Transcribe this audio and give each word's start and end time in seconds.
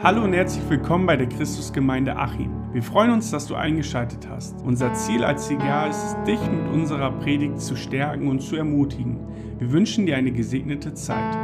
Hallo 0.00 0.22
und 0.22 0.32
herzlich 0.32 0.62
willkommen 0.70 1.06
bei 1.06 1.16
der 1.16 1.28
Christusgemeinde 1.28 2.14
Achim. 2.14 2.72
Wir 2.72 2.84
freuen 2.84 3.10
uns, 3.10 3.32
dass 3.32 3.48
du 3.48 3.56
eingeschaltet 3.56 4.28
hast. 4.28 4.54
Unser 4.62 4.94
Ziel 4.94 5.24
als 5.24 5.48
CGA 5.48 5.88
ist 5.88 5.96
es, 5.96 6.16
dich 6.24 6.40
mit 6.40 6.72
unserer 6.72 7.10
Predigt 7.10 7.60
zu 7.60 7.74
stärken 7.74 8.28
und 8.28 8.38
zu 8.38 8.54
ermutigen. 8.54 9.18
Wir 9.58 9.72
wünschen 9.72 10.06
dir 10.06 10.16
eine 10.16 10.30
gesegnete 10.30 10.94
Zeit. 10.94 11.36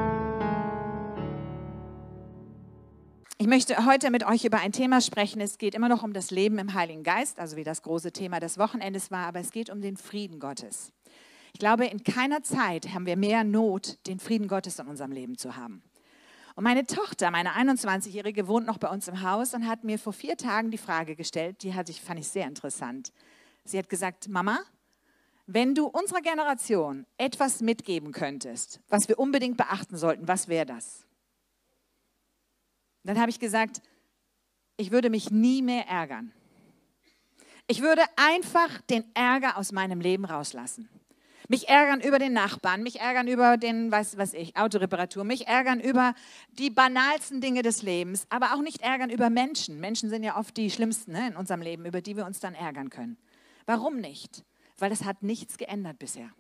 Ich 3.38 3.49
möchte 3.49 3.87
heute 3.87 4.13
mit 4.13 4.25
euch 4.25 4.45
über 4.45 4.61
ein 4.61 4.71
Thema 4.71 5.01
sprechen. 5.01 5.41
Es 5.41 5.59
geht 5.59 5.75
immer 5.75 5.89
noch 5.89 6.05
um 6.05 6.13
das 6.13 6.31
Leben 6.31 6.61
im 6.61 6.75
Heiligen 6.75 7.03
Geist, 7.03 7.41
also 7.41 7.57
wie 7.57 7.65
das 7.65 7.83
große 7.83 8.13
Thema 8.13 8.39
des 8.39 8.57
Wochenendes 8.57 9.11
war, 9.11 9.27
aber 9.27 9.41
es 9.41 9.51
geht 9.51 9.69
um 9.69 9.81
den 9.81 9.97
Frieden 9.97 10.39
Gottes. 10.39 10.93
Ich 11.55 11.59
glaube, 11.59 11.87
in 11.87 12.05
keiner 12.05 12.45
Zeit 12.45 12.95
haben 12.95 13.07
wir 13.07 13.17
mehr 13.17 13.43
Not, 13.43 13.99
den 14.07 14.21
Frieden 14.21 14.47
Gottes 14.47 14.79
in 14.79 14.87
unserem 14.87 15.11
Leben 15.11 15.37
zu 15.37 15.57
haben. 15.57 15.83
Und 16.55 16.65
meine 16.65 16.87
Tochter, 16.87 17.30
meine 17.30 17.51
21-Jährige, 17.57 18.47
wohnt 18.47 18.66
noch 18.66 18.79
bei 18.79 18.89
uns 18.89 19.09
im 19.09 19.23
Haus 19.23 19.55
und 19.55 19.67
hat 19.67 19.83
mir 19.83 19.99
vor 19.99 20.12
vier 20.12 20.37
Tagen 20.37 20.71
die 20.71 20.79
Frage 20.79 21.17
gestellt, 21.17 21.62
die 21.62 21.75
hatte 21.75 21.91
ich, 21.91 22.01
fand 22.01 22.21
ich 22.21 22.29
sehr 22.29 22.47
interessant. 22.47 23.12
Sie 23.65 23.77
hat 23.77 23.89
gesagt, 23.89 24.29
Mama, 24.29 24.61
wenn 25.47 25.75
du 25.75 25.87
unserer 25.87 26.21
Generation 26.21 27.07
etwas 27.19 27.61
mitgeben 27.61 28.12
könntest, 28.12 28.81
was 28.89 29.09
wir 29.09 29.19
unbedingt 29.19 29.57
beachten 29.57 29.97
sollten, 29.97 30.29
was 30.29 30.48
wäre 30.48 30.67
das? 30.67 31.05
Dann 33.03 33.19
habe 33.21 33.31
ich 33.31 33.41
gesagt, 33.41 33.83
ich 34.77 34.91
würde 34.91 35.11
mich 35.11 35.31
nie 35.31 35.61
mehr 35.61 35.87
ärgern. 35.87 36.33
Ich 37.67 37.83
würde 37.83 38.03
einfach 38.17 38.81
den 38.83 39.05
Ärger 39.15 39.57
aus 39.57 39.73
meinem 39.73 40.01
Leben 40.01 40.25
rauslassen. 40.25 40.89
Mich 41.48 41.69
ärgern 41.69 42.01
über 42.01 42.19
den 42.19 42.33
Nachbarn, 42.33 42.83
mich 42.83 43.01
ärgern 43.01 43.29
über 43.29 43.57
den, 43.57 43.93
was 43.93 44.16
weiß 44.16 44.33
ich, 44.34 44.57
Autoreparatur, 44.57 45.25
mich 45.25 45.47
ärgern 45.47 45.79
über 45.79 46.15
die 46.59 46.70
banalsten 46.70 47.41
Dinge 47.41 47.62
des 47.62 47.83
Lebens, 47.83 48.27
aber 48.30 48.55
auch 48.55 48.62
nicht 48.62 48.80
ärgern 48.80 49.11
über 49.11 49.29
Menschen. 49.29 49.79
Menschen 49.79 50.09
sind 50.09 50.23
ja 50.23 50.39
oft 50.39 50.57
die 50.57 50.70
schlimmsten 50.70 51.12
ne, 51.12 51.28
in 51.28 51.37
unserem 51.37 51.61
Leben, 51.61 51.84
über 51.84 52.00
die 52.00 52.17
wir 52.17 52.25
uns 52.25 52.41
dann 52.41 52.55
ärgern 52.55 52.89
können. 52.89 53.19
Warum 53.67 53.97
nicht? 53.97 54.42
Weil 54.78 54.91
es 54.91 55.05
hat 55.05 55.22
nichts 55.22 55.59
geändert 55.59 55.98
bisher. 55.98 56.31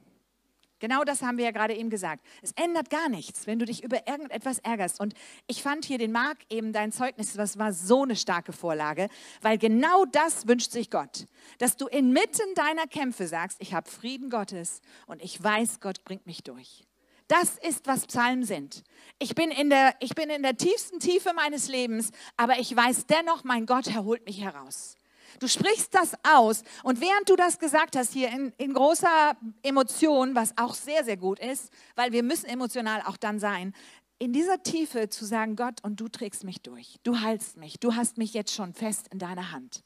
Genau 0.80 1.04
das 1.04 1.22
haben 1.22 1.38
wir 1.38 1.44
ja 1.44 1.50
gerade 1.50 1.74
eben 1.74 1.90
gesagt. 1.90 2.24
Es 2.42 2.52
ändert 2.52 2.90
gar 2.90 3.08
nichts, 3.08 3.46
wenn 3.46 3.58
du 3.58 3.64
dich 3.64 3.84
über 3.84 4.06
irgendetwas 4.06 4.58
ärgerst. 4.58 5.00
Und 5.00 5.14
ich 5.46 5.62
fand 5.62 5.84
hier 5.84 5.98
den 5.98 6.12
Marc 6.12 6.38
eben 6.50 6.72
dein 6.72 6.92
Zeugnis, 6.92 7.32
das 7.32 7.58
war 7.58 7.72
so 7.72 8.02
eine 8.02 8.16
starke 8.16 8.52
Vorlage, 8.52 9.08
weil 9.40 9.58
genau 9.58 10.04
das 10.04 10.46
wünscht 10.46 10.72
sich 10.72 10.90
Gott, 10.90 11.26
dass 11.58 11.76
du 11.76 11.86
inmitten 11.86 12.54
deiner 12.54 12.86
Kämpfe 12.86 13.26
sagst, 13.26 13.60
ich 13.60 13.72
habe 13.72 13.90
Frieden 13.90 14.30
Gottes 14.30 14.80
und 15.06 15.22
ich 15.22 15.42
weiß, 15.42 15.80
Gott 15.80 16.04
bringt 16.04 16.26
mich 16.26 16.42
durch. 16.42 16.84
Das 17.28 17.56
ist, 17.56 17.86
was 17.86 18.06
Psalmen 18.06 18.44
sind. 18.44 18.84
Ich 19.18 19.34
bin, 19.34 19.50
in 19.50 19.70
der, 19.70 19.94
ich 20.00 20.14
bin 20.14 20.28
in 20.28 20.42
der 20.42 20.56
tiefsten 20.56 21.00
Tiefe 21.00 21.32
meines 21.32 21.68
Lebens, 21.68 22.10
aber 22.36 22.58
ich 22.58 22.74
weiß 22.76 23.06
dennoch, 23.06 23.44
mein 23.44 23.64
Gott 23.64 23.86
erholt 23.86 24.26
mich 24.26 24.42
heraus. 24.42 24.96
Du 25.40 25.48
sprichst 25.48 25.94
das 25.94 26.14
aus 26.22 26.62
und 26.82 27.00
während 27.00 27.28
du 27.28 27.36
das 27.36 27.58
gesagt 27.58 27.96
hast, 27.96 28.12
hier 28.12 28.28
in, 28.30 28.52
in, 28.58 28.72
großer 28.74 29.36
Emotion, 29.62 30.34
was 30.34 30.56
auch 30.56 30.74
sehr, 30.74 31.04
sehr 31.04 31.16
gut 31.16 31.38
ist, 31.38 31.72
weil 31.96 32.12
wir 32.12 32.22
müssen 32.22 32.46
emotional 32.46 33.02
auch 33.02 33.16
dann 33.16 33.38
sein, 33.38 33.74
in 34.18 34.32
dieser 34.32 34.62
Tiefe 34.62 35.08
zu 35.08 35.24
sagen, 35.24 35.56
Gott, 35.56 35.82
und 35.82 36.00
du 36.00 36.08
trägst 36.08 36.44
mich 36.44 36.60
durch, 36.62 36.96
du 37.02 37.20
heilst 37.20 37.56
mich, 37.56 37.78
du 37.80 37.94
hast 37.94 38.16
mich 38.16 38.32
jetzt 38.32 38.54
schon 38.54 38.72
fest 38.72 39.08
in 39.12 39.18
deiner 39.18 39.52
Hand. 39.52 39.82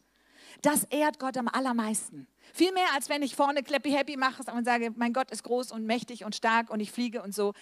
Das 0.62 0.84
ehrt 0.84 1.18
Gott 1.18 1.36
am 1.36 1.48
allermeisten. 1.48 2.27
Viel 2.52 2.72
mehr, 2.72 2.86
als 2.94 3.08
wenn 3.08 3.22
ich 3.22 3.36
vorne 3.36 3.62
Clappy 3.62 3.90
Happy 3.90 4.16
mache 4.16 4.42
und 4.52 4.64
sage, 4.64 4.92
mein 4.96 5.12
Gott 5.12 5.30
ist 5.30 5.44
groß 5.44 5.72
und 5.72 5.84
mächtig 5.84 6.24
und 6.24 6.34
stark 6.34 6.70
und 6.70 6.80
ich 6.80 6.90
fliege 6.90 7.22
und 7.22 7.34
so. 7.34 7.52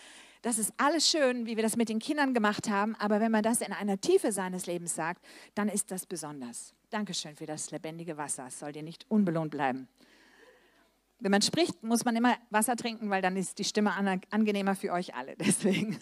Das 0.42 0.58
ist 0.58 0.72
alles 0.76 1.10
schön, 1.10 1.46
wie 1.46 1.56
wir 1.56 1.62
das 1.62 1.76
mit 1.76 1.88
den 1.88 1.98
Kindern 1.98 2.32
gemacht 2.32 2.68
haben, 2.70 2.94
aber 2.96 3.20
wenn 3.20 3.32
man 3.32 3.42
das 3.42 3.60
in 3.60 3.72
einer 3.72 4.00
Tiefe 4.00 4.32
seines 4.32 4.66
Lebens 4.66 4.94
sagt, 4.94 5.24
dann 5.54 5.68
ist 5.68 5.90
das 5.90 6.06
besonders. 6.06 6.75
Dankeschön 6.90 7.34
für 7.34 7.46
das 7.46 7.72
lebendige 7.72 8.16
Wasser. 8.16 8.46
Es 8.46 8.60
soll 8.60 8.72
dir 8.72 8.82
nicht 8.82 9.06
unbelohnt 9.08 9.50
bleiben. 9.50 9.88
Wenn 11.18 11.32
man 11.32 11.42
spricht, 11.42 11.82
muss 11.82 12.04
man 12.04 12.14
immer 12.14 12.36
Wasser 12.50 12.76
trinken, 12.76 13.10
weil 13.10 13.22
dann 13.22 13.36
ist 13.36 13.58
die 13.58 13.64
Stimme 13.64 13.92
angenehmer 14.30 14.76
für 14.76 14.92
euch 14.92 15.14
alle. 15.14 15.34
Deswegen. 15.40 15.98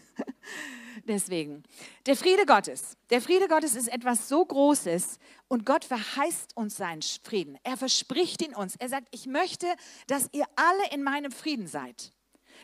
Deswegen. 1.07 1.63
Der 2.07 2.17
Friede 2.17 2.45
Gottes. 2.45 2.97
Der 3.11 3.23
Friede 3.23 3.49
Gottes 3.49 3.77
ist 3.77 3.89
etwas 3.89 4.29
so 4.29 4.45
Großes 4.45 5.19
und 5.49 5.65
Gott 5.65 5.85
verheißt 5.85 6.57
uns 6.57 6.77
seinen 6.77 7.03
Frieden. 7.03 7.59
Er 7.63 7.77
verspricht 7.77 8.43
ihn 8.43 8.55
uns. 8.55 8.77
Er 8.77 8.89
sagt, 8.89 9.09
ich 9.11 9.27
möchte, 9.27 9.67
dass 10.07 10.29
ihr 10.33 10.45
alle 10.57 10.93
in 10.93 11.03
meinem 11.03 11.33
Frieden 11.33 11.67
seid. 11.67 12.13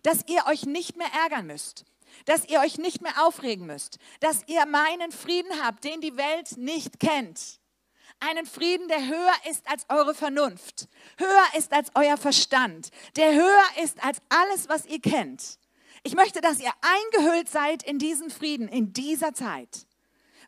Dass 0.02 0.26
ihr 0.28 0.44
euch 0.46 0.66
nicht 0.66 0.96
mehr 0.96 1.10
ärgern 1.22 1.46
müsst. 1.46 1.84
Dass 2.26 2.48
ihr 2.48 2.60
euch 2.60 2.78
nicht 2.78 3.00
mehr 3.00 3.24
aufregen 3.24 3.66
müsst. 3.66 3.98
Dass 4.20 4.42
ihr 4.46 4.66
meinen 4.66 5.12
Frieden 5.12 5.52
habt, 5.62 5.84
den 5.84 6.00
die 6.00 6.16
Welt 6.16 6.56
nicht 6.56 7.00
kennt 7.00 7.59
einen 8.20 8.46
Frieden, 8.46 8.88
der 8.88 9.06
höher 9.06 9.34
ist 9.50 9.68
als 9.68 9.86
eure 9.88 10.14
Vernunft, 10.14 10.88
höher 11.18 11.58
ist 11.58 11.72
als 11.72 11.90
euer 11.94 12.16
Verstand, 12.16 12.90
der 13.16 13.34
höher 13.34 13.82
ist 13.82 14.02
als 14.04 14.20
alles, 14.28 14.68
was 14.68 14.86
ihr 14.86 15.00
kennt. 15.00 15.58
Ich 16.02 16.14
möchte, 16.14 16.40
dass 16.40 16.60
ihr 16.60 16.72
eingehüllt 16.80 17.48
seid 17.48 17.82
in 17.82 17.98
diesen 17.98 18.30
Frieden, 18.30 18.68
in 18.68 18.92
dieser 18.92 19.34
Zeit. 19.34 19.86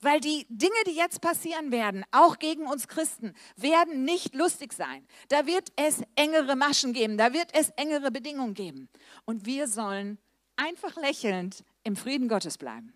Weil 0.00 0.18
die 0.18 0.46
Dinge, 0.48 0.74
die 0.86 0.96
jetzt 0.96 1.20
passieren 1.20 1.70
werden, 1.70 2.04
auch 2.10 2.38
gegen 2.38 2.66
uns 2.66 2.88
Christen, 2.88 3.34
werden 3.56 4.04
nicht 4.04 4.34
lustig 4.34 4.72
sein. 4.72 5.06
Da 5.28 5.46
wird 5.46 5.68
es 5.76 6.02
engere 6.16 6.56
Maschen 6.56 6.92
geben, 6.92 7.16
da 7.18 7.32
wird 7.32 7.54
es 7.54 7.70
engere 7.76 8.10
Bedingungen 8.10 8.54
geben. 8.54 8.88
Und 9.26 9.46
wir 9.46 9.68
sollen 9.68 10.18
einfach 10.56 10.96
lächelnd 10.96 11.64
im 11.84 11.94
Frieden 11.94 12.28
Gottes 12.28 12.58
bleiben 12.58 12.92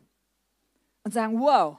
und 1.04 1.12
sagen, 1.12 1.38
wow, 1.38 1.78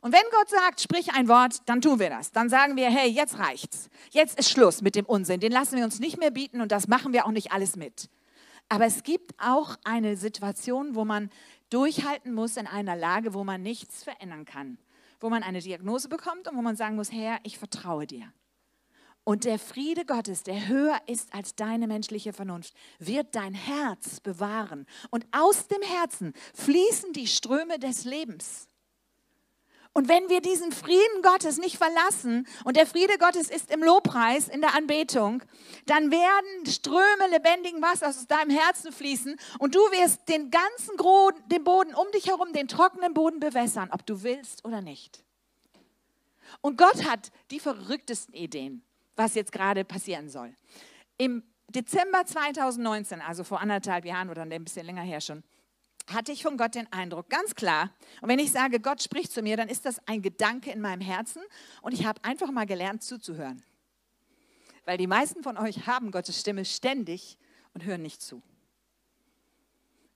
und 0.00 0.12
wenn 0.12 0.22
Gott 0.30 0.48
sagt, 0.48 0.80
sprich 0.80 1.12
ein 1.12 1.28
Wort, 1.28 1.62
dann 1.66 1.80
tun 1.80 1.98
wir 1.98 2.10
das. 2.10 2.30
Dann 2.30 2.48
sagen 2.48 2.76
wir, 2.76 2.90
hey, 2.90 3.08
jetzt 3.08 3.38
reicht's. 3.38 3.90
Jetzt 4.10 4.38
ist 4.38 4.50
Schluss 4.50 4.80
mit 4.80 4.94
dem 4.94 5.04
Unsinn. 5.04 5.40
Den 5.40 5.52
lassen 5.52 5.76
wir 5.76 5.84
uns 5.84 5.98
nicht 5.98 6.18
mehr 6.18 6.30
bieten 6.30 6.60
und 6.60 6.70
das 6.70 6.88
machen 6.88 7.12
wir 7.12 7.26
auch 7.26 7.30
nicht 7.30 7.52
alles 7.52 7.76
mit. 7.76 8.08
Aber 8.68 8.86
es 8.86 9.02
gibt 9.02 9.34
auch 9.38 9.76
eine 9.84 10.16
Situation, 10.16 10.94
wo 10.94 11.04
man 11.04 11.30
durchhalten 11.70 12.32
muss 12.32 12.56
in 12.56 12.66
einer 12.66 12.96
Lage, 12.96 13.34
wo 13.34 13.44
man 13.44 13.62
nichts 13.62 14.04
verändern 14.04 14.44
kann. 14.44 14.78
Wo 15.20 15.30
man 15.30 15.42
eine 15.42 15.60
Diagnose 15.60 16.08
bekommt 16.08 16.48
und 16.48 16.56
wo 16.56 16.62
man 16.62 16.76
sagen 16.76 16.96
muss, 16.96 17.10
Herr, 17.10 17.38
ich 17.42 17.58
vertraue 17.58 18.06
dir. 18.06 18.32
Und 19.24 19.44
der 19.44 19.58
Friede 19.58 20.06
Gottes, 20.06 20.42
der 20.42 20.68
höher 20.68 20.98
ist 21.06 21.34
als 21.34 21.54
deine 21.54 21.86
menschliche 21.86 22.32
Vernunft, 22.32 22.72
wird 22.98 23.34
dein 23.34 23.52
Herz 23.52 24.20
bewahren. 24.20 24.86
Und 25.10 25.26
aus 25.32 25.66
dem 25.66 25.82
Herzen 25.82 26.32
fließen 26.54 27.12
die 27.12 27.26
Ströme 27.26 27.78
des 27.78 28.04
Lebens. 28.04 28.67
Und 29.98 30.08
wenn 30.08 30.28
wir 30.28 30.40
diesen 30.40 30.70
Frieden 30.70 31.22
Gottes 31.24 31.58
nicht 31.58 31.76
verlassen, 31.76 32.46
und 32.62 32.76
der 32.76 32.86
Friede 32.86 33.18
Gottes 33.18 33.50
ist 33.50 33.68
im 33.72 33.82
Lobpreis, 33.82 34.46
in 34.46 34.60
der 34.60 34.76
Anbetung, 34.76 35.42
dann 35.86 36.12
werden 36.12 36.66
Ströme 36.66 37.26
lebendigen 37.32 37.82
Wassers 37.82 38.16
aus 38.16 38.26
deinem 38.28 38.50
Herzen 38.50 38.92
fließen 38.92 39.34
und 39.58 39.74
du 39.74 39.80
wirst 39.80 40.28
den 40.28 40.52
ganzen 40.52 40.96
Gro 40.96 41.32
den 41.50 41.64
Boden 41.64 41.96
um 41.96 42.06
dich 42.12 42.28
herum, 42.28 42.52
den 42.52 42.68
trockenen 42.68 43.12
Boden 43.12 43.40
bewässern, 43.40 43.88
ob 43.90 44.06
du 44.06 44.22
willst 44.22 44.64
oder 44.64 44.82
nicht. 44.82 45.24
Und 46.60 46.78
Gott 46.78 47.04
hat 47.04 47.32
die 47.50 47.58
verrücktesten 47.58 48.34
Ideen, 48.34 48.84
was 49.16 49.34
jetzt 49.34 49.50
gerade 49.50 49.84
passieren 49.84 50.28
soll. 50.28 50.54
Im 51.16 51.42
Dezember 51.70 52.24
2019, 52.24 53.20
also 53.20 53.42
vor 53.42 53.60
anderthalb 53.60 54.04
Jahren 54.04 54.30
oder 54.30 54.42
ein 54.42 54.62
bisschen 54.62 54.86
länger 54.86 55.02
her 55.02 55.20
schon, 55.20 55.42
hatte 56.08 56.32
ich 56.32 56.42
von 56.42 56.56
Gott 56.56 56.74
den 56.74 56.90
Eindruck, 56.92 57.28
ganz 57.28 57.54
klar. 57.54 57.90
Und 58.20 58.28
wenn 58.28 58.38
ich 58.38 58.50
sage, 58.50 58.80
Gott 58.80 59.02
spricht 59.02 59.32
zu 59.32 59.42
mir, 59.42 59.56
dann 59.56 59.68
ist 59.68 59.84
das 59.84 60.00
ein 60.06 60.22
Gedanke 60.22 60.70
in 60.70 60.80
meinem 60.80 61.00
Herzen 61.00 61.42
und 61.82 61.92
ich 61.92 62.06
habe 62.06 62.22
einfach 62.24 62.50
mal 62.50 62.66
gelernt 62.66 63.02
zuzuhören. 63.02 63.62
Weil 64.84 64.96
die 64.96 65.06
meisten 65.06 65.42
von 65.42 65.58
euch 65.58 65.86
haben 65.86 66.10
Gottes 66.10 66.40
Stimme 66.40 66.64
ständig 66.64 67.38
und 67.74 67.84
hören 67.84 68.02
nicht 68.02 68.22
zu. 68.22 68.42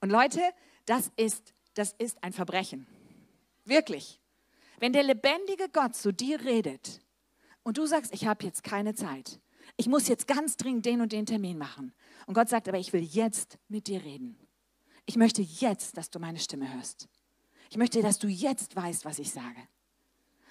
Und 0.01 0.11
Leute, 0.11 0.41
das 0.87 1.13
ist, 1.17 1.53
das 1.75 1.93
ist 1.99 2.23
ein 2.25 2.33
Verbrechen. 2.33 2.87
Wirklich. 3.65 4.19
Wenn 4.79 4.93
der 4.93 5.03
lebendige 5.03 5.69
Gott 5.69 5.95
zu 5.95 6.13
dir 6.13 6.41
redet 6.41 7.01
und 7.63 7.79
du 7.79 7.87
sagst, 7.87 8.13
ich 8.15 8.27
habe 8.27 8.45
jetzt 8.45 8.65
keine 8.65 8.95
Zeit, 8.95 9.39
ich 9.77 9.87
muss 9.87 10.09
jetzt 10.09 10.27
ganz 10.27 10.57
dringend 10.57 10.87
den 10.87 11.01
und 11.03 11.13
den 11.13 11.27
Termin 11.27 11.57
machen. 11.57 11.95
Und 12.27 12.35
Gott 12.35 12.49
sagt, 12.49 12.69
aber 12.69 12.79
ich 12.79 12.93
will 12.93 13.03
jetzt 13.03 13.59
mit 13.69 13.87
dir 13.87 14.03
reden 14.03 14.42
ich 15.07 15.17
möchte 15.17 15.43
jetzt, 15.43 15.97
dass 15.97 16.11
du 16.11 16.19
meine 16.19 16.39
Stimme 16.39 16.73
hörst. 16.75 17.09
Ich 17.71 17.77
möchte, 17.77 18.03
dass 18.03 18.19
du 18.19 18.29
jetzt 18.29 18.77
weißt, 18.77 19.05
was 19.05 19.19
ich 19.19 19.31
sage. 19.31 19.69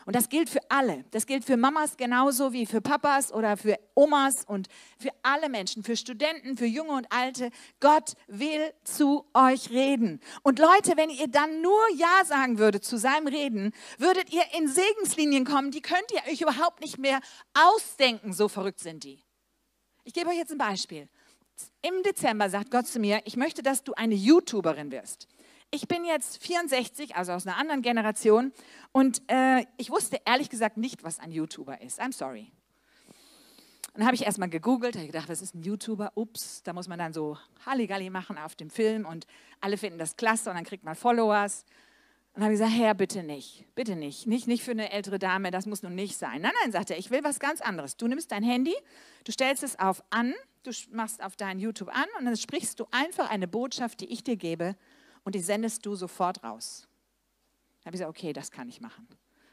Und 0.06 0.16
das 0.16 0.30
gilt 0.30 0.50
für 0.50 0.60
alle. 0.70 1.06
Das 1.12 1.26
gilt 1.26 1.46
für 1.46 1.58
Mamas 1.58 1.96
genauso 1.98 2.54
wie 2.54 2.66
für 2.66 2.82
Papas 2.82 3.32
oder 3.32 3.56
für 3.56 3.80
Omas 3.94 4.44
und 4.46 4.68
für 4.98 5.12
alle 5.22 5.48
Menschen, 5.50 5.84
für 5.84 5.96
Studenten, 5.96 6.58
für 6.58 6.66
Junge 6.66 6.94
und 6.94 7.12
Alte. 7.12 7.52
Gott 7.80 8.14
will 8.28 8.74
zu 8.84 9.26
euch 9.34 9.70
reden. 9.70 10.20
Und 10.42 10.58
Leute, 10.58 10.98
wenn 10.98 11.10
ihr 11.10 11.28
dann 11.28 11.62
nur 11.62 11.80
Ja 11.96 12.26
sagen 12.26 12.58
würdet 12.58 12.84
zu 12.84 12.98
seinem 12.98 13.28
Reden, 13.28 13.74
würdet 14.00 14.34
ihr 14.34 14.44
in 14.58 14.68
Segenslinien 14.68 15.46
kommen, 15.46 15.72
die 15.72 15.82
könnt 15.82 16.12
ihr 16.12 16.32
euch 16.32 16.42
überhaupt 16.42 16.82
nicht 16.82 16.98
mehr 16.98 17.20
ausdenken. 17.54 18.34
So 18.34 18.48
verrückt 18.48 18.80
sind 18.80 19.04
die. 19.04 19.24
Ich 20.04 20.14
gebe 20.14 20.30
euch 20.30 20.38
jetzt 20.38 20.52
ein 20.52 20.58
Beispiel. 20.58 21.08
Im 21.82 22.04
Dezember 22.04 22.50
sagt 22.50 22.72
Gott 22.72 22.88
zu 22.88 23.00
mir, 23.00 23.22
ich 23.26 23.38
möchte, 23.38 23.62
dass 23.64 23.84
du 23.84 23.94
eine 23.94 24.16
YouTuberin 24.16 24.92
wirst. 24.92 25.28
ich 25.74 25.88
bin 25.88 26.04
jetzt 26.04 26.44
64, 26.44 27.16
also 27.16 27.32
aus 27.32 27.48
einer 27.48 27.58
anderen 27.58 27.82
Generation, 27.82 28.52
und 28.92 29.22
äh, 29.28 29.66
ich 29.78 29.90
wusste 29.90 30.20
ehrlich 30.26 30.50
gesagt 30.50 30.78
nicht, 30.78 31.04
was 31.04 31.20
ein 31.20 31.32
YouTuber 31.32 31.82
ist. 31.82 32.02
I'm 32.02 32.14
sorry. 32.14 32.52
Dann 33.94 34.06
habe 34.06 34.16
ich 34.16 34.26
erstmal 34.26 34.50
gegoogelt, 34.50 34.96
habe 34.96 35.08
gedacht, 35.08 35.30
was 35.30 35.42
ist 35.42 35.54
ein 35.54 35.64
YouTuber? 35.64 36.12
Ups, 36.16 36.64
da 36.64 36.72
muss 36.74 36.88
man 36.88 37.00
dann 37.00 37.14
so 37.14 37.38
Halligalli 37.66 38.10
machen 38.10 38.38
auf 38.38 38.56
dem 38.56 38.70
Film 38.70 39.06
und 39.06 39.28
alle 39.60 39.78
finden 39.78 40.00
das 40.00 40.16
klasse 40.16 40.50
und 40.50 40.56
dann 40.56 40.64
kriegt 40.64 40.84
man 40.84 40.96
Followers. 40.96 41.66
Und 42.34 42.44
habe 42.44 42.54
ich 42.54 42.60
gesagt, 42.60 42.78
Herr, 42.78 42.94
bitte 42.94 43.24
nicht, 43.24 43.66
bitte 43.76 43.98
nicht, 43.98 44.28
nicht, 44.28 44.48
nicht 44.48 44.64
für 44.64 44.72
eine 44.72 44.92
ältere 44.92 45.20
Dame, 45.20 45.52
das 45.52 45.66
muss 45.66 45.84
nun 45.84 45.96
nicht 45.96 46.18
sein. 46.18 46.42
Nein, 46.42 46.54
nein, 46.62 46.72
sagt 46.72 46.90
er, 46.90 46.98
ich 46.98 47.12
will 47.12 47.24
was 47.24 47.40
ganz 47.40 47.60
anderes. 47.60 47.98
Du 47.98 48.08
nimmst 48.08 48.32
dein 48.32 48.44
Handy, 48.44 48.74
du 49.26 49.34
stellst 49.34 49.64
es 49.64 49.78
auf 49.78 50.02
an, 50.10 50.34
du 50.64 50.72
machst 50.92 51.24
auf 51.24 51.36
dein 51.36 51.60
YouTube 51.60 51.90
an 51.90 52.06
und 52.20 52.26
dann 52.26 52.38
sprichst 52.38 52.80
du 52.80 52.86
einfach 52.92 53.30
eine 53.30 53.48
Botschaft, 53.48 54.02
die 54.02 54.12
ich 54.12 54.24
dir 54.24 54.36
gebe 54.36 54.76
und 55.24 55.36
die 55.36 55.40
sendest 55.40 55.86
du 55.86 55.96
sofort 55.96 56.44
raus. 56.44 56.88
Da 57.82 57.88
habe 57.88 57.96
ich 57.96 58.02
gesagt, 58.02 58.10
okay, 58.10 58.34
das 58.34 58.52
kann 58.52 58.70
ich 58.70 58.82
machen. 58.82 59.08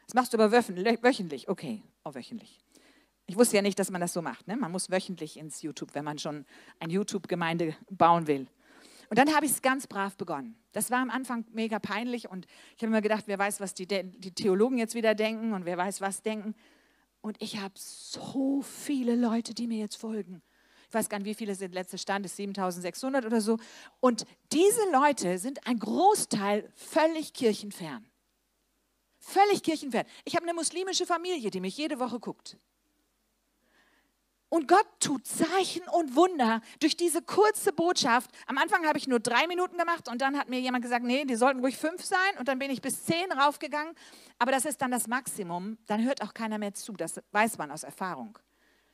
Das 0.05 0.13
machst 0.13 0.33
du 0.33 0.37
aber 0.39 0.51
wöchentlich, 0.51 1.49
okay, 1.49 1.83
auch 2.03 2.15
wöchentlich. 2.15 2.59
Ich 3.27 3.37
wusste 3.37 3.57
ja 3.57 3.61
nicht, 3.61 3.77
dass 3.77 3.91
man 3.91 4.01
das 4.01 4.13
so 4.13 4.23
macht. 4.23 4.47
Ne? 4.47 4.57
Man 4.57 4.71
muss 4.71 4.89
wöchentlich 4.89 5.37
ins 5.37 5.61
YouTube, 5.61 5.93
wenn 5.93 6.03
man 6.03 6.17
schon 6.17 6.45
eine 6.79 6.93
YouTube-Gemeinde 6.93 7.75
bauen 7.91 8.25
will. 8.25 8.47
Und 9.09 9.17
dann 9.17 9.35
habe 9.35 9.45
ich 9.45 9.51
es 9.51 9.61
ganz 9.61 9.87
brav 9.87 10.17
begonnen. 10.17 10.55
Das 10.71 10.91
war 10.91 10.99
am 10.99 11.09
Anfang 11.09 11.45
mega 11.51 11.79
peinlich 11.79 12.29
und 12.29 12.45
ich 12.75 12.83
habe 12.83 12.91
mir 12.91 13.01
gedacht, 13.01 13.23
wer 13.25 13.39
weiß, 13.39 13.59
was 13.59 13.73
die, 13.73 13.87
die 13.87 14.31
Theologen 14.31 14.77
jetzt 14.77 14.95
wieder 14.95 15.15
denken 15.15 15.53
und 15.53 15.65
wer 15.65 15.77
weiß, 15.77 16.01
was 16.01 16.21
denken. 16.21 16.55
Und 17.21 17.41
ich 17.41 17.59
habe 17.59 17.73
so 17.75 18.61
viele 18.61 19.15
Leute, 19.15 19.53
die 19.53 19.67
mir 19.67 19.79
jetzt 19.79 19.97
folgen. 19.97 20.41
Ich 20.89 20.93
weiß 20.95 21.07
gar 21.07 21.19
nicht, 21.19 21.27
wie 21.27 21.35
viele 21.35 21.53
sind. 21.53 21.75
Letzter 21.75 21.99
Stand 21.99 22.25
ist 22.25 22.35
7600 22.35 23.23
oder 23.23 23.41
so. 23.41 23.59
Und 23.99 24.25
diese 24.51 24.81
Leute 24.91 25.37
sind 25.37 25.67
ein 25.67 25.77
Großteil 25.77 26.67
völlig 26.75 27.33
kirchenfern. 27.33 28.09
Völlig 29.19 29.61
kirchenfern. 29.61 30.05
Ich 30.25 30.35
habe 30.35 30.45
eine 30.45 30.55
muslimische 30.55 31.05
Familie, 31.05 31.51
die 31.51 31.59
mich 31.59 31.77
jede 31.77 31.99
Woche 31.99 32.19
guckt. 32.19 32.57
Und 34.49 34.67
Gott 34.67 34.87
tut 34.99 35.27
Zeichen 35.27 35.87
und 35.89 36.15
Wunder 36.15 36.61
durch 36.79 36.97
diese 36.97 37.21
kurze 37.21 37.71
Botschaft. 37.71 38.31
Am 38.47 38.57
Anfang 38.57 38.87
habe 38.87 38.97
ich 38.97 39.07
nur 39.07 39.19
drei 39.19 39.45
Minuten 39.45 39.77
gemacht 39.77 40.09
und 40.09 40.21
dann 40.21 40.39
hat 40.39 40.49
mir 40.49 40.59
jemand 40.59 40.83
gesagt, 40.83 41.05
nee, 41.05 41.23
die 41.23 41.35
sollten 41.35 41.59
ruhig 41.59 41.77
fünf 41.77 42.03
sein. 42.03 42.35
Und 42.39 42.47
dann 42.47 42.57
bin 42.57 42.71
ich 42.71 42.81
bis 42.81 43.05
zehn 43.05 43.31
raufgegangen. 43.31 43.93
Aber 44.39 44.51
das 44.51 44.65
ist 44.65 44.81
dann 44.81 44.89
das 44.89 45.07
Maximum. 45.07 45.77
Dann 45.85 46.03
hört 46.03 46.23
auch 46.23 46.33
keiner 46.33 46.57
mehr 46.57 46.73
zu. 46.73 46.93
Das 46.93 47.21
weiß 47.31 47.59
man 47.59 47.69
aus 47.69 47.83
Erfahrung. 47.83 48.39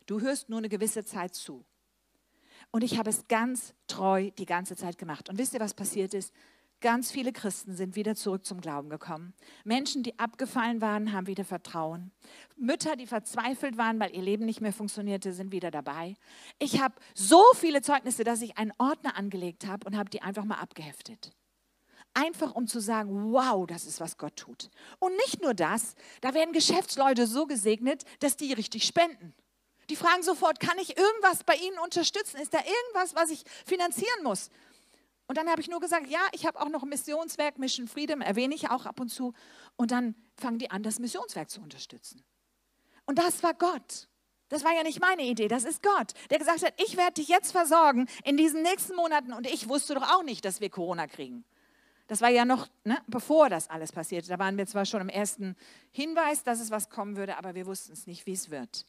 Du 0.08 0.20
hörst 0.20 0.50
nur 0.50 0.60
eine 0.60 0.68
gewisse 0.68 1.06
Zeit 1.06 1.34
zu. 1.36 1.64
Und 2.76 2.84
ich 2.84 2.98
habe 2.98 3.10
es 3.10 3.30
ganz 3.30 3.74
treu 3.88 4.32
die 4.32 4.46
ganze 4.46 4.76
Zeit 4.76 4.98
gemacht. 4.98 5.30
Und 5.30 5.38
wisst 5.38 5.54
ihr, 5.54 5.62
was 5.62 5.74
passiert 5.74 6.14
ist? 6.14 6.34
Ganz 6.82 7.10
viele 7.10 7.32
Christen 7.32 7.74
sind 7.74 7.96
wieder 7.96 8.16
zurück 8.16 8.46
zum 8.46 8.60
Glauben 8.60 8.90
gekommen. 8.90 9.34
Menschen, 9.64 10.04
die 10.04 10.20
abgefallen 10.20 10.82
waren, 10.82 11.14
haben 11.14 11.26
wieder 11.26 11.46
Vertrauen. 11.46 12.12
Mütter, 12.58 12.98
die 12.98 13.08
verzweifelt 13.08 13.78
waren, 13.78 13.98
weil 14.02 14.14
ihr 14.14 14.22
Leben 14.22 14.44
nicht 14.44 14.60
mehr 14.60 14.74
funktionierte, 14.74 15.32
sind 15.32 15.54
wieder 15.54 15.72
dabei. 15.72 16.16
Ich 16.60 16.82
habe 16.82 16.96
so 17.14 17.42
viele 17.54 17.82
Zeugnisse, 17.82 18.26
dass 18.26 18.42
ich 18.42 18.58
einen 18.58 18.74
Ordner 18.78 19.16
angelegt 19.16 19.66
habe 19.66 19.88
und 19.88 19.96
habe 19.96 20.10
die 20.10 20.22
einfach 20.22 20.44
mal 20.44 20.60
abgeheftet. 20.60 21.32
Einfach 22.14 22.56
um 22.56 22.68
zu 22.68 22.82
sagen, 22.82 23.32
wow, 23.32 23.66
das 23.66 23.86
ist, 23.86 24.02
was 24.02 24.18
Gott 24.18 24.36
tut. 24.36 24.70
Und 25.00 25.16
nicht 25.16 25.42
nur 25.42 25.54
das, 25.54 25.96
da 26.20 26.34
werden 26.34 26.52
Geschäftsleute 26.52 27.26
so 27.26 27.46
gesegnet, 27.46 28.04
dass 28.20 28.36
die 28.36 28.52
richtig 28.52 28.84
spenden. 28.84 29.34
Die 29.90 29.96
fragen 29.96 30.24
sofort, 30.24 30.60
kann 30.60 30.78
ich 30.80 30.98
irgendwas 30.98 31.44
bei 31.44 31.56
Ihnen 31.56 31.78
unterstützen? 31.80 32.38
Ist 32.38 32.54
da 32.54 32.60
irgendwas, 32.60 33.16
was 33.16 33.30
ich 33.30 33.44
finanzieren 33.66 34.24
muss? 34.24 34.50
Und 35.28 35.38
dann 35.38 35.50
habe 35.50 35.62
ich 35.62 35.70
nur 35.70 35.80
gesagt, 35.80 36.08
ja, 36.08 36.22
ich 36.34 36.46
habe 36.46 36.60
auch 36.60 36.70
noch 36.70 36.84
ein 36.84 36.90
Missionswerk, 36.90 37.58
Mission 37.58 37.88
Freedom, 37.88 38.22
erwähne 38.22 38.54
ich 38.54 38.70
auch 38.70 38.86
ab 38.86 39.00
und 39.00 39.10
zu. 39.10 39.34
Und 39.76 39.92
dann 39.92 40.16
fangen 40.36 40.60
die 40.60 40.70
an, 40.70 40.84
das 40.84 41.00
Missionswerk 41.00 41.50
zu 41.50 41.62
unterstützen. 41.62 42.24
Und 43.06 43.18
das 43.20 43.42
war 43.44 43.54
Gott. 43.54 44.08
Das 44.50 44.64
war 44.64 44.76
ja 44.76 44.84
nicht 44.84 45.02
meine 45.02 45.24
Idee, 45.24 45.48
das 45.48 45.64
ist 45.64 45.82
Gott, 45.82 46.14
der 46.30 46.38
gesagt 46.38 46.64
hat, 46.64 46.74
ich 46.78 46.98
werde 46.98 47.14
dich 47.14 47.30
jetzt 47.30 47.52
versorgen 47.52 48.08
in 48.24 48.38
diesen 48.38 48.62
nächsten 48.62 48.96
Monaten. 48.96 49.34
Und 49.34 49.48
ich 49.48 49.68
wusste 49.68 49.96
doch 49.96 50.14
auch 50.14 50.24
nicht, 50.24 50.46
dass 50.46 50.62
wir 50.62 50.70
Corona 50.70 51.08
kriegen. 51.08 51.44
Das 52.08 52.22
war 52.22 52.30
ja 52.30 52.46
noch, 52.46 52.68
ne, 52.84 53.02
bevor 53.08 53.50
das 53.50 53.70
alles 53.72 53.92
passierte. 53.92 54.30
Da 54.30 54.38
waren 54.38 54.58
wir 54.58 54.68
zwar 54.68 54.86
schon 54.86 55.02
im 55.02 55.10
ersten 55.10 55.56
Hinweis, 55.92 56.44
dass 56.44 56.60
es 56.60 56.70
was 56.70 56.92
kommen 56.92 57.18
würde, 57.18 57.38
aber 57.38 57.56
wir 57.56 57.66
wussten 57.66 57.94
es 57.94 58.06
nicht, 58.06 58.28
wie 58.28 58.34
es 58.34 58.52
wird. 58.52 58.86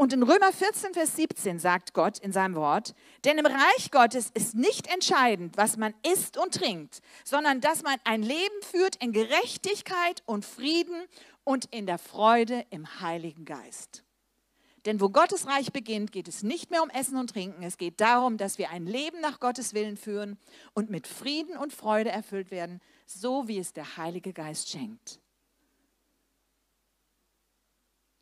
Und 0.00 0.14
in 0.14 0.22
Römer 0.22 0.50
14, 0.50 0.94
Vers 0.94 1.14
17 1.16 1.58
sagt 1.58 1.92
Gott 1.92 2.18
in 2.20 2.32
seinem 2.32 2.54
Wort, 2.54 2.94
denn 3.26 3.36
im 3.36 3.44
Reich 3.44 3.90
Gottes 3.90 4.30
ist 4.32 4.54
nicht 4.54 4.86
entscheidend, 4.86 5.58
was 5.58 5.76
man 5.76 5.92
isst 6.10 6.38
und 6.38 6.54
trinkt, 6.54 7.02
sondern 7.22 7.60
dass 7.60 7.82
man 7.82 7.96
ein 8.04 8.22
Leben 8.22 8.62
führt 8.62 8.96
in 8.96 9.12
Gerechtigkeit 9.12 10.22
und 10.24 10.46
Frieden 10.46 11.04
und 11.44 11.66
in 11.66 11.84
der 11.84 11.98
Freude 11.98 12.64
im 12.70 13.02
Heiligen 13.02 13.44
Geist. 13.44 14.02
Denn 14.86 15.02
wo 15.02 15.10
Gottes 15.10 15.46
Reich 15.46 15.70
beginnt, 15.70 16.12
geht 16.12 16.28
es 16.28 16.42
nicht 16.42 16.70
mehr 16.70 16.82
um 16.82 16.88
Essen 16.88 17.18
und 17.18 17.28
Trinken. 17.28 17.62
Es 17.62 17.76
geht 17.76 18.00
darum, 18.00 18.38
dass 18.38 18.56
wir 18.56 18.70
ein 18.70 18.86
Leben 18.86 19.20
nach 19.20 19.38
Gottes 19.38 19.74
Willen 19.74 19.98
führen 19.98 20.38
und 20.72 20.88
mit 20.88 21.08
Frieden 21.08 21.58
und 21.58 21.74
Freude 21.74 22.08
erfüllt 22.08 22.50
werden, 22.50 22.80
so 23.04 23.48
wie 23.48 23.58
es 23.58 23.74
der 23.74 23.98
Heilige 23.98 24.32
Geist 24.32 24.70
schenkt. 24.70 25.20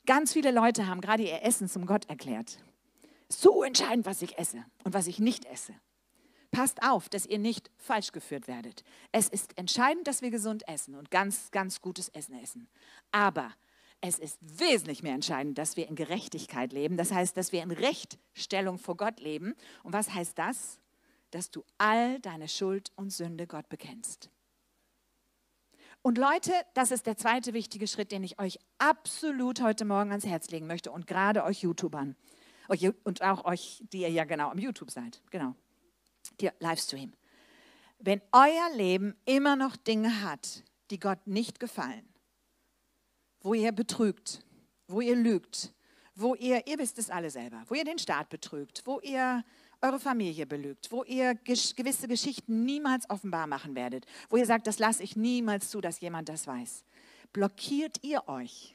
Ganz 0.09 0.33
viele 0.33 0.53
Leute 0.53 0.87
haben 0.87 1.03
gerade 1.03 1.23
ihr 1.23 1.43
Essen 1.43 1.69
zum 1.69 1.85
Gott 1.85 2.09
erklärt. 2.09 2.57
So 3.29 3.63
entscheidend, 3.63 4.07
was 4.07 4.23
ich 4.23 4.39
esse 4.39 4.65
und 4.83 4.95
was 4.95 5.07
ich 5.07 5.19
nicht 5.19 5.45
esse. 5.45 5.75
Passt 6.51 6.83
auf, 6.83 7.11
dass 7.11 7.27
ihr 7.27 7.39
nicht 7.39 7.71
falsch 7.77 8.13
geführt 8.13 8.49
werdet. 8.49 8.85
Es 9.13 9.29
ist 9.29 9.59
entscheidend, 9.59 10.07
dass 10.09 10.23
wir 10.23 10.31
gesund 10.31 10.67
essen 10.67 10.95
und 10.95 11.11
ganz, 11.11 11.51
ganz 11.51 11.83
gutes 11.83 12.09
Essen 12.09 12.41
essen. 12.43 12.71
Aber 13.13 13.53
es 14.01 14.19
ist 14.19 14.39
wesentlich 14.41 15.03
mehr 15.03 15.13
entscheidend, 15.13 15.59
dass 15.59 15.77
wir 15.77 15.87
in 15.87 15.95
Gerechtigkeit 15.95 16.73
leben. 16.73 16.97
Das 16.97 17.13
heißt, 17.13 17.37
dass 17.37 17.53
wir 17.53 17.63
in 17.63 17.71
Rechtstellung 17.71 18.79
vor 18.79 18.97
Gott 18.97 19.21
leben. 19.21 19.53
Und 19.83 19.93
was 19.93 20.15
heißt 20.15 20.39
das? 20.39 20.81
Dass 21.33 21.51
du 21.51 21.65
all 21.77 22.19
deine 22.21 22.49
Schuld 22.49 22.93
und 22.97 23.11
Sünde 23.11 23.47
Gott 23.47 23.69
bekennst. 23.69 24.31
Und 26.09 26.17
Leute, 26.17 26.55
das 26.73 26.91
ist 26.91 27.05
der 27.05 27.19
zweite 27.19 27.53
wichtige 27.53 27.87
Schritt, 27.87 28.13
den 28.13 28.25
ich 28.25 28.39
euch 28.39 28.59
absolut 28.79 29.61
heute 29.61 29.85
Morgen 29.85 30.09
ans 30.09 30.25
Herz 30.25 30.49
legen 30.49 30.67
möchte 30.67 30.91
und 30.91 31.07
gerade 31.07 31.45
euch 31.45 31.61
YouTubern. 31.61 32.17
Und 33.05 33.21
auch 33.21 33.45
euch, 33.45 33.85
die 33.93 34.01
ihr 34.01 34.09
ja 34.09 34.25
genau 34.25 34.49
am 34.49 34.57
YouTube 34.57 34.91
seid, 34.91 35.21
genau, 35.31 35.55
die 36.41 36.49
Livestream. 36.61 37.13
Wenn 37.99 38.23
euer 38.33 38.75
Leben 38.75 39.17
immer 39.27 39.55
noch 39.55 39.77
Dinge 39.77 40.23
hat, 40.23 40.65
die 40.91 40.99
Gott 40.99 41.27
nicht 41.27 41.61
gefallen, 41.61 42.09
wo 43.43 43.53
ihr 43.53 43.73
betrügt, 43.73 44.41
wo 44.87 45.03
ihr 45.03 45.15
lügt, 45.15 45.75
wo 46.15 46.35
ihr, 46.35 46.67
ihr 46.67 46.79
wisst 46.79 46.97
es 46.97 47.11
alle 47.11 47.29
selber, 47.29 47.65
wo 47.67 47.75
ihr 47.75 47.85
den 47.85 47.99
Staat 47.99 48.31
betrügt, 48.31 48.81
wo 48.87 48.99
ihr 49.01 49.45
eure 49.81 50.01
Familie 50.01 50.47
belügt, 50.47 50.91
wo 50.91 51.05
ihr 51.05 51.35
gewisse 51.35 52.09
Geschichten 52.09 52.65
niemals 52.65 53.09
offenbar 53.11 53.47
machen 53.47 53.75
werdet, 53.75 54.07
wo 54.29 54.37
ihr 54.37 54.47
sagt, 54.47 54.67
das 54.67 54.79
lasse 54.79 55.03
ich 55.03 55.17
niemals 55.17 55.71
zu, 55.71 55.81
dass 55.81 56.01
jemand 56.01 56.29
das 56.29 56.47
weiß, 56.47 56.85
blockiert 57.33 58.03
ihr 58.03 58.29
euch, 58.29 58.75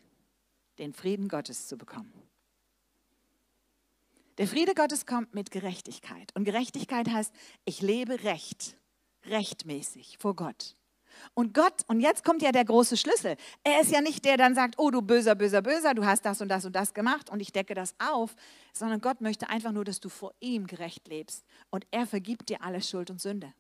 den 0.78 0.94
Frieden 0.94 1.28
Gottes 1.28 1.68
zu 1.68 1.78
bekommen. 1.78 2.14
Der 4.38 4.48
Friede 4.48 4.74
Gottes 4.74 5.06
kommt 5.06 5.36
mit 5.36 5.52
Gerechtigkeit. 5.52 6.36
Und 6.36 6.46
Gerechtigkeit 6.46 7.08
heißt, 7.08 7.34
ich 7.66 7.82
lebe 7.82 8.24
recht, 8.24 8.78
rechtmäßig 9.26 10.18
vor 10.18 10.36
Gott. 10.36 10.76
Und 11.34 11.54
Gott, 11.54 11.84
und 11.88 12.02
jetzt 12.02 12.24
kommt 12.24 12.42
ja 12.42 12.52
der 12.52 12.66
große 12.66 12.98
Schlüssel. 12.98 13.36
Er 13.64 13.82
ist 13.82 13.92
ja 13.92 14.02
nicht 14.02 14.26
der, 14.26 14.34
der 14.38 14.48
dann 14.48 14.56
sagt, 14.56 14.76
oh 14.78 14.90
du 14.90 15.02
böser, 15.02 15.36
böser, 15.36 15.62
böser, 15.62 15.94
du 15.94 16.06
hast 16.06 16.26
das 16.26 16.42
und 16.42 16.50
das 16.50 16.66
und 16.66 16.76
das 16.76 16.94
gemacht 16.94 17.30
und 17.30 17.40
ich 17.40 17.52
decke 17.52 17.76
das 17.76 17.96
auf, 18.00 18.36
sondern 18.74 19.00
Gott 19.00 19.22
möchte 19.22 19.50
einfach 19.50 19.72
nur, 19.72 19.86
dass 19.86 20.00
du 20.00 20.10
vor 20.10 20.34
ihm 20.40 20.66
gerecht 20.68 21.08
lebst. 21.08 21.46
Und 21.70 21.86
er 21.92 22.08
vergibt 22.08 22.50
dir 22.50 22.64
alle 22.64 22.82
Schuld 22.82 23.12
und 23.12 23.22
Sünde. 23.22 23.54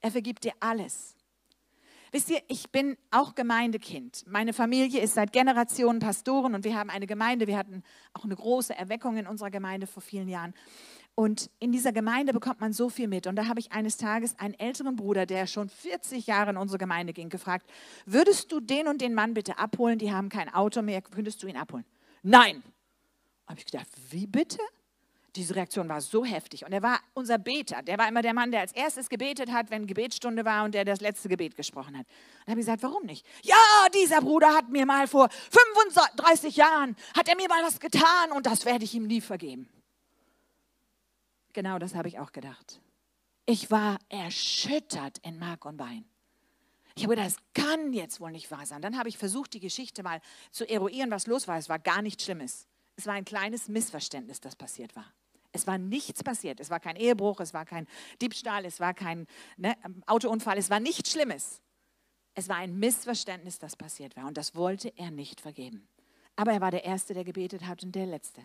Er 0.00 0.10
vergibt 0.10 0.44
dir 0.44 0.52
alles. 0.60 1.16
Wisst 2.10 2.28
ihr, 2.28 2.42
ich 2.48 2.70
bin 2.70 2.98
auch 3.10 3.34
Gemeindekind. 3.34 4.24
Meine 4.26 4.52
Familie 4.52 5.00
ist 5.00 5.14
seit 5.14 5.32
Generationen 5.32 5.98
Pastoren 5.98 6.54
und 6.54 6.62
wir 6.62 6.76
haben 6.76 6.90
eine 6.90 7.06
Gemeinde. 7.06 7.46
Wir 7.46 7.56
hatten 7.56 7.82
auch 8.12 8.24
eine 8.24 8.36
große 8.36 8.76
Erweckung 8.76 9.16
in 9.16 9.26
unserer 9.26 9.50
Gemeinde 9.50 9.86
vor 9.86 10.02
vielen 10.02 10.28
Jahren. 10.28 10.52
Und 11.14 11.50
in 11.58 11.72
dieser 11.72 11.92
Gemeinde 11.92 12.32
bekommt 12.32 12.60
man 12.60 12.72
so 12.72 12.88
viel 12.88 13.06
mit. 13.06 13.26
Und 13.26 13.36
da 13.36 13.46
habe 13.46 13.60
ich 13.60 13.72
eines 13.72 13.98
Tages 13.98 14.38
einen 14.38 14.54
älteren 14.54 14.96
Bruder, 14.96 15.26
der 15.26 15.46
schon 15.46 15.68
40 15.68 16.26
Jahre 16.26 16.50
in 16.50 16.56
unsere 16.56 16.78
Gemeinde 16.78 17.12
ging, 17.12 17.28
gefragt, 17.28 17.66
würdest 18.06 18.50
du 18.50 18.60
den 18.60 18.88
und 18.88 19.02
den 19.02 19.12
Mann 19.12 19.34
bitte 19.34 19.58
abholen? 19.58 19.98
Die 19.98 20.12
haben 20.12 20.30
kein 20.30 20.52
Auto 20.52 20.80
mehr, 20.80 21.02
könntest 21.02 21.42
du 21.42 21.46
ihn 21.46 21.56
abholen? 21.56 21.84
Nein. 22.22 22.62
Habe 23.46 23.58
ich 23.58 23.66
gedacht, 23.66 23.88
wie 24.10 24.26
bitte? 24.26 24.58
Diese 25.36 25.54
Reaktion 25.54 25.88
war 25.88 26.00
so 26.00 26.24
heftig. 26.24 26.64
Und 26.64 26.72
er 26.72 26.82
war 26.82 27.00
unser 27.14 27.38
Beter. 27.38 27.82
Der 27.82 27.98
war 27.98 28.08
immer 28.08 28.22
der 28.22 28.34
Mann, 28.34 28.50
der 28.50 28.60
als 28.60 28.72
erstes 28.72 29.08
gebetet 29.08 29.50
hat, 29.50 29.70
wenn 29.70 29.86
Gebetsstunde 29.86 30.44
war 30.44 30.64
und 30.64 30.74
der 30.74 30.84
das 30.84 31.00
letzte 31.00 31.28
Gebet 31.28 31.56
gesprochen 31.56 31.98
hat. 31.98 32.06
Und 32.40 32.50
habe 32.50 32.60
ich 32.60 32.66
gesagt, 32.66 32.82
warum 32.82 33.04
nicht? 33.04 33.26
Ja, 33.42 33.56
dieser 33.94 34.20
Bruder 34.20 34.54
hat 34.54 34.70
mir 34.70 34.86
mal 34.86 35.06
vor 35.06 35.28
35 35.30 36.56
Jahren, 36.56 36.96
hat 37.16 37.28
er 37.28 37.36
mir 37.36 37.48
mal 37.48 37.62
was 37.62 37.80
getan 37.80 38.32
und 38.34 38.46
das 38.46 38.64
werde 38.64 38.84
ich 38.84 38.94
ihm 38.94 39.06
nie 39.06 39.20
vergeben. 39.20 39.68
Genau 41.52 41.78
das 41.78 41.94
habe 41.94 42.08
ich 42.08 42.18
auch 42.18 42.32
gedacht. 42.32 42.80
Ich 43.46 43.70
war 43.70 43.98
erschüttert 44.08 45.18
in 45.18 45.38
Mark 45.38 45.64
und 45.64 45.76
Bein. 45.76 46.04
Ich 46.94 47.04
habe 47.04 47.16
gedacht, 47.16 47.34
das 47.34 47.36
kann 47.54 47.92
jetzt 47.92 48.20
wohl 48.20 48.32
nicht 48.32 48.50
wahr 48.50 48.66
sein. 48.66 48.82
Dann 48.82 48.98
habe 48.98 49.08
ich 49.08 49.18
versucht, 49.18 49.54
die 49.54 49.60
Geschichte 49.60 50.02
mal 50.02 50.20
zu 50.50 50.68
eruieren, 50.68 51.10
was 51.10 51.26
los 51.26 51.48
war. 51.48 51.58
Es 51.58 51.68
war 51.68 51.78
gar 51.78 52.02
nichts 52.02 52.24
Schlimmes. 52.24 52.66
Es 52.96 53.06
war 53.06 53.14
ein 53.14 53.24
kleines 53.24 53.68
Missverständnis, 53.68 54.40
das 54.40 54.56
passiert 54.56 54.94
war. 54.94 55.06
Es 55.52 55.66
war 55.66 55.78
nichts 55.78 56.22
passiert. 56.22 56.60
Es 56.60 56.70
war 56.70 56.80
kein 56.80 56.96
Ehebruch, 56.96 57.40
es 57.40 57.54
war 57.54 57.64
kein 57.64 57.86
Diebstahl, 58.20 58.64
es 58.64 58.80
war 58.80 58.94
kein 58.94 59.26
ne, 59.56 59.76
Autounfall, 60.06 60.58
es 60.58 60.70
war 60.70 60.80
nichts 60.80 61.12
Schlimmes. 61.12 61.60
Es 62.34 62.48
war 62.48 62.56
ein 62.56 62.78
Missverständnis, 62.78 63.58
das 63.58 63.76
passiert 63.76 64.16
war. 64.16 64.26
Und 64.26 64.36
das 64.36 64.54
wollte 64.54 64.92
er 64.96 65.10
nicht 65.10 65.40
vergeben. 65.40 65.88
Aber 66.36 66.52
er 66.52 66.60
war 66.60 66.70
der 66.70 66.84
Erste, 66.84 67.12
der 67.12 67.24
gebetet 67.24 67.66
hat 67.66 67.82
und 67.82 67.94
der 67.94 68.06
Letzte. 68.06 68.42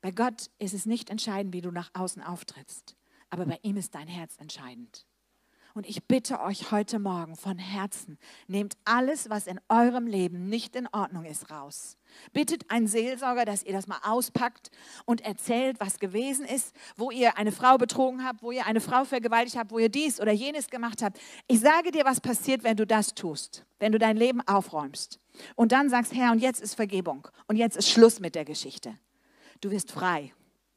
Bei 0.00 0.12
Gott 0.12 0.50
ist 0.58 0.74
es 0.74 0.86
nicht 0.86 1.10
entscheidend, 1.10 1.52
wie 1.52 1.60
du 1.60 1.70
nach 1.70 1.90
außen 1.94 2.22
auftrittst, 2.22 2.96
aber 3.30 3.46
bei 3.46 3.58
ihm 3.62 3.76
ist 3.76 3.94
dein 3.94 4.06
Herz 4.06 4.36
entscheidend. 4.38 5.06
Und 5.74 5.88
ich 5.88 6.04
bitte 6.04 6.40
euch 6.40 6.72
heute 6.72 6.98
Morgen 6.98 7.36
von 7.36 7.58
Herzen, 7.58 8.18
nehmt 8.46 8.76
alles, 8.84 9.30
was 9.30 9.46
in 9.46 9.60
eurem 9.68 10.06
Leben 10.06 10.48
nicht 10.48 10.74
in 10.74 10.88
Ordnung 10.88 11.24
ist, 11.24 11.50
raus. 11.50 11.96
Bittet 12.32 12.68
einen 12.70 12.86
Seelsorger, 12.86 13.44
dass 13.44 13.62
ihr 13.62 13.72
das 13.72 13.86
mal 13.86 14.00
auspackt 14.02 14.70
und 15.04 15.20
erzählt, 15.20 15.78
was 15.78 15.98
gewesen 15.98 16.44
ist, 16.46 16.74
wo 16.96 17.10
ihr 17.10 17.36
eine 17.38 17.52
Frau 17.52 17.76
betrogen 17.76 18.24
habt, 18.24 18.42
wo 18.42 18.50
ihr 18.50 18.66
eine 18.66 18.80
Frau 18.80 19.04
vergewaltigt 19.04 19.56
habt, 19.56 19.70
wo 19.70 19.78
ihr 19.78 19.88
dies 19.88 20.20
oder 20.20 20.32
jenes 20.32 20.68
gemacht 20.68 21.02
habt. 21.02 21.20
Ich 21.46 21.60
sage 21.60 21.92
dir, 21.92 22.04
was 22.04 22.20
passiert, 22.20 22.64
wenn 22.64 22.76
du 22.76 22.86
das 22.86 23.14
tust, 23.14 23.64
wenn 23.78 23.92
du 23.92 23.98
dein 23.98 24.16
Leben 24.16 24.40
aufräumst 24.48 25.20
und 25.54 25.70
dann 25.72 25.90
sagst, 25.90 26.14
Herr, 26.14 26.32
und 26.32 26.40
jetzt 26.40 26.60
ist 26.60 26.74
Vergebung 26.74 27.28
und 27.46 27.56
jetzt 27.56 27.76
ist 27.76 27.88
Schluss 27.88 28.20
mit 28.20 28.34
der 28.34 28.44
Geschichte. 28.44 28.94
Du 29.60 29.70
wirst 29.70 29.92
frei. 29.92 30.32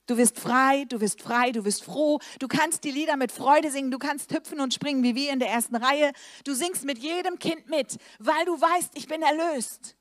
Du 0.07 0.17
wirst 0.17 0.39
frei, 0.39 0.85
du 0.89 0.99
wirst 0.99 1.21
frei, 1.21 1.51
du 1.51 1.63
wirst 1.63 1.83
froh. 1.83 2.19
Du 2.39 2.47
kannst 2.47 2.83
die 2.83 2.91
Lieder 2.91 3.15
mit 3.15 3.31
Freude 3.31 3.71
singen, 3.71 3.91
du 3.91 3.99
kannst 3.99 4.33
hüpfen 4.33 4.59
und 4.59 4.73
springen 4.73 5.03
wie 5.03 5.15
wir 5.15 5.31
in 5.31 5.39
der 5.39 5.49
ersten 5.49 5.75
Reihe. 5.75 6.11
Du 6.43 6.53
singst 6.53 6.83
mit 6.83 6.97
jedem 6.97 7.39
Kind 7.39 7.69
mit, 7.69 7.97
weil 8.19 8.45
du 8.45 8.59
weißt, 8.59 8.91
ich 8.95 9.07
bin 9.07 9.21
erlöst. 9.21 9.95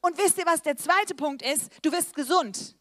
Und 0.00 0.16
wisst 0.18 0.38
ihr, 0.38 0.46
was 0.46 0.62
der 0.62 0.76
zweite 0.76 1.14
Punkt 1.14 1.42
ist? 1.42 1.68
Du 1.82 1.92
wirst 1.92 2.14
gesund. 2.14 2.76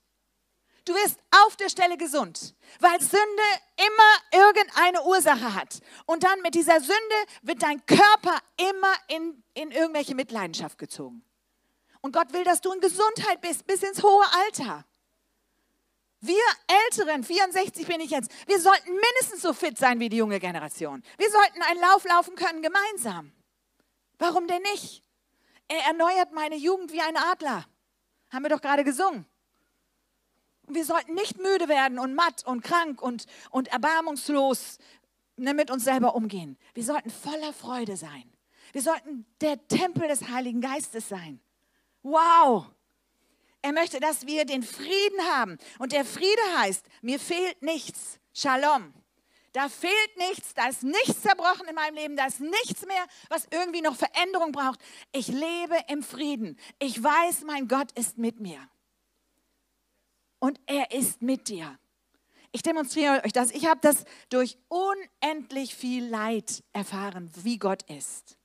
Du 0.86 0.94
wirst 0.94 1.18
auf 1.46 1.56
der 1.56 1.70
Stelle 1.70 1.98
gesund, 1.98 2.56
weil 2.80 3.00
Sünde 3.00 3.44
immer 3.78 4.44
irgendeine 4.46 5.04
Ursache 5.04 5.56
hat. 5.56 5.80
Und 6.06 6.24
dann 6.24 6.42
mit 6.42 6.56
dieser 6.56 6.80
Sünde 6.82 7.16
wird 7.42 7.64
dein 7.64 7.86
Körper 7.86 8.38
immer 8.58 8.94
in, 9.08 9.44
in 9.54 9.72
irgendwelche 9.72 10.14
Mitleidenschaft 10.14 10.78
gezogen. 10.78 11.24
Und 12.02 12.12
Gott 12.12 12.34
will, 12.34 12.44
dass 12.44 12.60
du 12.60 12.72
in 12.74 12.82
Gesundheit 12.82 13.40
bist 13.40 13.66
bis 13.66 13.82
ins 13.82 14.04
hohe 14.04 14.26
Alter. 14.46 14.86
Wir 16.26 16.42
Älteren, 16.86 17.22
64 17.22 17.86
bin 17.86 18.00
ich 18.00 18.10
jetzt, 18.10 18.32
wir 18.48 18.58
sollten 18.58 18.92
mindestens 18.94 19.42
so 19.42 19.52
fit 19.52 19.78
sein 19.78 20.00
wie 20.00 20.08
die 20.08 20.16
junge 20.16 20.40
Generation. 20.40 21.04
Wir 21.18 21.30
sollten 21.30 21.62
einen 21.64 21.82
Lauf 21.82 22.06
laufen 22.06 22.36
können 22.36 22.62
gemeinsam. 22.62 23.34
Warum 24.20 24.48
denn 24.48 24.62
nicht? 24.62 25.04
Er 25.68 25.80
erneuert 25.88 26.32
meine 26.32 26.56
Jugend 26.56 26.94
wie 26.94 27.02
ein 27.02 27.18
Adler. 27.18 27.66
Haben 28.30 28.44
wir 28.44 28.50
doch 28.50 28.62
gerade 28.62 28.86
gesungen. 28.86 29.26
Wir 30.70 30.86
sollten 30.86 31.14
nicht 31.14 31.40
müde 31.40 31.68
werden 31.68 32.00
und 32.00 32.16
matt 32.16 32.46
und 32.46 32.64
krank 32.64 33.02
und, 33.02 33.26
und 33.50 33.68
erbarmungslos 33.68 34.78
ne, 35.36 35.54
mit 35.54 35.72
uns 35.72 35.84
selber 35.84 36.16
umgehen. 36.16 36.58
Wir 36.74 36.86
sollten 36.86 37.10
voller 37.10 37.52
Freude 37.52 37.98
sein. 37.98 38.32
Wir 38.72 38.82
sollten 38.82 39.26
der 39.42 39.68
Tempel 39.68 40.08
des 40.08 40.30
Heiligen 40.30 40.62
Geistes 40.62 41.10
sein. 41.10 41.42
Wow! 42.02 42.68
Er 43.64 43.72
möchte, 43.72 44.02
dass 44.02 44.28
wir 44.28 44.44
den 44.44 44.62
Frieden 44.62 45.22
haben. 45.32 45.58
Und 45.80 45.94
der 45.94 46.04
Friede 46.04 46.42
heißt, 46.58 46.86
mir 47.02 47.18
fehlt 47.18 47.62
nichts. 47.62 48.20
Shalom. 48.34 48.94
Da 49.54 49.70
fehlt 49.70 50.18
nichts, 50.18 50.54
da 50.54 50.68
ist 50.68 50.84
nichts 50.84 51.22
zerbrochen 51.22 51.68
in 51.70 51.76
meinem 51.76 51.96
Leben, 51.96 52.18
da 52.18 52.26
ist 52.26 52.40
nichts 52.40 52.86
mehr, 52.88 53.06
was 53.30 53.48
irgendwie 53.52 53.82
noch 53.82 53.96
Veränderung 53.96 54.52
braucht. 54.52 54.80
Ich 55.12 55.28
lebe 55.28 55.78
im 55.88 56.02
Frieden. 56.02 56.60
Ich 56.80 57.02
weiß, 57.02 57.44
mein 57.46 57.68
Gott 57.68 57.92
ist 57.92 58.18
mit 58.18 58.40
mir. 58.40 58.60
Und 60.40 60.60
er 60.66 60.92
ist 60.92 61.22
mit 61.22 61.48
dir. 61.48 61.78
Ich 62.52 62.64
demonstriere 62.64 63.24
euch 63.24 63.32
das. 63.32 63.52
Ich 63.52 63.68
habe 63.68 63.80
das 63.82 64.04
durch 64.30 64.58
unendlich 64.68 65.76
viel 65.76 66.06
Leid 66.06 66.64
erfahren, 66.74 67.32
wie 67.36 67.60
Gott 67.60 67.84
ist 67.84 68.38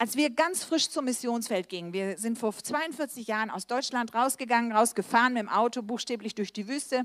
als 0.00 0.16
wir 0.16 0.30
ganz 0.30 0.64
frisch 0.64 0.88
zum 0.88 1.04
Missionsfeld 1.04 1.68
gingen, 1.68 1.92
wir 1.92 2.16
sind 2.16 2.38
vor 2.38 2.54
42 2.54 3.26
Jahren 3.26 3.50
aus 3.50 3.66
Deutschland 3.66 4.14
rausgegangen, 4.14 4.72
rausgefahren 4.72 5.34
mit 5.34 5.42
dem 5.42 5.50
Auto, 5.50 5.82
buchstäblich 5.82 6.34
durch 6.34 6.54
die 6.54 6.68
Wüste 6.68 7.04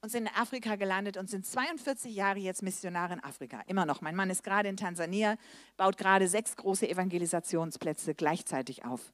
und 0.00 0.08
sind 0.08 0.22
in 0.22 0.34
Afrika 0.34 0.76
gelandet 0.76 1.18
und 1.18 1.28
sind 1.28 1.44
42 1.44 2.14
Jahre 2.14 2.38
jetzt 2.38 2.62
Missionare 2.62 3.12
in 3.12 3.22
Afrika. 3.22 3.60
Immer 3.66 3.84
noch. 3.84 4.00
Mein 4.00 4.16
Mann 4.16 4.30
ist 4.30 4.42
gerade 4.42 4.70
in 4.70 4.78
Tansania, 4.78 5.36
baut 5.76 5.98
gerade 5.98 6.28
sechs 6.28 6.56
große 6.56 6.88
Evangelisationsplätze 6.88 8.14
gleichzeitig 8.14 8.86
auf. 8.86 9.12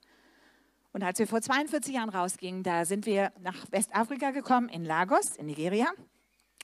Und 0.93 1.03
als 1.03 1.19
wir 1.19 1.27
vor 1.27 1.43
42 1.43 1.97
Jahren 1.97 2.11
rausgingen, 2.11 2.63
da 2.63 2.85
sind 2.85 3.07
wir 3.07 3.33
nach 3.41 3.67
Westafrika 3.73 4.31
gekommen, 4.31 4.69
in 4.69 4.85
Lagos, 4.85 5.35
in 5.35 5.47
Nigeria. 5.47 5.89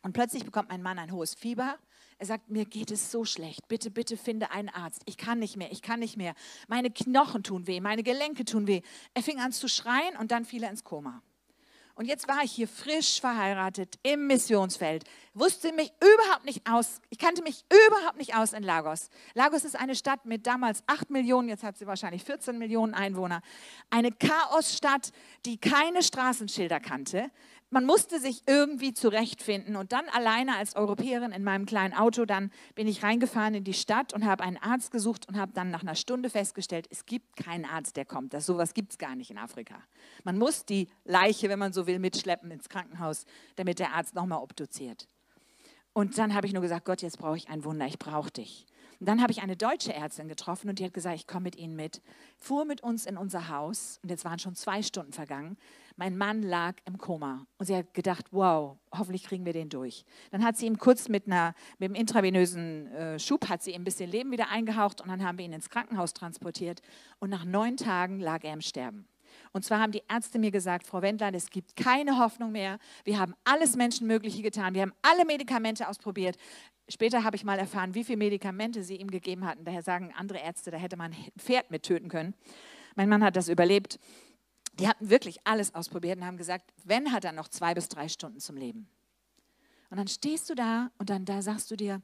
Und 0.04 0.12
plötzlich 0.12 0.44
bekommt 0.44 0.68
mein 0.68 0.82
Mann 0.82 1.00
ein 1.00 1.10
hohes 1.10 1.34
Fieber 1.34 1.76
er 2.22 2.26
sagt, 2.26 2.50
mir 2.50 2.66
geht 2.66 2.92
es 2.92 3.10
so 3.10 3.24
schlecht. 3.24 3.66
Bitte, 3.66 3.90
bitte 3.90 4.16
finde 4.16 4.52
einen 4.52 4.68
Arzt. 4.68 5.02
Ich 5.06 5.16
kann 5.16 5.40
nicht 5.40 5.56
mehr, 5.56 5.72
ich 5.72 5.82
kann 5.82 5.98
nicht 5.98 6.16
mehr. 6.16 6.34
Meine 6.68 6.88
Knochen 6.88 7.42
tun 7.42 7.66
weh, 7.66 7.80
meine 7.80 8.04
Gelenke 8.04 8.44
tun 8.44 8.68
weh. 8.68 8.82
Er 9.12 9.24
fing 9.24 9.40
an 9.40 9.50
zu 9.50 9.66
schreien 9.66 10.16
und 10.16 10.30
dann 10.30 10.44
fiel 10.44 10.62
er 10.62 10.70
ins 10.70 10.84
Koma. 10.84 11.20
Und 11.96 12.06
jetzt 12.06 12.28
war 12.28 12.44
ich 12.44 12.52
hier 12.52 12.68
frisch 12.68 13.20
verheiratet 13.20 13.98
im 14.04 14.28
Missionsfeld, 14.28 15.02
wusste 15.34 15.72
mich 15.72 15.92
überhaupt 16.00 16.44
nicht 16.44 16.62
aus, 16.70 17.00
ich 17.10 17.18
kannte 17.18 17.42
mich 17.42 17.64
überhaupt 17.88 18.18
nicht 18.18 18.36
aus 18.36 18.52
in 18.52 18.62
Lagos. 18.62 19.10
Lagos 19.34 19.64
ist 19.64 19.76
eine 19.76 19.96
Stadt 19.96 20.24
mit 20.24 20.46
damals 20.46 20.84
8 20.86 21.10
Millionen, 21.10 21.48
jetzt 21.48 21.64
hat 21.64 21.76
sie 21.76 21.88
wahrscheinlich 21.88 22.22
14 22.22 22.56
Millionen 22.56 22.94
Einwohner. 22.94 23.42
Eine 23.90 24.12
Chaosstadt, 24.12 25.10
die 25.44 25.58
keine 25.58 26.04
Straßenschilder 26.04 26.78
kannte, 26.78 27.30
man 27.72 27.86
musste 27.86 28.20
sich 28.20 28.42
irgendwie 28.46 28.92
zurechtfinden. 28.92 29.76
Und 29.76 29.92
dann 29.92 30.04
alleine 30.10 30.56
als 30.56 30.76
Europäerin 30.76 31.32
in 31.32 31.42
meinem 31.42 31.64
kleinen 31.64 31.94
Auto, 31.94 32.26
dann 32.26 32.52
bin 32.74 32.86
ich 32.86 33.02
reingefahren 33.02 33.54
in 33.54 33.64
die 33.64 33.72
Stadt 33.72 34.12
und 34.12 34.26
habe 34.26 34.44
einen 34.44 34.58
Arzt 34.58 34.90
gesucht 34.90 35.26
und 35.26 35.38
habe 35.38 35.52
dann 35.54 35.70
nach 35.70 35.82
einer 35.82 35.94
Stunde 35.94 36.28
festgestellt, 36.28 36.86
es 36.90 37.06
gibt 37.06 37.34
keinen 37.36 37.64
Arzt, 37.64 37.96
der 37.96 38.04
kommt. 38.04 38.34
Das 38.34 38.44
sowas 38.44 38.74
gibt 38.74 38.92
es 38.92 38.98
gar 38.98 39.16
nicht 39.16 39.30
in 39.30 39.38
Afrika. 39.38 39.76
Man 40.22 40.38
muss 40.38 40.66
die 40.66 40.88
Leiche, 41.04 41.48
wenn 41.48 41.58
man 41.58 41.72
so 41.72 41.86
will, 41.86 41.98
mitschleppen 41.98 42.50
ins 42.50 42.68
Krankenhaus, 42.68 43.24
damit 43.56 43.78
der 43.78 43.94
Arzt 43.94 44.14
nochmal 44.14 44.42
obduziert. 44.42 45.08
Und 45.94 46.18
dann 46.18 46.34
habe 46.34 46.46
ich 46.46 46.52
nur 46.52 46.62
gesagt, 46.62 46.84
Gott, 46.84 47.02
jetzt 47.02 47.18
brauche 47.18 47.36
ich 47.36 47.48
ein 47.48 47.64
Wunder, 47.64 47.86
ich 47.86 47.98
brauche 47.98 48.30
dich. 48.30 48.66
Und 49.00 49.08
dann 49.08 49.20
habe 49.20 49.32
ich 49.32 49.42
eine 49.42 49.56
deutsche 49.56 49.92
Ärztin 49.92 50.28
getroffen 50.28 50.68
und 50.68 50.78
die 50.78 50.84
hat 50.84 50.94
gesagt, 50.94 51.16
ich 51.16 51.26
komme 51.26 51.44
mit 51.44 51.56
Ihnen 51.56 51.74
mit. 51.74 52.02
Fuhr 52.38 52.64
mit 52.64 52.82
uns 52.82 53.04
in 53.04 53.16
unser 53.16 53.48
Haus 53.48 53.98
und 54.02 54.10
jetzt 54.10 54.24
waren 54.24 54.38
schon 54.38 54.54
zwei 54.54 54.82
Stunden 54.82 55.12
vergangen. 55.12 55.56
Mein 55.96 56.16
Mann 56.16 56.42
lag 56.42 56.76
im 56.84 56.98
Koma 56.98 57.46
und 57.58 57.66
sie 57.66 57.76
hat 57.76 57.94
gedacht, 57.94 58.26
wow, 58.30 58.78
hoffentlich 58.96 59.24
kriegen 59.24 59.44
wir 59.44 59.52
den 59.52 59.68
durch. 59.68 60.04
Dann 60.30 60.44
hat 60.44 60.56
sie 60.56 60.66
ihm 60.66 60.78
kurz 60.78 61.08
mit, 61.08 61.26
einer, 61.26 61.54
mit 61.78 61.88
einem 61.88 61.94
intravenösen 61.94 62.86
äh, 62.88 63.18
Schub, 63.18 63.48
hat 63.48 63.62
sie 63.62 63.72
ihm 63.72 63.82
ein 63.82 63.84
bisschen 63.84 64.10
Leben 64.10 64.30
wieder 64.30 64.48
eingehaucht 64.48 65.00
und 65.00 65.08
dann 65.08 65.24
haben 65.24 65.38
wir 65.38 65.44
ihn 65.44 65.52
ins 65.52 65.70
Krankenhaus 65.70 66.14
transportiert 66.14 66.82
und 67.18 67.30
nach 67.30 67.44
neun 67.44 67.76
Tagen 67.76 68.20
lag 68.20 68.44
er 68.44 68.52
im 68.52 68.60
Sterben. 68.60 69.06
Und 69.52 69.64
zwar 69.64 69.80
haben 69.80 69.92
die 69.92 70.02
Ärzte 70.08 70.38
mir 70.38 70.50
gesagt, 70.50 70.86
Frau 70.86 71.02
Wendland, 71.02 71.36
es 71.36 71.50
gibt 71.50 71.76
keine 71.76 72.18
Hoffnung 72.18 72.52
mehr. 72.52 72.78
Wir 73.04 73.18
haben 73.18 73.34
alles 73.44 73.76
Menschenmögliche 73.76 74.42
getan. 74.42 74.74
Wir 74.74 74.82
haben 74.82 74.92
alle 75.02 75.24
Medikamente 75.24 75.88
ausprobiert. 75.88 76.36
Später 76.88 77.24
habe 77.24 77.36
ich 77.36 77.44
mal 77.44 77.58
erfahren, 77.58 77.94
wie 77.94 78.04
viele 78.04 78.18
Medikamente 78.18 78.82
sie 78.82 78.96
ihm 78.96 79.10
gegeben 79.10 79.46
hatten. 79.46 79.64
Daher 79.64 79.82
sagen 79.82 80.12
andere 80.16 80.38
Ärzte, 80.38 80.70
da 80.70 80.76
hätte 80.76 80.96
man 80.96 81.12
ein 81.12 81.32
Pferd 81.38 81.70
mit 81.70 81.84
töten 81.84 82.08
können. 82.08 82.34
Mein 82.96 83.08
Mann 83.08 83.24
hat 83.24 83.36
das 83.36 83.48
überlebt. 83.48 83.98
Die 84.78 84.88
hatten 84.88 85.10
wirklich 85.10 85.38
alles 85.44 85.74
ausprobiert 85.74 86.18
und 86.18 86.24
haben 86.24 86.38
gesagt, 86.38 86.72
wenn 86.84 87.12
hat 87.12 87.24
er 87.24 87.32
noch 87.32 87.48
zwei 87.48 87.74
bis 87.74 87.88
drei 87.88 88.08
Stunden 88.08 88.40
zum 88.40 88.56
Leben. 88.56 88.88
Und 89.90 89.98
dann 89.98 90.08
stehst 90.08 90.48
du 90.48 90.54
da 90.54 90.90
und 90.98 91.10
dann 91.10 91.24
da 91.24 91.42
sagst 91.42 91.70
du 91.70 91.76
dir, 91.76 92.00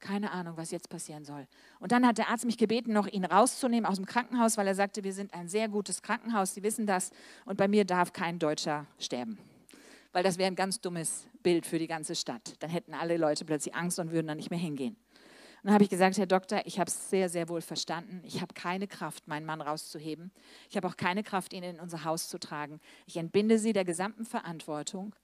keine 0.00 0.32
Ahnung, 0.32 0.56
was 0.56 0.70
jetzt 0.70 0.88
passieren 0.88 1.24
soll. 1.24 1.46
Und 1.78 1.92
dann 1.92 2.06
hat 2.06 2.18
der 2.18 2.28
Arzt 2.28 2.44
mich 2.44 2.58
gebeten, 2.58 2.92
noch 2.92 3.06
ihn 3.06 3.24
rauszunehmen 3.24 3.88
aus 3.88 3.96
dem 3.96 4.06
Krankenhaus, 4.06 4.56
weil 4.56 4.66
er 4.66 4.74
sagte, 4.74 5.04
wir 5.04 5.12
sind 5.12 5.32
ein 5.34 5.48
sehr 5.48 5.68
gutes 5.68 6.02
Krankenhaus, 6.02 6.54
Sie 6.54 6.62
wissen 6.62 6.86
das, 6.86 7.10
und 7.44 7.56
bei 7.56 7.68
mir 7.68 7.84
darf 7.84 8.12
kein 8.12 8.38
Deutscher 8.38 8.86
sterben. 8.98 9.38
Weil 10.12 10.24
das 10.24 10.38
wäre 10.38 10.50
ein 10.50 10.56
ganz 10.56 10.80
dummes 10.80 11.28
Bild 11.42 11.66
für 11.66 11.78
die 11.78 11.86
ganze 11.86 12.14
Stadt. 12.14 12.54
Dann 12.60 12.70
hätten 12.70 12.94
alle 12.94 13.16
Leute 13.16 13.44
plötzlich 13.44 13.74
Angst 13.74 13.98
und 13.98 14.10
würden 14.10 14.26
dann 14.26 14.38
nicht 14.38 14.50
mehr 14.50 14.58
hingehen. 14.58 14.96
Und 15.62 15.66
dann 15.66 15.74
habe 15.74 15.84
ich 15.84 15.90
gesagt, 15.90 16.16
Herr 16.16 16.26
Doktor, 16.26 16.62
ich 16.64 16.80
habe 16.80 16.88
es 16.88 17.10
sehr, 17.10 17.28
sehr 17.28 17.48
wohl 17.50 17.60
verstanden. 17.60 18.22
Ich 18.24 18.40
habe 18.40 18.54
keine 18.54 18.86
Kraft, 18.88 19.28
meinen 19.28 19.44
Mann 19.44 19.60
rauszuheben. 19.60 20.32
Ich 20.70 20.76
habe 20.76 20.88
auch 20.88 20.96
keine 20.96 21.22
Kraft, 21.22 21.52
ihn 21.52 21.62
in 21.62 21.80
unser 21.80 22.04
Haus 22.04 22.28
zu 22.28 22.38
tragen. 22.38 22.80
Ich 23.06 23.18
entbinde 23.18 23.58
Sie 23.58 23.74
der 23.74 23.84
gesamten 23.84 24.24
Verantwortung. 24.24 25.14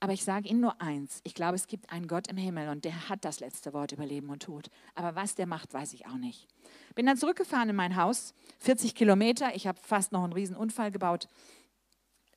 Aber 0.00 0.12
ich 0.12 0.24
sage 0.24 0.48
Ihnen 0.48 0.60
nur 0.60 0.80
eins. 0.80 1.20
Ich 1.24 1.34
glaube, 1.34 1.56
es 1.56 1.66
gibt 1.66 1.90
einen 1.90 2.06
Gott 2.06 2.28
im 2.28 2.36
Himmel 2.36 2.68
und 2.68 2.84
der 2.84 3.08
hat 3.08 3.24
das 3.24 3.40
letzte 3.40 3.72
Wort 3.72 3.92
über 3.92 4.04
Leben 4.04 4.30
und 4.30 4.42
Tod. 4.42 4.70
Aber 4.94 5.14
was 5.14 5.34
der 5.34 5.46
macht, 5.46 5.72
weiß 5.72 5.94
ich 5.94 6.06
auch 6.06 6.16
nicht. 6.16 6.46
Bin 6.94 7.06
dann 7.06 7.16
zurückgefahren 7.16 7.70
in 7.70 7.76
mein 7.76 7.96
Haus, 7.96 8.34
40 8.60 8.94
Kilometer. 8.94 9.54
Ich 9.54 9.66
habe 9.66 9.78
fast 9.82 10.12
noch 10.12 10.24
einen 10.24 10.34
riesen 10.34 10.56
Unfall 10.56 10.90
gebaut. 10.90 11.28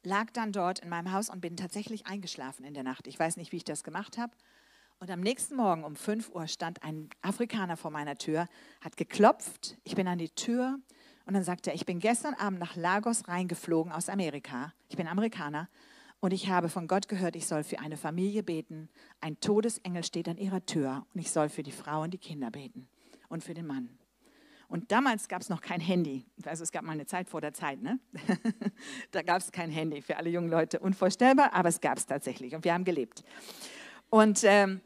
Lag 0.03 0.31
dann 0.31 0.53
dort 0.53 0.79
in 0.79 0.89
meinem 0.89 1.12
Haus 1.12 1.29
und 1.29 1.41
bin 1.41 1.58
tatsächlich 1.58 2.08
eingeschlafen 2.08 2.63
in 2.63 2.74
der 2.74 2.84
Nacht. 2.84 3.08
Ich 3.08 3.19
weiß 3.19 3.36
nicht, 3.36 3.51
wie 3.51 3.58
ich 3.58 3.65
das 3.65 3.84
gemacht 3.84 4.17
habe. 4.17 4.31
Und 5.01 5.10
am 5.12 5.22
nächsten 5.22 5.56
Morgen 5.56 5.86
um 5.86 5.96
5 5.96 6.29
Uhr 6.36 6.48
stand 6.48 6.84
ein 6.84 7.10
Afrikaner 7.22 7.77
vor 7.77 7.89
meiner 7.89 8.18
Tür, 8.18 8.48
hat 8.82 8.98
geklopft. 8.98 9.77
Ich 9.86 9.96
bin 9.96 10.10
an 10.10 10.18
die 10.18 10.29
Tür 10.29 10.77
und 11.25 11.34
dann 11.36 11.44
sagte 11.46 11.70
er, 11.70 11.75
ich 11.75 11.86
bin 11.86 12.00
gestern 12.00 12.34
Abend 12.34 12.60
nach 12.60 12.75
Lagos 12.75 13.29
reingeflogen 13.29 13.94
aus 13.94 14.10
Amerika. 14.10 14.74
Ich 14.89 14.98
bin 14.98 15.08
Amerikaner 15.08 15.70
und 16.20 16.34
ich 16.34 16.50
habe 16.50 16.68
von 16.68 16.89
Gott 16.89 17.08
gehört, 17.08 17.38
ich 17.38 17.48
soll 17.48 17.63
für 17.63 17.79
eine 17.79 17.96
Familie 17.96 18.44
beten. 18.44 18.89
Ein 19.22 19.39
Todesengel 19.39 20.03
steht 20.03 20.27
an 20.27 20.38
ihrer 20.38 20.65
Tür 20.65 21.06
und 21.13 21.22
ich 21.22 21.32
soll 21.32 21.48
für 21.48 21.63
die 21.63 21.72
Frau 21.72 22.01
und 22.01 22.12
die 22.12 22.18
Kinder 22.18 22.51
beten 22.51 22.89
und 23.29 23.41
für 23.41 23.53
den 23.53 23.68
Mann. 23.68 23.98
Und 24.68 24.91
damals 24.91 25.29
gab 25.29 25.41
es 25.41 25.48
noch 25.48 25.62
kein 25.62 25.79
Handy. 25.79 26.25
Also 26.44 26.63
es 26.63 26.74
gab 26.74 26.84
mal 26.84 26.91
eine 26.91 27.06
Zeit 27.06 27.29
vor 27.29 27.39
der 27.39 27.53
Zeit, 27.53 27.82
ne? 27.82 28.00
da 29.12 29.22
gab 29.22 29.38
es 29.38 29.53
kein 29.53 29.72
Handy 29.72 30.01
für 30.01 30.18
alle 30.18 30.29
jungen 30.29 30.50
Leute. 30.50 30.79
Unvorstellbar, 30.79 31.53
aber 31.53 31.70
es 31.70 31.79
gab 31.79 31.98
es 31.98 32.06
tatsächlich 32.06 32.53
und 32.53 32.65
wir 32.65 32.74
haben 32.74 32.84
gelebt. 32.84 33.24
Und 34.10 34.44
ähm, 34.44 34.82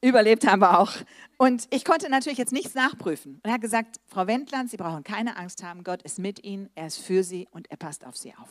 überlebt 0.00 0.46
haben 0.46 0.60
wir 0.60 0.78
auch. 0.78 0.92
Und 1.36 1.68
ich 1.70 1.84
konnte 1.84 2.10
natürlich 2.10 2.38
jetzt 2.38 2.52
nichts 2.52 2.74
nachprüfen. 2.74 3.34
Und 3.36 3.44
er 3.44 3.52
hat 3.52 3.60
gesagt, 3.60 4.00
Frau 4.06 4.26
Wendland, 4.26 4.70
Sie 4.70 4.76
brauchen 4.76 5.04
keine 5.04 5.36
Angst 5.36 5.62
haben, 5.62 5.84
Gott 5.84 6.02
ist 6.02 6.18
mit 6.18 6.44
Ihnen, 6.44 6.68
er 6.74 6.88
ist 6.88 6.98
für 6.98 7.22
Sie 7.22 7.48
und 7.52 7.70
er 7.70 7.76
passt 7.76 8.04
auf 8.04 8.16
Sie 8.16 8.34
auf. 8.34 8.50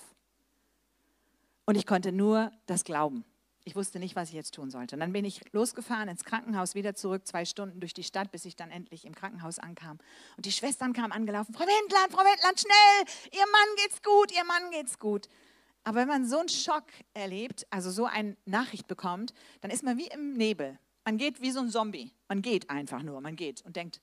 Und 1.65 1.75
ich 1.75 1.85
konnte 1.85 2.13
nur 2.13 2.51
das 2.65 2.85
glauben. 2.85 3.25
Ich 3.65 3.75
wusste 3.75 3.99
nicht, 3.99 4.15
was 4.15 4.29
ich 4.29 4.35
jetzt 4.35 4.53
tun 4.53 4.71
sollte. 4.71 4.95
Und 4.95 5.01
dann 5.01 5.11
bin 5.11 5.25
ich 5.25 5.41
losgefahren 5.51 6.07
ins 6.07 6.23
Krankenhaus, 6.23 6.73
wieder 6.73 6.95
zurück, 6.95 7.27
zwei 7.27 7.43
Stunden 7.43 7.81
durch 7.81 7.93
die 7.93 8.05
Stadt, 8.05 8.31
bis 8.31 8.45
ich 8.45 8.55
dann 8.55 8.71
endlich 8.71 9.03
im 9.03 9.13
Krankenhaus 9.13 9.59
ankam. 9.59 9.99
Und 10.37 10.45
die 10.45 10.53
Schwestern 10.53 10.93
kamen 10.93 11.11
angelaufen, 11.11 11.53
Frau 11.53 11.65
Wendland, 11.65 12.13
Frau 12.13 12.23
Wendland, 12.23 12.61
schnell, 12.61 13.31
Ihr 13.33 13.45
Mann 13.51 13.75
geht's 13.75 14.01
gut, 14.01 14.31
Ihr 14.31 14.45
Mann 14.45 14.71
geht's 14.71 14.97
gut. 14.97 15.27
Aber 15.87 15.99
wenn 15.99 16.09
man 16.09 16.25
so 16.25 16.39
einen 16.39 16.49
Schock 16.49 16.83
erlebt, 17.13 17.65
also 17.69 17.89
so 17.89 18.03
eine 18.03 18.35
Nachricht 18.43 18.87
bekommt, 18.87 19.33
dann 19.61 19.71
ist 19.71 19.83
man 19.83 19.97
wie 19.97 20.07
im 20.07 20.33
Nebel. 20.33 20.77
Man 21.05 21.17
geht 21.17 21.39
wie 21.41 21.49
so 21.49 21.61
ein 21.61 21.69
Zombie. 21.69 22.11
Man 22.27 22.41
geht 22.41 22.69
einfach 22.69 23.03
nur, 23.03 23.21
man 23.21 23.37
geht 23.37 23.61
und 23.61 23.77
denkt, 23.77 24.01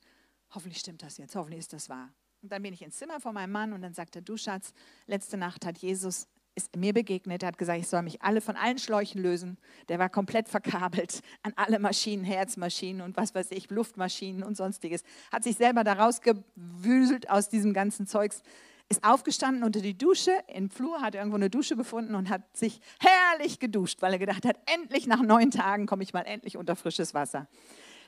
hoffentlich 0.54 0.80
stimmt 0.80 1.02
das 1.02 1.18
jetzt, 1.18 1.36
hoffentlich 1.36 1.58
ist 1.58 1.74
das 1.74 1.90
wahr. 1.90 2.08
Und 2.40 2.50
dann 2.50 2.62
bin 2.62 2.72
ich 2.72 2.80
ins 2.80 2.96
Zimmer 2.96 3.20
von 3.20 3.34
meinem 3.34 3.52
Mann 3.52 3.74
und 3.74 3.82
dann 3.82 3.92
sagte 3.92 4.20
er, 4.20 4.22
du 4.22 4.38
Schatz, 4.38 4.72
letzte 5.06 5.36
Nacht 5.36 5.66
hat 5.66 5.76
Jesus 5.76 6.26
ist 6.54 6.74
mir 6.76 6.94
begegnet, 6.94 7.42
er 7.42 7.48
hat 7.48 7.58
gesagt, 7.58 7.80
ich 7.80 7.88
soll 7.88 8.02
mich 8.02 8.22
alle 8.22 8.40
von 8.40 8.56
allen 8.56 8.78
Schläuchen 8.78 9.20
lösen. 9.20 9.58
Der 9.88 9.98
war 9.98 10.08
komplett 10.08 10.48
verkabelt 10.48 11.20
an 11.42 11.52
alle 11.56 11.80
Maschinen, 11.80 12.24
Herzmaschinen 12.24 13.02
und 13.02 13.16
was 13.16 13.34
weiß 13.34 13.50
ich, 13.50 13.70
Luftmaschinen 13.70 14.42
und 14.42 14.56
sonstiges. 14.56 15.02
Hat 15.32 15.42
sich 15.42 15.56
selber 15.56 15.84
da 15.84 15.94
rausgewüselt 15.94 17.28
aus 17.28 17.48
diesem 17.48 17.74
ganzen 17.74 18.06
Zeugs, 18.06 18.42
ist 18.88 19.04
aufgestanden 19.04 19.64
unter 19.64 19.80
die 19.80 19.96
Dusche, 19.96 20.32
im 20.46 20.70
Flur 20.70 21.00
hat 21.00 21.14
er 21.14 21.20
irgendwo 21.22 21.36
eine 21.36 21.50
Dusche 21.50 21.76
gefunden 21.76 22.14
und 22.14 22.28
hat 22.28 22.42
sich 22.56 22.80
herrlich 23.00 23.58
geduscht, 23.58 24.02
weil 24.02 24.12
er 24.12 24.18
gedacht 24.18 24.44
hat, 24.44 24.56
endlich 24.66 25.06
nach 25.06 25.22
neun 25.22 25.50
Tagen 25.50 25.86
komme 25.86 26.02
ich 26.02 26.12
mal 26.12 26.22
endlich 26.22 26.56
unter 26.56 26.76
frisches 26.76 27.14
Wasser. 27.14 27.48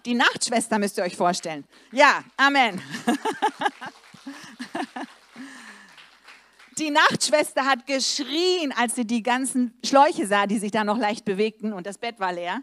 Die 0.04 0.14
Nachtschwester 0.14 0.78
müsst 0.78 0.98
ihr 0.98 1.04
euch 1.04 1.16
vorstellen. 1.16 1.64
Ja, 1.92 2.22
Amen. 2.36 2.80
Die 6.78 6.90
Nachtschwester 6.90 7.64
hat 7.64 7.86
geschrien, 7.86 8.70
als 8.76 8.96
sie 8.96 9.06
die 9.06 9.22
ganzen 9.22 9.72
Schläuche 9.82 10.26
sah, 10.26 10.46
die 10.46 10.58
sich 10.58 10.70
da 10.70 10.84
noch 10.84 10.98
leicht 10.98 11.24
bewegten 11.24 11.72
und 11.72 11.86
das 11.86 11.96
Bett 11.96 12.20
war 12.20 12.34
leer. 12.34 12.62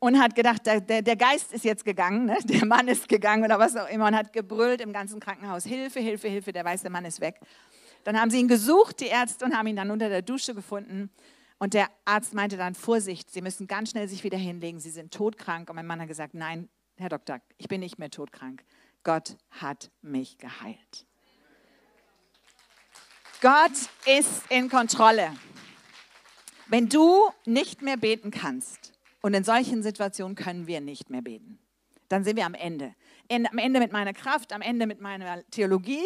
Und 0.00 0.20
hat 0.20 0.36
gedacht, 0.36 0.64
der, 0.64 0.80
der 0.80 1.16
Geist 1.16 1.52
ist 1.52 1.64
jetzt 1.64 1.84
gegangen, 1.84 2.26
ne? 2.26 2.38
der 2.44 2.64
Mann 2.64 2.86
ist 2.86 3.08
gegangen 3.08 3.44
oder 3.44 3.58
was 3.58 3.76
auch 3.76 3.88
immer 3.88 4.06
und 4.06 4.14
hat 4.14 4.32
gebrüllt 4.32 4.80
im 4.80 4.92
ganzen 4.92 5.18
Krankenhaus, 5.18 5.64
Hilfe, 5.64 5.98
Hilfe, 5.98 6.28
Hilfe, 6.28 6.52
der 6.52 6.64
weiße 6.64 6.88
Mann 6.88 7.04
ist 7.04 7.20
weg. 7.20 7.40
Dann 8.04 8.20
haben 8.20 8.30
sie 8.30 8.38
ihn 8.38 8.48
gesucht, 8.48 9.00
die 9.00 9.06
Ärzte, 9.06 9.44
und 9.44 9.56
haben 9.56 9.66
ihn 9.66 9.76
dann 9.76 9.90
unter 9.90 10.08
der 10.08 10.22
Dusche 10.22 10.54
gefunden. 10.54 11.10
Und 11.58 11.74
der 11.74 11.88
Arzt 12.04 12.32
meinte 12.32 12.56
dann, 12.56 12.74
Vorsicht, 12.74 13.30
Sie 13.32 13.42
müssen 13.42 13.66
ganz 13.66 13.90
schnell 13.90 14.08
sich 14.08 14.22
wieder 14.22 14.38
hinlegen, 14.38 14.78
Sie 14.78 14.90
sind 14.90 15.12
todkrank. 15.12 15.68
Und 15.68 15.76
mein 15.76 15.86
Mann 15.86 16.00
hat 16.00 16.08
gesagt, 16.08 16.34
nein, 16.34 16.68
Herr 16.96 17.08
Doktor, 17.08 17.40
ich 17.58 17.68
bin 17.68 17.80
nicht 17.80 17.98
mehr 17.98 18.10
todkrank. 18.10 18.64
Gott 19.02 19.36
hat 19.50 19.90
mich 20.00 20.38
geheilt. 20.38 21.06
Gott 23.40 23.72
ist 24.06 24.50
in 24.50 24.68
Kontrolle. 24.68 25.32
Wenn 26.66 26.88
du 26.88 27.30
nicht 27.44 27.82
mehr 27.82 27.96
beten 27.96 28.30
kannst, 28.30 28.92
und 29.22 29.34
in 29.34 29.44
solchen 29.44 29.82
Situationen 29.82 30.34
können 30.34 30.66
wir 30.66 30.80
nicht 30.80 31.10
mehr 31.10 31.22
beten, 31.22 31.58
dann 32.08 32.24
sind 32.24 32.36
wir 32.36 32.46
am 32.46 32.54
Ende. 32.54 32.94
Am 33.30 33.58
Ende 33.58 33.80
mit 33.80 33.92
meiner 33.92 34.14
Kraft, 34.14 34.52
am 34.52 34.62
Ende 34.62 34.86
mit 34.86 35.00
meiner 35.00 35.44
Theologie, 35.50 36.02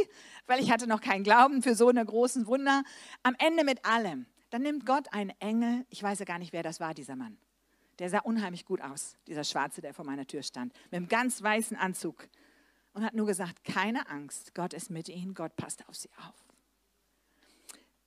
weil 0.46 0.61
ich 0.61 0.72
hatte 0.72 0.88
noch 0.88 1.01
keinen 1.01 1.22
Glauben 1.22 1.62
für 1.62 1.75
so 1.75 1.88
eine 1.88 2.05
großen 2.05 2.46
Wunder. 2.46 2.83
Am 3.22 3.37
Ende 3.38 3.64
mit 3.64 3.85
allem. 3.85 4.27
Dann 4.51 4.62
nimmt 4.62 4.85
Gott 4.85 5.12
einen 5.12 5.33
Engel, 5.38 5.87
ich 5.88 6.03
weiß 6.03 6.18
ja 6.18 6.25
gar 6.25 6.38
nicht, 6.38 6.53
wer 6.53 6.62
das 6.62 6.81
war, 6.81 6.92
dieser 6.92 7.16
Mann. 7.16 7.38
Der 7.98 8.11
sah 8.11 8.18
unheimlich 8.18 8.64
gut 8.64 8.81
aus, 8.81 9.16
dieser 9.27 9.44
Schwarze, 9.44 9.81
der 9.81 9.94
vor 9.94 10.05
meiner 10.05 10.27
Tür 10.27 10.42
stand, 10.42 10.75
mit 10.90 10.94
einem 10.94 11.09
ganz 11.09 11.42
weißen 11.42 11.77
Anzug 11.77 12.29
und 12.92 13.05
hat 13.05 13.14
nur 13.14 13.27
gesagt, 13.27 13.64
keine 13.64 14.09
Angst, 14.09 14.55
Gott 14.55 14.75
ist 14.75 14.90
mit 14.90 15.09
ihnen, 15.09 15.35
Gott 15.35 15.57
passt 15.57 15.88
auf 15.88 15.94
sie 15.94 16.11
auf. 16.18 16.35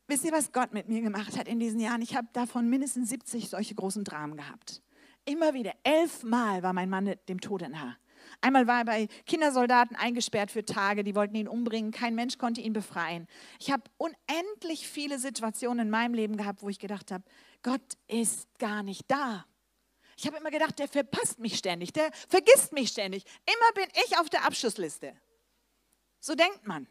Wisst 0.08 0.24
ihr, 0.26 0.32
was 0.32 0.52
Gott 0.52 0.74
mit 0.74 0.88
mir 0.88 1.02
gemacht 1.02 1.38
hat 1.38 1.48
in 1.48 1.60
diesen 1.60 1.80
Jahren? 1.80 2.02
Ich 2.02 2.16
habe 2.16 2.28
davon 2.34 2.70
mindestens 2.70 3.10
70 3.10 3.50
solche 3.50 3.74
großen 3.74 4.04
Dramen 4.04 4.38
gehabt. 4.38 4.84
Immer 5.26 5.54
wieder, 5.54 5.74
elfmal 5.84 6.64
war 6.64 6.74
mein 6.74 6.90
Mann 6.90 7.16
dem 7.28 7.42
Tode 7.42 7.70
nah. 7.70 7.98
Einmal 8.42 8.68
war 8.68 8.80
er 8.80 8.86
bei 8.86 9.08
Kindersoldaten 9.26 9.96
eingesperrt 9.96 10.52
für 10.52 10.66
Tage, 10.66 11.04
die 11.04 11.16
wollten 11.16 11.36
ihn 11.36 11.48
umbringen, 11.48 11.92
kein 11.92 12.16
Mensch 12.16 12.38
konnte 12.38 12.62
ihn 12.62 12.74
befreien. 12.74 13.28
Ich 13.60 13.72
habe 13.72 13.84
unendlich 13.98 14.88
viele 14.88 15.20
Situationen 15.20 15.88
in 15.88 15.90
meinem 15.90 16.14
Leben 16.14 16.38
gehabt, 16.38 16.62
wo 16.62 16.70
ich 16.70 16.80
gedacht 16.80 17.12
habe, 17.12 17.24
Gott 17.64 17.98
ist 18.08 18.48
gar 18.60 18.84
nicht 18.84 19.10
da. 19.10 19.46
Ich 20.18 20.26
habe 20.26 20.38
immer 20.38 20.52
gedacht, 20.52 20.80
der 20.80 20.88
verpasst 20.88 21.40
mich 21.40 21.58
ständig, 21.58 21.92
der 21.92 22.10
vergisst 22.30 22.72
mich 22.72 22.90
ständig. 22.90 23.26
Immer 23.46 23.84
bin 23.84 23.92
ich 24.06 24.18
auf 24.18 24.30
der 24.30 24.46
Abschussliste. 24.46 25.14
So 26.20 26.36
denkt 26.36 26.66
man. 26.66 26.88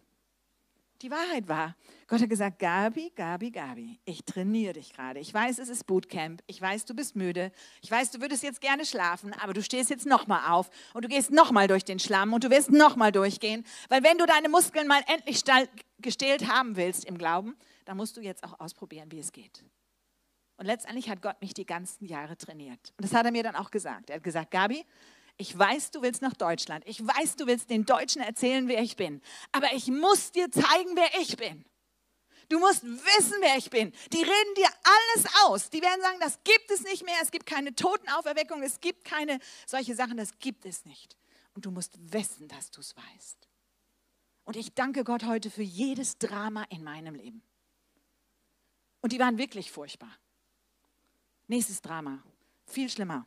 Die 1.05 1.11
Wahrheit 1.11 1.47
war, 1.49 1.77
Gott 2.07 2.23
hat 2.23 2.31
gesagt, 2.31 2.59
Gabi, 2.59 3.13
Gabi, 3.15 3.51
Gabi, 3.51 4.01
ich 4.07 4.25
trainiere 4.25 4.73
dich 4.73 4.91
gerade. 4.91 5.21
Ich 5.21 5.35
weiß, 5.35 5.59
es 5.59 5.69
ist 5.69 5.87
Bootcamp. 5.87 6.43
Ich 6.47 6.59
weiß, 6.59 6.87
du 6.87 6.95
bist 6.95 7.15
müde. 7.15 7.53
Ich 7.83 7.91
weiß, 7.91 8.11
du 8.13 8.23
würdest 8.23 8.43
jetzt 8.43 8.63
gerne 8.63 8.87
schlafen, 8.87 9.35
aber 9.35 9.53
du 9.53 9.63
stehst 9.63 9.91
jetzt 9.91 10.07
nochmal 10.07 10.51
auf 10.51 10.71
und 10.95 11.05
du 11.05 11.09
gehst 11.09 11.31
nochmal 11.31 11.69
durch 11.69 11.85
den 11.85 11.99
Schlamm 11.99 12.33
und 12.33 12.43
du 12.43 12.49
wirst 12.49 12.71
nochmal 12.71 13.13
durchgehen. 13.13 13.67
Weil 13.91 14.03
wenn 14.03 14.17
du 14.17 14.25
deine 14.25 14.49
Muskeln 14.49 14.89
mal 14.89 15.03
endlich 15.07 15.43
gestählt 15.99 16.49
haben 16.49 16.75
willst 16.77 17.05
im 17.05 17.19
Glauben, 17.19 17.55
dann 17.85 17.99
musst 17.99 18.17
du 18.17 18.23
jetzt 18.23 18.43
auch 18.43 18.59
ausprobieren, 18.59 19.13
wie 19.13 19.19
es 19.19 19.31
geht. 19.31 19.63
Und 20.57 20.65
letztendlich 20.65 21.11
hat 21.11 21.21
Gott 21.21 21.39
mich 21.43 21.53
die 21.53 21.67
ganzen 21.67 22.07
Jahre 22.07 22.39
trainiert. 22.39 22.95
Und 22.97 23.05
das 23.05 23.13
hat 23.13 23.27
er 23.27 23.33
mir 23.33 23.43
dann 23.43 23.57
auch 23.57 23.71
gesagt. 23.71 24.09
Er 24.09 24.17
hat 24.17 24.25
gesagt, 24.25 24.51
Gabi, 24.51 24.87
ich 25.37 25.59
weiß, 25.59 25.91
du 25.91 26.03
willst 26.03 26.23
nach 26.23 26.35
Deutschland. 26.35 26.85
Ich 26.87 27.05
weiß, 27.05 27.37
du 27.37 27.47
willst 27.47 27.71
den 27.71 27.85
Deutschen 27.85 28.23
erzählen, 28.23 28.69
wer 28.69 28.81
ich 28.81 28.97
bin. 28.97 29.21
Aber 29.53 29.73
ich 29.73 29.89
muss 29.89 30.31
dir 30.31 30.51
zeigen, 30.51 30.95
wer 30.95 31.21
ich 31.21 31.37
bin. 31.37 31.65
Du 32.49 32.59
musst 32.59 32.85
wissen, 32.85 33.37
wer 33.41 33.57
ich 33.57 33.71
bin. 33.71 33.93
Die 34.13 34.23
reden 34.23 34.55
dir 34.57 34.69
alles 34.85 35.27
aus. 35.45 35.71
Die 35.71 35.83
werden 35.83 36.01
sagen, 36.01 36.19
das 36.21 36.39
gibt 36.45 36.71
es 36.71 36.83
nicht 36.83 37.05
mehr. 37.05 37.17
Es 37.23 37.31
gibt 37.31 37.47
keine 37.47 37.75
Totenauferweckung. 37.75 38.63
Es 38.63 38.81
gibt 38.81 39.05
keine 39.05 39.41
solche 39.67 39.95
Sachen. 39.95 40.17
Das 40.17 40.39
gibt 40.39 40.67
es 40.67 40.85
nicht. 40.85 41.17
Und 41.55 41.65
du 41.67 41.71
musst 41.71 41.95
wissen, 42.13 42.47
dass 42.49 42.71
du 42.71 42.81
es 42.81 42.95
weißt. 42.97 43.49
Und 44.45 44.57
ich 44.57 44.75
danke 44.75 45.05
Gott 45.05 45.25
heute 45.25 45.51
für 45.51 45.63
jedes 45.63 46.19
Drama 46.19 46.65
in 46.69 46.85
meinem 46.85 47.15
Leben. 47.15 47.43
Und 49.01 49.13
die 49.13 49.19
waren 49.19 49.39
wirklich 49.39 49.73
furchtbar. 49.73 50.17
Nächstes 51.49 51.81
Drama. 51.81 52.23
Viel 52.67 52.89
schlimmer. 52.89 53.27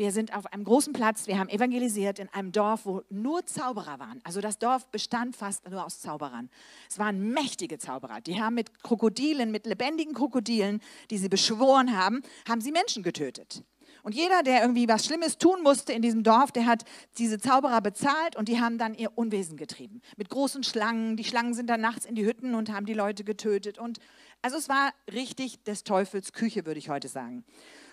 Wir 0.00 0.12
sind 0.12 0.34
auf 0.34 0.46
einem 0.46 0.64
großen 0.64 0.94
Platz, 0.94 1.26
wir 1.26 1.38
haben 1.38 1.50
evangelisiert 1.50 2.18
in 2.20 2.30
einem 2.30 2.52
Dorf, 2.52 2.86
wo 2.86 3.02
nur 3.10 3.44
Zauberer 3.44 3.98
waren. 3.98 4.18
Also 4.24 4.40
das 4.40 4.58
Dorf 4.58 4.86
bestand 4.86 5.36
fast 5.36 5.68
nur 5.68 5.84
aus 5.84 6.00
Zauberern. 6.00 6.48
Es 6.88 6.98
waren 6.98 7.34
mächtige 7.34 7.76
Zauberer. 7.76 8.22
Die 8.22 8.40
haben 8.40 8.54
mit 8.54 8.82
Krokodilen, 8.82 9.50
mit 9.50 9.66
lebendigen 9.66 10.14
Krokodilen, 10.14 10.80
die 11.10 11.18
sie 11.18 11.28
beschworen 11.28 11.94
haben, 11.94 12.22
haben 12.48 12.62
sie 12.62 12.72
Menschen 12.72 13.02
getötet. 13.02 13.62
Und 14.02 14.14
jeder, 14.14 14.42
der 14.42 14.62
irgendwie 14.62 14.88
was 14.88 15.04
Schlimmes 15.04 15.36
tun 15.36 15.62
musste 15.62 15.92
in 15.92 16.00
diesem 16.00 16.22
Dorf, 16.22 16.50
der 16.50 16.64
hat 16.64 16.84
diese 17.18 17.36
Zauberer 17.38 17.82
bezahlt 17.82 18.36
und 18.36 18.48
die 18.48 18.58
haben 18.58 18.78
dann 18.78 18.94
ihr 18.94 19.18
Unwesen 19.18 19.58
getrieben. 19.58 20.00
Mit 20.16 20.30
großen 20.30 20.62
Schlangen. 20.62 21.18
Die 21.18 21.24
Schlangen 21.24 21.52
sind 21.52 21.68
dann 21.68 21.82
nachts 21.82 22.06
in 22.06 22.14
die 22.14 22.24
Hütten 22.24 22.54
und 22.54 22.72
haben 22.72 22.86
die 22.86 22.94
Leute 22.94 23.22
getötet. 23.22 23.78
Und 23.78 23.98
also 24.40 24.56
es 24.56 24.70
war 24.70 24.94
richtig 25.12 25.62
des 25.64 25.84
Teufels 25.84 26.32
Küche, 26.32 26.64
würde 26.64 26.78
ich 26.78 26.88
heute 26.88 27.08
sagen. 27.08 27.44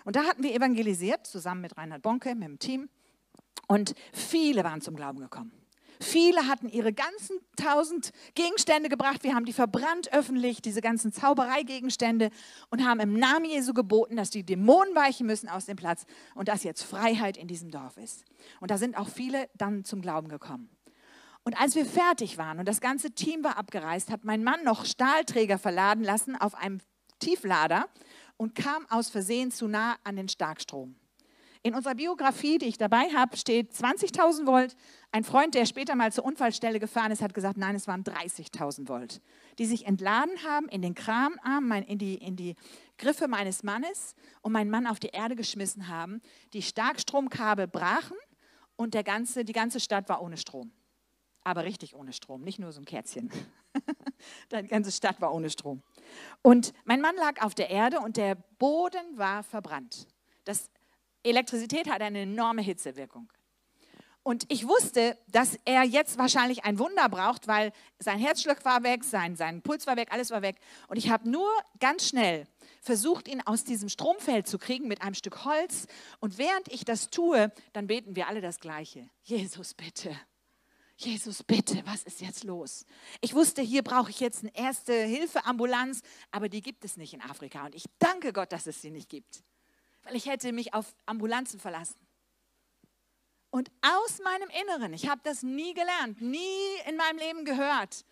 Und 0.08 0.16
da 0.16 0.24
hatten 0.24 0.42
wir 0.42 0.54
evangelisiert, 0.54 1.26
zusammen 1.26 1.60
mit 1.60 1.76
Reinhard 1.76 2.00
Bonke, 2.00 2.34
mit 2.34 2.48
dem 2.48 2.58
Team. 2.58 2.88
Und 3.66 3.94
viele 4.14 4.64
waren 4.64 4.80
zum 4.80 4.96
Glauben 4.96 5.20
gekommen. 5.20 5.52
Viele 6.00 6.46
hatten 6.46 6.70
ihre 6.70 6.94
ganzen 6.94 7.36
tausend 7.56 8.12
Gegenstände 8.34 8.88
gebracht. 8.88 9.22
Wir 9.22 9.34
haben 9.34 9.44
die 9.44 9.52
verbrannt 9.52 10.10
öffentlich, 10.10 10.62
diese 10.62 10.80
ganzen 10.80 11.12
Zaubereigegenstände, 11.12 12.30
und 12.70 12.86
haben 12.86 13.00
im 13.00 13.18
Namen 13.18 13.44
Jesu 13.44 13.74
geboten, 13.74 14.16
dass 14.16 14.30
die 14.30 14.44
Dämonen 14.44 14.94
weichen 14.94 15.26
müssen 15.26 15.50
aus 15.50 15.66
dem 15.66 15.76
Platz 15.76 16.06
und 16.34 16.48
dass 16.48 16.64
jetzt 16.64 16.84
Freiheit 16.84 17.36
in 17.36 17.46
diesem 17.46 17.70
Dorf 17.70 17.98
ist. 17.98 18.24
Und 18.60 18.70
da 18.70 18.78
sind 18.78 18.96
auch 18.96 19.10
viele 19.10 19.50
dann 19.58 19.84
zum 19.84 20.00
Glauben 20.00 20.28
gekommen. 20.28 20.70
Und 21.44 21.60
als 21.60 21.74
wir 21.74 21.84
fertig 21.84 22.38
waren 22.38 22.58
und 22.60 22.66
das 22.66 22.80
ganze 22.80 23.10
Team 23.10 23.44
war 23.44 23.58
abgereist, 23.58 24.10
hat 24.10 24.24
mein 24.24 24.42
Mann 24.42 24.64
noch 24.64 24.86
Stahlträger 24.86 25.58
verladen 25.58 26.02
lassen 26.02 26.34
auf 26.34 26.54
einem 26.54 26.80
Tieflader 27.18 27.88
und 28.38 28.54
kam 28.54 28.86
aus 28.88 29.10
Versehen 29.10 29.50
zu 29.50 29.68
nah 29.68 29.96
an 30.04 30.16
den 30.16 30.30
Starkstrom. 30.30 30.94
In 31.62 31.74
unserer 31.74 31.96
Biografie, 31.96 32.58
die 32.58 32.66
ich 32.66 32.78
dabei 32.78 33.10
habe, 33.12 33.36
steht 33.36 33.72
20.000 33.72 34.46
Volt. 34.46 34.76
Ein 35.10 35.24
Freund, 35.24 35.54
der 35.54 35.66
später 35.66 35.96
mal 35.96 36.12
zur 36.12 36.24
Unfallstelle 36.24 36.78
gefahren 36.78 37.10
ist, 37.10 37.20
hat 37.20 37.34
gesagt, 37.34 37.56
nein, 37.56 37.74
es 37.74 37.88
waren 37.88 38.04
30.000 38.04 38.88
Volt, 38.88 39.20
die 39.58 39.66
sich 39.66 39.84
entladen 39.84 40.32
haben 40.46 40.68
in 40.68 40.82
den 40.82 40.94
Kramarm, 40.94 41.72
in 41.72 41.98
die, 41.98 42.14
in 42.14 42.36
die 42.36 42.54
Griffe 42.96 43.26
meines 43.26 43.64
Mannes 43.64 44.14
und 44.40 44.52
meinen 44.52 44.70
Mann 44.70 44.86
auf 44.86 45.00
die 45.00 45.08
Erde 45.08 45.34
geschmissen 45.34 45.88
haben. 45.88 46.22
Die 46.52 46.62
Starkstromkabel 46.62 47.66
brachen 47.66 48.16
und 48.76 48.94
der 48.94 49.02
ganze, 49.02 49.44
die 49.44 49.52
ganze 49.52 49.80
Stadt 49.80 50.08
war 50.08 50.22
ohne 50.22 50.36
Strom. 50.36 50.70
Aber 51.48 51.64
richtig 51.64 51.94
ohne 51.94 52.12
Strom, 52.12 52.42
nicht 52.42 52.58
nur 52.58 52.72
so 52.72 52.80
ein 52.82 52.84
Kerzchen. 52.84 53.32
die 54.52 54.68
ganze 54.68 54.92
Stadt 54.92 55.18
war 55.22 55.32
ohne 55.32 55.48
Strom. 55.48 55.82
Und 56.42 56.74
mein 56.84 57.00
Mann 57.00 57.16
lag 57.16 57.40
auf 57.40 57.54
der 57.54 57.70
Erde 57.70 58.00
und 58.00 58.18
der 58.18 58.34
Boden 58.34 59.16
war 59.16 59.42
verbrannt. 59.42 60.06
Das 60.44 60.68
Elektrizität 61.22 61.88
hat 61.88 62.02
eine 62.02 62.20
enorme 62.20 62.60
Hitzewirkung. 62.60 63.32
Und 64.22 64.44
ich 64.52 64.68
wusste, 64.68 65.16
dass 65.28 65.58
er 65.64 65.84
jetzt 65.84 66.18
wahrscheinlich 66.18 66.64
ein 66.64 66.78
Wunder 66.78 67.08
braucht, 67.08 67.48
weil 67.48 67.72
sein 67.98 68.18
Herzschlag 68.18 68.62
war 68.66 68.82
weg, 68.82 69.02
sein, 69.02 69.34
sein 69.34 69.62
Puls 69.62 69.86
war 69.86 69.96
weg, 69.96 70.08
alles 70.10 70.30
war 70.30 70.42
weg. 70.42 70.56
Und 70.88 70.98
ich 70.98 71.08
habe 71.08 71.30
nur 71.30 71.48
ganz 71.80 72.06
schnell 72.06 72.46
versucht, 72.82 73.26
ihn 73.26 73.40
aus 73.40 73.64
diesem 73.64 73.88
Stromfeld 73.88 74.46
zu 74.46 74.58
kriegen 74.58 74.86
mit 74.86 75.00
einem 75.00 75.14
Stück 75.14 75.46
Holz. 75.46 75.86
Und 76.20 76.36
während 76.36 76.68
ich 76.68 76.84
das 76.84 77.08
tue, 77.08 77.50
dann 77.72 77.86
beten 77.86 78.16
wir 78.16 78.28
alle 78.28 78.42
das 78.42 78.60
Gleiche. 78.60 79.08
Jesus, 79.22 79.72
bitte. 79.72 80.14
Jesus, 80.98 81.42
bitte, 81.42 81.80
was 81.86 82.02
ist 82.02 82.20
jetzt 82.20 82.44
los? 82.44 82.84
Ich 83.20 83.34
wusste, 83.34 83.62
hier 83.62 83.82
brauche 83.82 84.10
ich 84.10 84.20
jetzt 84.20 84.42
eine 84.42 84.54
Erste-Hilfe-Ambulanz, 84.54 86.00
aber 86.32 86.48
die 86.48 86.60
gibt 86.60 86.84
es 86.84 86.96
nicht 86.96 87.14
in 87.14 87.22
Afrika. 87.22 87.66
Und 87.66 87.74
ich 87.74 87.84
danke 87.98 88.32
Gott, 88.32 88.52
dass 88.52 88.66
es 88.66 88.82
sie 88.82 88.90
nicht 88.90 89.08
gibt 89.08 89.42
weil 90.08 90.16
ich 90.16 90.26
hätte 90.26 90.52
mich 90.52 90.72
auf 90.72 90.94
Ambulanzen 91.04 91.60
verlassen. 91.60 91.98
Und 93.50 93.70
aus 93.82 94.20
meinem 94.20 94.48
Inneren, 94.62 94.94
ich 94.94 95.08
habe 95.08 95.20
das 95.22 95.42
nie 95.42 95.74
gelernt, 95.74 96.20
nie 96.20 96.76
in 96.86 96.96
meinem 96.96 97.18
Leben 97.18 97.44
gehört, 97.44 98.04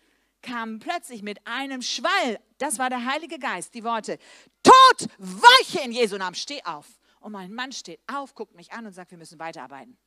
kamen 0.43 0.79
plötzlich 0.79 1.23
mit 1.23 1.45
einem 1.45 1.81
Schwall, 1.81 2.39
das 2.59 2.77
war 2.77 2.89
der 2.89 3.05
Heilige 3.05 3.39
Geist, 3.39 3.73
die 3.73 3.83
Worte, 3.83 4.19
Tod, 4.61 5.09
weiche 5.17 5.81
in 5.83 5.91
Jesu 5.91 6.17
Namen, 6.17 6.35
steh 6.35 6.63
auf. 6.63 6.85
Und 7.19 7.31
mein 7.31 7.51
Mann 7.51 7.71
steht 7.71 7.99
auf, 8.07 8.35
guckt 8.35 8.55
mich 8.55 8.71
an 8.71 8.85
und 8.85 8.93
sagt, 8.93 9.09
wir 9.11 9.17
müssen 9.17 9.39
weiterarbeiten. 9.39 9.97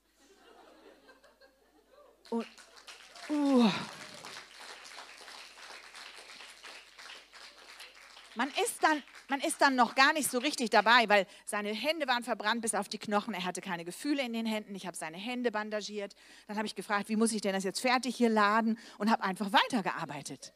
Und, 2.30 2.46
uh, 3.30 3.70
man 8.34 8.48
ist 8.48 8.82
dann 8.82 9.02
man 9.30 9.40
ist 9.40 9.62
dann 9.62 9.76
noch 9.76 9.94
gar 9.94 10.12
nicht 10.12 10.28
so 10.28 10.38
richtig 10.38 10.70
dabei, 10.70 11.08
weil 11.08 11.24
seine 11.46 11.72
Hände 11.72 12.08
waren 12.08 12.24
verbrannt 12.24 12.62
bis 12.62 12.74
auf 12.74 12.88
die 12.88 12.98
Knochen. 12.98 13.32
Er 13.32 13.44
hatte 13.44 13.60
keine 13.60 13.84
Gefühle 13.84 14.22
in 14.22 14.32
den 14.32 14.44
Händen. 14.44 14.74
Ich 14.74 14.88
habe 14.88 14.96
seine 14.96 15.16
Hände 15.16 15.52
bandagiert. 15.52 16.16
Dann 16.48 16.56
habe 16.56 16.66
ich 16.66 16.74
gefragt, 16.74 17.08
wie 17.08 17.14
muss 17.14 17.30
ich 17.30 17.40
denn 17.40 17.52
das 17.52 17.62
jetzt 17.62 17.80
fertig 17.80 18.16
hier 18.16 18.28
laden 18.28 18.76
und 18.98 19.08
habe 19.08 19.22
einfach 19.22 19.52
weitergearbeitet. 19.52 20.52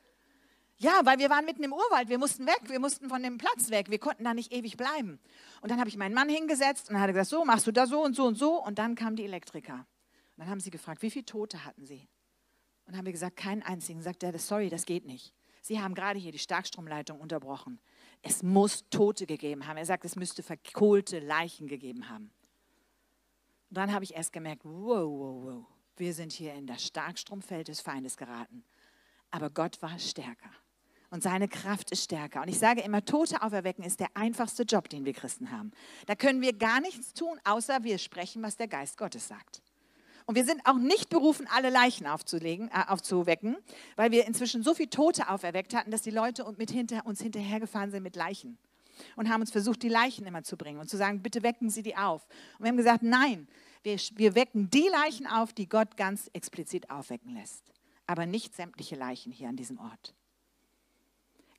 Ja, 0.76 1.02
weil 1.04 1.20
wir 1.20 1.30
waren 1.30 1.44
mitten 1.44 1.62
im 1.62 1.72
Urwald, 1.72 2.08
wir 2.08 2.18
mussten 2.18 2.46
weg, 2.48 2.62
wir 2.64 2.80
mussten 2.80 3.08
von 3.08 3.22
dem 3.22 3.38
Platz 3.38 3.70
weg, 3.70 3.90
wir 3.90 4.00
konnten 4.00 4.24
da 4.24 4.34
nicht 4.34 4.52
ewig 4.52 4.76
bleiben. 4.76 5.20
Und 5.60 5.70
dann 5.70 5.78
habe 5.78 5.88
ich 5.88 5.96
meinen 5.96 6.14
Mann 6.14 6.28
hingesetzt 6.28 6.90
und 6.90 6.96
er 6.96 7.02
hat 7.02 7.08
gesagt, 7.10 7.28
so 7.28 7.44
machst 7.44 7.68
du 7.68 7.70
da 7.70 7.86
so 7.86 8.02
und 8.02 8.16
so 8.16 8.24
und 8.26 8.34
so. 8.34 8.60
Und 8.60 8.80
dann 8.80 8.96
kamen 8.96 9.14
die 9.14 9.24
Elektriker. 9.24 9.86
Und 10.36 10.38
dann 10.38 10.48
haben 10.48 10.58
sie 10.58 10.70
gefragt, 10.70 11.00
wie 11.02 11.10
viele 11.10 11.26
Tote 11.26 11.64
hatten 11.64 11.86
sie? 11.86 12.08
Und 12.86 12.96
haben 12.96 13.06
wir 13.06 13.12
gesagt, 13.12 13.36
keinen 13.36 13.62
einzigen. 13.62 14.02
Sagt 14.02 14.22
er, 14.22 14.38
sorry, 14.38 14.68
das 14.68 14.86
geht 14.86 15.06
nicht. 15.06 15.32
Sie 15.62 15.80
haben 15.80 15.94
gerade 15.94 16.18
hier 16.18 16.32
die 16.32 16.38
Starkstromleitung 16.38 17.20
unterbrochen 17.20 17.80
es 18.24 18.42
muss 18.42 18.84
Tote 18.88 19.26
gegeben 19.26 19.66
haben. 19.66 19.76
Er 19.76 19.84
sagt, 19.84 20.04
es 20.04 20.16
müsste 20.16 20.42
verkohlte 20.42 21.18
Leichen 21.18 21.68
gegeben 21.68 22.08
haben. 22.08 22.32
Und 23.68 23.76
dann 23.76 23.92
habe 23.92 24.04
ich 24.04 24.14
erst 24.14 24.32
gemerkt, 24.32 24.64
wow, 24.64 25.04
wow, 25.06 25.44
wow, 25.44 25.66
wir 25.96 26.14
sind 26.14 26.32
hier 26.32 26.54
in 26.54 26.66
das 26.66 26.84
Starkstromfeld 26.84 27.68
des 27.68 27.82
Feindes 27.82 28.16
geraten. 28.16 28.64
Aber 29.30 29.50
Gott 29.50 29.80
war 29.82 29.98
stärker. 29.98 30.50
Und 31.10 31.22
seine 31.22 31.48
Kraft 31.48 31.90
ist 31.90 32.04
stärker. 32.04 32.40
Und 32.40 32.48
ich 32.48 32.58
sage 32.58 32.80
immer, 32.80 33.04
Tote 33.04 33.42
auferwecken 33.42 33.84
ist 33.84 34.00
der 34.00 34.08
einfachste 34.14 34.62
Job, 34.62 34.88
den 34.88 35.04
wir 35.04 35.12
Christen 35.12 35.50
haben. 35.50 35.70
Da 36.06 36.14
können 36.14 36.40
wir 36.40 36.54
gar 36.54 36.80
nichts 36.80 37.12
tun, 37.12 37.38
außer 37.44 37.84
wir 37.84 37.98
sprechen, 37.98 38.42
was 38.42 38.56
der 38.56 38.68
Geist 38.68 38.96
Gottes 38.96 39.28
sagt. 39.28 39.62
Und 40.26 40.36
wir 40.36 40.44
sind 40.44 40.62
auch 40.64 40.78
nicht 40.78 41.10
berufen, 41.10 41.46
alle 41.50 41.70
Leichen 41.70 42.06
aufzulegen, 42.06 42.68
äh, 42.68 42.84
aufzuwecken, 42.88 43.56
weil 43.96 44.10
wir 44.10 44.26
inzwischen 44.26 44.62
so 44.62 44.74
viele 44.74 44.90
Tote 44.90 45.28
auferweckt 45.28 45.74
hatten, 45.74 45.90
dass 45.90 46.02
die 46.02 46.10
Leute 46.10 46.44
mit 46.56 46.70
hinter, 46.70 47.04
uns 47.06 47.20
hinterhergefahren 47.20 47.90
sind 47.90 48.02
mit 48.02 48.16
Leichen 48.16 48.58
und 49.16 49.28
haben 49.28 49.40
uns 49.40 49.50
versucht, 49.50 49.82
die 49.82 49.88
Leichen 49.88 50.26
immer 50.26 50.42
zu 50.42 50.56
bringen 50.56 50.80
und 50.80 50.88
zu 50.88 50.96
sagen, 50.96 51.22
bitte 51.22 51.42
wecken 51.42 51.68
Sie 51.68 51.82
die 51.82 51.96
auf. 51.96 52.26
Und 52.58 52.64
wir 52.64 52.68
haben 52.68 52.76
gesagt, 52.76 53.02
nein, 53.02 53.48
wir, 53.82 53.98
wir 54.14 54.34
wecken 54.34 54.70
die 54.70 54.88
Leichen 54.88 55.26
auf, 55.26 55.52
die 55.52 55.68
Gott 55.68 55.96
ganz 55.96 56.30
explizit 56.32 56.90
aufwecken 56.90 57.34
lässt, 57.34 57.72
aber 58.06 58.24
nicht 58.24 58.54
sämtliche 58.54 58.96
Leichen 58.96 59.32
hier 59.32 59.48
an 59.48 59.56
diesem 59.56 59.78
Ort. 59.78 60.14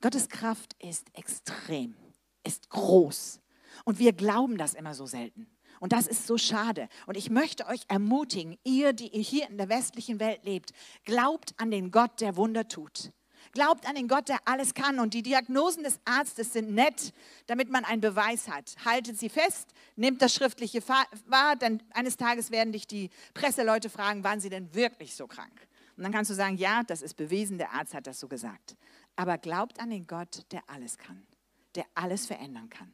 Gottes 0.02 0.30
Kraft 0.30 0.76
ist 0.80 1.08
extrem, 1.14 1.96
ist 2.44 2.70
groß. 2.70 3.42
Und 3.84 4.00
wir 4.00 4.14
glauben 4.14 4.58
das 4.58 4.74
immer 4.74 4.94
so 4.94 5.06
selten. 5.06 5.48
Und 5.86 5.94
das 5.94 6.08
ist 6.08 6.26
so 6.26 6.36
schade. 6.40 6.90
Und 7.06 7.16
ich 7.16 7.30
möchte 7.30 7.68
euch 7.68 7.82
ermutigen, 7.90 8.58
ihr, 8.64 8.92
die 8.92 9.10
ihr 9.10 9.22
hier 9.22 9.48
in 9.48 9.60
der 9.60 9.70
westlichen 9.70 10.20
Welt 10.20 10.44
lebt, 10.44 10.72
glaubt 11.04 11.54
an 11.58 11.70
den 11.70 11.92
Gott, 11.92 12.22
der 12.22 12.38
Wunder 12.38 12.68
tut. 12.68 13.12
Glaubt 13.52 13.88
an 13.88 13.94
den 13.94 14.08
Gott, 14.08 14.28
der 14.28 14.40
alles 14.46 14.74
kann. 14.74 14.98
Und 14.98 15.14
die 15.14 15.22
Diagnosen 15.22 15.84
des 15.84 16.00
Arztes 16.04 16.54
sind 16.54 16.74
nett, 16.74 17.14
damit 17.46 17.70
man 17.70 17.86
einen 17.86 18.02
Beweis 18.02 18.50
hat. 18.50 18.74
Haltet 18.84 19.20
sie 19.20 19.30
fest, 19.30 19.76
nehmt 19.96 20.24
das 20.24 20.34
Schriftliche 20.34 20.82
wahr, 21.28 21.56
denn 21.56 21.84
eines 21.94 22.18
Tages 22.18 22.50
werden 22.50 22.74
dich 22.74 22.88
die 22.88 23.12
Presseleute 23.36 23.92
fragen, 23.92 24.24
waren 24.24 24.40
sie 24.40 24.50
denn 24.50 24.74
wirklich 24.74 25.16
so 25.16 25.28
krank? 25.28 25.68
Und 25.98 26.02
dann 26.02 26.12
kannst 26.12 26.32
du 26.32 26.34
sagen, 26.36 26.58
ja, 26.58 26.82
das 26.82 27.04
ist 27.04 27.14
bewiesen, 27.14 27.60
der 27.60 27.74
Arzt 27.74 27.94
hat 27.94 28.08
das 28.08 28.20
so 28.20 28.28
gesagt. 28.28 28.76
Aber 29.16 29.38
glaubt 29.38 29.80
an 29.80 29.92
den 29.92 30.08
Gott, 30.08 30.52
der 30.52 30.64
alles 30.66 30.98
kann, 30.98 31.28
der 31.76 31.86
alles 31.94 32.26
verändern 32.26 32.72
kann. 32.72 32.92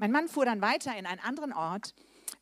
Mein 0.00 0.12
Mann 0.12 0.28
fuhr 0.28 0.46
dann 0.46 0.62
weiter 0.62 0.96
in 0.96 1.04
einen 1.04 1.20
anderen 1.20 1.52
Ort 1.52 1.94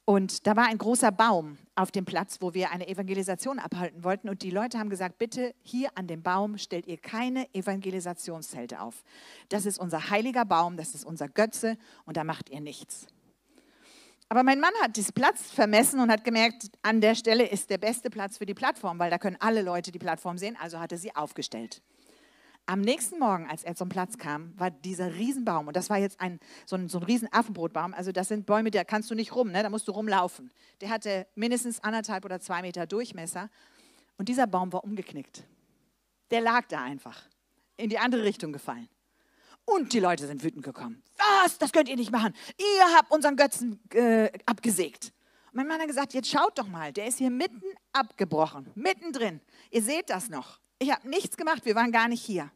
und 0.04 0.46
da 0.46 0.54
war 0.54 0.66
ein 0.68 0.78
großer 0.78 1.10
Baum 1.10 1.58
auf 1.74 1.90
dem 1.90 2.04
Platz, 2.04 2.36
wo 2.40 2.54
wir 2.54 2.70
eine 2.70 2.86
Evangelisation 2.86 3.58
abhalten 3.58 4.04
wollten. 4.04 4.28
Und 4.28 4.42
die 4.42 4.50
Leute 4.50 4.78
haben 4.78 4.90
gesagt, 4.90 5.18
bitte 5.18 5.56
hier 5.64 5.90
an 5.96 6.06
dem 6.06 6.22
Baum 6.22 6.56
stellt 6.56 6.86
ihr 6.86 6.98
keine 6.98 7.52
Evangelisationszelte 7.52 8.80
auf. 8.80 9.02
Das 9.48 9.66
ist 9.66 9.76
unser 9.76 10.08
heiliger 10.08 10.44
Baum, 10.44 10.76
das 10.76 10.94
ist 10.94 11.04
unser 11.04 11.28
Götze 11.28 11.76
und 12.04 12.16
da 12.16 12.22
macht 12.22 12.48
ihr 12.48 12.60
nichts. 12.60 13.08
Aber 14.28 14.44
mein 14.44 14.60
Mann 14.60 14.74
hat 14.80 14.96
diesen 14.96 15.14
Platz 15.14 15.50
vermessen 15.50 15.98
und 15.98 16.12
hat 16.12 16.22
gemerkt, 16.22 16.70
an 16.82 17.00
der 17.00 17.16
Stelle 17.16 17.44
ist 17.44 17.70
der 17.70 17.78
beste 17.78 18.08
Platz 18.08 18.38
für 18.38 18.46
die 18.46 18.54
Plattform, 18.54 19.00
weil 19.00 19.10
da 19.10 19.18
können 19.18 19.38
alle 19.40 19.62
Leute 19.62 19.90
die 19.90 19.98
Plattform 19.98 20.38
sehen, 20.38 20.56
also 20.60 20.78
hat 20.78 20.92
er 20.92 20.98
sie 20.98 21.16
aufgestellt. 21.16 21.82
Am 22.70 22.82
nächsten 22.82 23.18
Morgen, 23.18 23.48
als 23.48 23.64
er 23.64 23.74
zum 23.74 23.88
Platz 23.88 24.18
kam, 24.18 24.52
war 24.58 24.70
dieser 24.70 25.14
Riesenbaum, 25.14 25.68
und 25.68 25.74
das 25.74 25.88
war 25.88 25.96
jetzt 25.96 26.20
ein, 26.20 26.38
so 26.66 26.76
ein, 26.76 26.90
so 26.90 26.98
ein 26.98 27.02
riesen 27.04 27.26
also 27.32 28.12
das 28.12 28.28
sind 28.28 28.44
Bäume, 28.44 28.70
da 28.70 28.84
kannst 28.84 29.10
du 29.10 29.14
nicht 29.14 29.34
rum, 29.34 29.50
ne? 29.50 29.62
da 29.62 29.70
musst 29.70 29.88
du 29.88 29.92
rumlaufen. 29.92 30.52
Der 30.82 30.90
hatte 30.90 31.26
mindestens 31.34 31.82
anderthalb 31.82 32.26
oder 32.26 32.40
zwei 32.40 32.60
Meter 32.60 32.86
Durchmesser 32.86 33.48
und 34.18 34.28
dieser 34.28 34.46
Baum 34.46 34.70
war 34.70 34.84
umgeknickt. 34.84 35.44
Der 36.30 36.42
lag 36.42 36.66
da 36.68 36.82
einfach, 36.82 37.22
in 37.78 37.88
die 37.88 37.98
andere 37.98 38.24
Richtung 38.24 38.52
gefallen. 38.52 38.90
Und 39.64 39.94
die 39.94 40.00
Leute 40.00 40.26
sind 40.26 40.44
wütend 40.44 40.62
gekommen. 40.62 41.02
Was, 41.16 41.56
das 41.56 41.72
könnt 41.72 41.88
ihr 41.88 41.96
nicht 41.96 42.12
machen. 42.12 42.34
Ihr 42.58 42.96
habt 42.98 43.10
unseren 43.10 43.36
Götzen 43.36 43.80
äh, 43.94 44.30
abgesägt. 44.44 45.14
Und 45.46 45.54
mein 45.54 45.68
Mann 45.68 45.80
hat 45.80 45.88
gesagt, 45.88 46.12
jetzt 46.12 46.28
schaut 46.28 46.58
doch 46.58 46.68
mal, 46.68 46.92
der 46.92 47.06
ist 47.06 47.16
hier 47.16 47.30
mitten 47.30 47.62
abgebrochen, 47.94 48.70
mittendrin. 48.74 49.40
Ihr 49.70 49.80
seht 49.80 50.10
das 50.10 50.28
noch. 50.28 50.60
Ich 50.78 50.92
habe 50.92 51.08
nichts 51.08 51.38
gemacht, 51.38 51.64
wir 51.64 51.74
waren 51.74 51.92
gar 51.92 52.08
nicht 52.08 52.22
hier. 52.22 52.52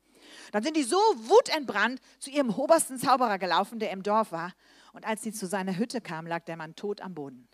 Dann 0.52 0.62
sind 0.62 0.76
die 0.76 0.82
so 0.82 0.96
wutentbrannt 0.96 2.00
zu 2.18 2.30
ihrem 2.30 2.50
obersten 2.50 2.98
Zauberer 2.98 3.38
gelaufen, 3.38 3.78
der 3.78 3.90
im 3.90 4.02
Dorf 4.02 4.32
war. 4.32 4.52
Und 4.92 5.06
als 5.06 5.22
sie 5.22 5.32
zu 5.32 5.46
seiner 5.46 5.76
Hütte 5.76 6.00
kamen, 6.00 6.28
lag 6.28 6.44
der 6.44 6.56
Mann 6.56 6.74
tot 6.74 7.00
am 7.00 7.14
Boden. 7.14 7.48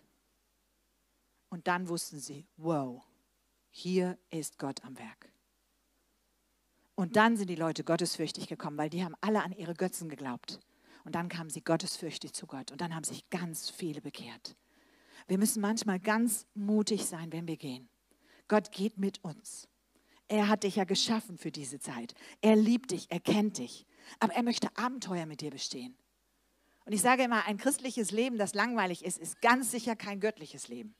Und 1.49 1.67
dann 1.67 1.87
wussten 1.87 2.19
sie, 2.19 2.47
wow, 2.57 3.01
hier 3.71 4.17
ist 4.29 4.59
Gott 4.59 4.83
am 4.83 4.97
Werk. 4.97 5.31
Und 6.95 7.15
dann 7.15 7.37
sind 7.37 7.49
die 7.49 7.55
Leute 7.55 7.85
gottesfürchtig 7.85 8.47
gekommen, 8.47 8.77
weil 8.77 8.89
die 8.89 9.05
haben 9.05 9.15
alle 9.21 9.41
an 9.41 9.53
ihre 9.53 9.73
Götzen 9.73 10.09
geglaubt. 10.09 10.59
Und 11.05 11.15
dann 11.15 11.29
kamen 11.29 11.49
sie 11.49 11.61
gottesfürchtig 11.61 12.33
zu 12.33 12.45
Gott. 12.45 12.71
Und 12.71 12.81
dann 12.81 12.93
haben 12.93 13.05
sich 13.05 13.29
ganz 13.29 13.69
viele 13.69 14.01
bekehrt. 14.01 14.57
Wir 15.25 15.37
müssen 15.37 15.61
manchmal 15.61 15.99
ganz 15.99 16.45
mutig 16.55 17.05
sein, 17.05 17.31
wenn 17.31 17.47
wir 17.47 17.55
gehen. 17.55 17.87
Gott 18.49 18.73
geht 18.73 18.97
mit 18.97 19.23
uns. 19.23 19.68
Er 20.29 20.47
hat 20.47 20.63
dich 20.63 20.75
ja 20.75 20.83
geschaffen 20.83 21.37
für 21.37 21.51
diese 21.51 21.79
Zeit. 21.79 22.13
Er 22.41 22.55
liebt 22.55 22.91
dich, 22.91 23.07
er 23.09 23.19
kennt 23.19 23.57
dich. 23.57 23.85
Aber 24.19 24.33
er 24.33 24.43
möchte 24.43 24.69
Abenteuer 24.77 25.25
mit 25.25 25.41
dir 25.41 25.49
bestehen. 25.49 25.97
Und 26.85 26.93
ich 26.93 27.01
sage 27.01 27.23
immer, 27.23 27.45
ein 27.45 27.57
christliches 27.57 28.11
Leben, 28.11 28.37
das 28.37 28.53
langweilig 28.53 29.03
ist, 29.03 29.17
ist 29.17 29.41
ganz 29.41 29.71
sicher 29.71 29.95
kein 29.95 30.19
göttliches 30.19 30.67
Leben. 30.67 30.95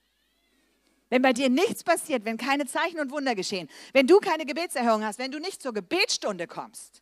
Wenn 1.10 1.22
bei 1.22 1.34
dir 1.34 1.50
nichts 1.50 1.84
passiert, 1.84 2.26
wenn 2.26 2.38
keine 2.38 2.66
Zeichen 2.66 3.00
und 3.00 3.12
Wunder 3.12 3.36
geschehen, 3.36 3.70
wenn 3.94 4.08
du 4.08 4.20
keine 4.20 4.46
Gebetserhörung 4.46 5.04
hast, 5.04 5.20
wenn 5.20 5.32
du 5.32 5.40
nicht 5.40 5.62
zur 5.62 5.74
Gebetsstunde 5.74 6.46
kommst. 6.46 7.02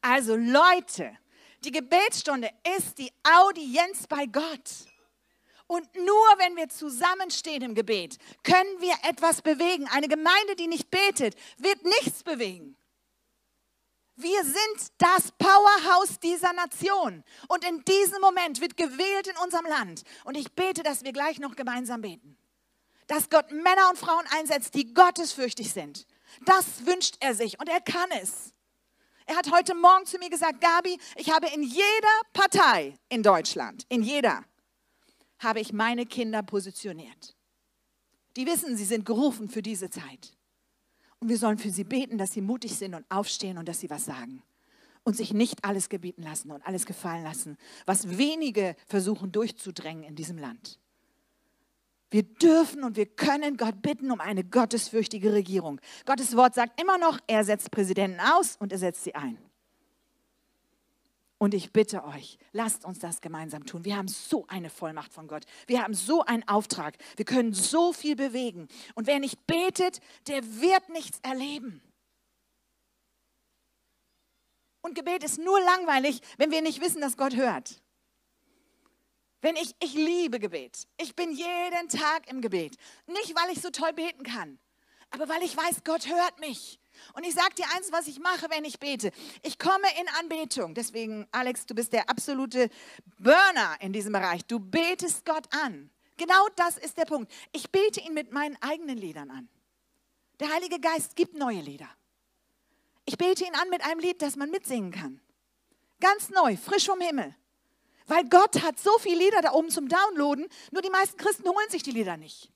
Also 0.00 0.36
Leute, 0.36 1.16
die 1.64 1.72
Gebetsstunde 1.72 2.50
ist 2.76 2.98
die 2.98 3.12
Audienz 3.22 4.06
bei 4.08 4.26
Gott. 4.26 4.89
Und 5.70 5.94
nur 5.94 6.26
wenn 6.38 6.56
wir 6.56 6.68
zusammenstehen 6.68 7.62
im 7.62 7.76
Gebet, 7.76 8.18
können 8.42 8.80
wir 8.80 8.92
etwas 9.04 9.40
bewegen. 9.40 9.86
Eine 9.92 10.08
Gemeinde, 10.08 10.56
die 10.56 10.66
nicht 10.66 10.90
betet, 10.90 11.36
wird 11.58 11.84
nichts 11.84 12.24
bewegen. 12.24 12.76
Wir 14.16 14.42
sind 14.42 14.88
das 14.98 15.30
Powerhouse 15.38 16.18
dieser 16.18 16.52
Nation. 16.54 17.22
Und 17.46 17.64
in 17.64 17.84
diesem 17.84 18.20
Moment 18.20 18.60
wird 18.60 18.76
gewählt 18.76 19.28
in 19.28 19.36
unserem 19.44 19.66
Land. 19.66 20.02
Und 20.24 20.36
ich 20.36 20.52
bete, 20.54 20.82
dass 20.82 21.04
wir 21.04 21.12
gleich 21.12 21.38
noch 21.38 21.54
gemeinsam 21.54 22.00
beten. 22.00 22.36
Dass 23.06 23.30
Gott 23.30 23.52
Männer 23.52 23.90
und 23.90 23.96
Frauen 23.96 24.26
einsetzt, 24.36 24.74
die 24.74 24.92
gottesfürchtig 24.92 25.72
sind. 25.72 26.04
Das 26.46 26.84
wünscht 26.84 27.14
er 27.20 27.36
sich 27.36 27.60
und 27.60 27.68
er 27.68 27.80
kann 27.80 28.10
es. 28.20 28.52
Er 29.24 29.36
hat 29.36 29.52
heute 29.52 29.76
Morgen 29.76 30.04
zu 30.04 30.18
mir 30.18 30.30
gesagt, 30.30 30.60
Gabi, 30.60 30.98
ich 31.14 31.30
habe 31.30 31.46
in 31.46 31.62
jeder 31.62 32.20
Partei 32.32 32.98
in 33.08 33.22
Deutschland, 33.22 33.86
in 33.88 34.02
jeder, 34.02 34.44
habe 35.40 35.60
ich 35.60 35.72
meine 35.72 36.06
Kinder 36.06 36.42
positioniert. 36.42 37.34
Die 38.36 38.46
wissen, 38.46 38.76
sie 38.76 38.84
sind 38.84 39.04
gerufen 39.04 39.48
für 39.48 39.62
diese 39.62 39.90
Zeit. 39.90 40.36
Und 41.18 41.28
wir 41.28 41.38
sollen 41.38 41.58
für 41.58 41.70
sie 41.70 41.84
beten, 41.84 42.16
dass 42.16 42.32
sie 42.32 42.40
mutig 42.40 42.76
sind 42.76 42.94
und 42.94 43.04
aufstehen 43.10 43.58
und 43.58 43.68
dass 43.68 43.80
sie 43.80 43.90
was 43.90 44.04
sagen. 44.04 44.42
Und 45.02 45.16
sich 45.16 45.32
nicht 45.32 45.64
alles 45.64 45.88
gebieten 45.88 46.22
lassen 46.22 46.50
und 46.50 46.64
alles 46.66 46.86
gefallen 46.86 47.24
lassen, 47.24 47.56
was 47.86 48.18
wenige 48.18 48.76
versuchen 48.86 49.32
durchzudrängen 49.32 50.04
in 50.04 50.14
diesem 50.14 50.38
Land. 50.38 50.78
Wir 52.10 52.22
dürfen 52.22 52.84
und 52.84 52.96
wir 52.96 53.06
können 53.06 53.56
Gott 53.56 53.82
bitten 53.82 54.10
um 54.10 54.20
eine 54.20 54.44
gottesfürchtige 54.44 55.32
Regierung. 55.32 55.80
Gottes 56.06 56.36
Wort 56.36 56.54
sagt 56.54 56.80
immer 56.80 56.98
noch, 56.98 57.18
er 57.26 57.44
setzt 57.44 57.70
Präsidenten 57.70 58.20
aus 58.20 58.56
und 58.56 58.72
er 58.72 58.78
setzt 58.78 59.04
sie 59.04 59.14
ein. 59.14 59.38
Und 61.42 61.54
ich 61.54 61.72
bitte 61.72 62.04
euch, 62.04 62.36
lasst 62.52 62.84
uns 62.84 62.98
das 62.98 63.22
gemeinsam 63.22 63.64
tun. 63.64 63.86
Wir 63.86 63.96
haben 63.96 64.08
so 64.08 64.46
eine 64.48 64.68
Vollmacht 64.68 65.10
von 65.10 65.26
Gott. 65.26 65.46
Wir 65.66 65.82
haben 65.82 65.94
so 65.94 66.22
einen 66.22 66.46
Auftrag. 66.46 66.98
Wir 67.16 67.24
können 67.24 67.54
so 67.54 67.94
viel 67.94 68.14
bewegen. 68.14 68.68
Und 68.94 69.06
wer 69.06 69.18
nicht 69.18 69.46
betet, 69.46 70.00
der 70.26 70.44
wird 70.60 70.90
nichts 70.90 71.18
erleben. 71.22 71.80
Und 74.82 74.94
Gebet 74.94 75.24
ist 75.24 75.38
nur 75.38 75.58
langweilig, 75.62 76.20
wenn 76.36 76.50
wir 76.50 76.60
nicht 76.60 76.82
wissen, 76.82 77.00
dass 77.00 77.16
Gott 77.16 77.34
hört. 77.34 77.80
Wenn 79.40 79.56
ich, 79.56 79.74
ich 79.82 79.94
liebe 79.94 80.40
Gebet. 80.40 80.86
Ich 80.98 81.16
bin 81.16 81.32
jeden 81.32 81.88
Tag 81.88 82.30
im 82.30 82.42
Gebet. 82.42 82.76
Nicht, 83.06 83.34
weil 83.34 83.50
ich 83.50 83.62
so 83.62 83.70
toll 83.70 83.94
beten 83.94 84.24
kann, 84.24 84.58
aber 85.08 85.30
weil 85.30 85.42
ich 85.42 85.56
weiß, 85.56 85.84
Gott 85.84 86.06
hört 86.06 86.38
mich. 86.38 86.79
Und 87.14 87.24
ich 87.24 87.34
sage 87.34 87.54
dir 87.54 87.64
eins, 87.74 87.92
was 87.92 88.06
ich 88.06 88.18
mache, 88.18 88.46
wenn 88.50 88.64
ich 88.64 88.78
bete. 88.78 89.10
Ich 89.42 89.58
komme 89.58 89.86
in 90.00 90.08
Anbetung. 90.20 90.74
Deswegen, 90.74 91.26
Alex, 91.32 91.66
du 91.66 91.74
bist 91.74 91.92
der 91.92 92.08
absolute 92.08 92.70
Burner 93.18 93.76
in 93.80 93.92
diesem 93.92 94.12
Bereich. 94.12 94.44
Du 94.46 94.58
betest 94.58 95.24
Gott 95.24 95.46
an. 95.52 95.90
Genau 96.16 96.48
das 96.56 96.76
ist 96.76 96.98
der 96.98 97.06
Punkt. 97.06 97.32
Ich 97.52 97.70
bete 97.70 98.00
ihn 98.00 98.14
mit 98.14 98.32
meinen 98.32 98.56
eigenen 98.60 98.98
Liedern 98.98 99.30
an. 99.30 99.48
Der 100.38 100.52
Heilige 100.52 100.80
Geist 100.80 101.16
gibt 101.16 101.34
neue 101.34 101.60
Lieder. 101.60 101.88
Ich 103.04 103.18
bete 103.18 103.44
ihn 103.44 103.54
an 103.54 103.68
mit 103.70 103.84
einem 103.84 104.00
Lied, 104.00 104.22
das 104.22 104.36
man 104.36 104.50
mitsingen 104.50 104.90
kann. 104.90 105.20
Ganz 106.00 106.30
neu, 106.30 106.56
frisch 106.56 106.86
vom 106.86 107.00
Himmel. 107.00 107.34
Weil 108.06 108.24
Gott 108.28 108.62
hat 108.62 108.80
so 108.80 108.90
viele 108.98 109.24
Lieder 109.24 109.42
da 109.42 109.52
oben 109.52 109.70
zum 109.70 109.88
Downloaden, 109.88 110.48
nur 110.72 110.82
die 110.82 110.90
meisten 110.90 111.16
Christen 111.16 111.48
holen 111.48 111.70
sich 111.70 111.82
die 111.82 111.90
Lieder 111.90 112.16
nicht. 112.16 112.50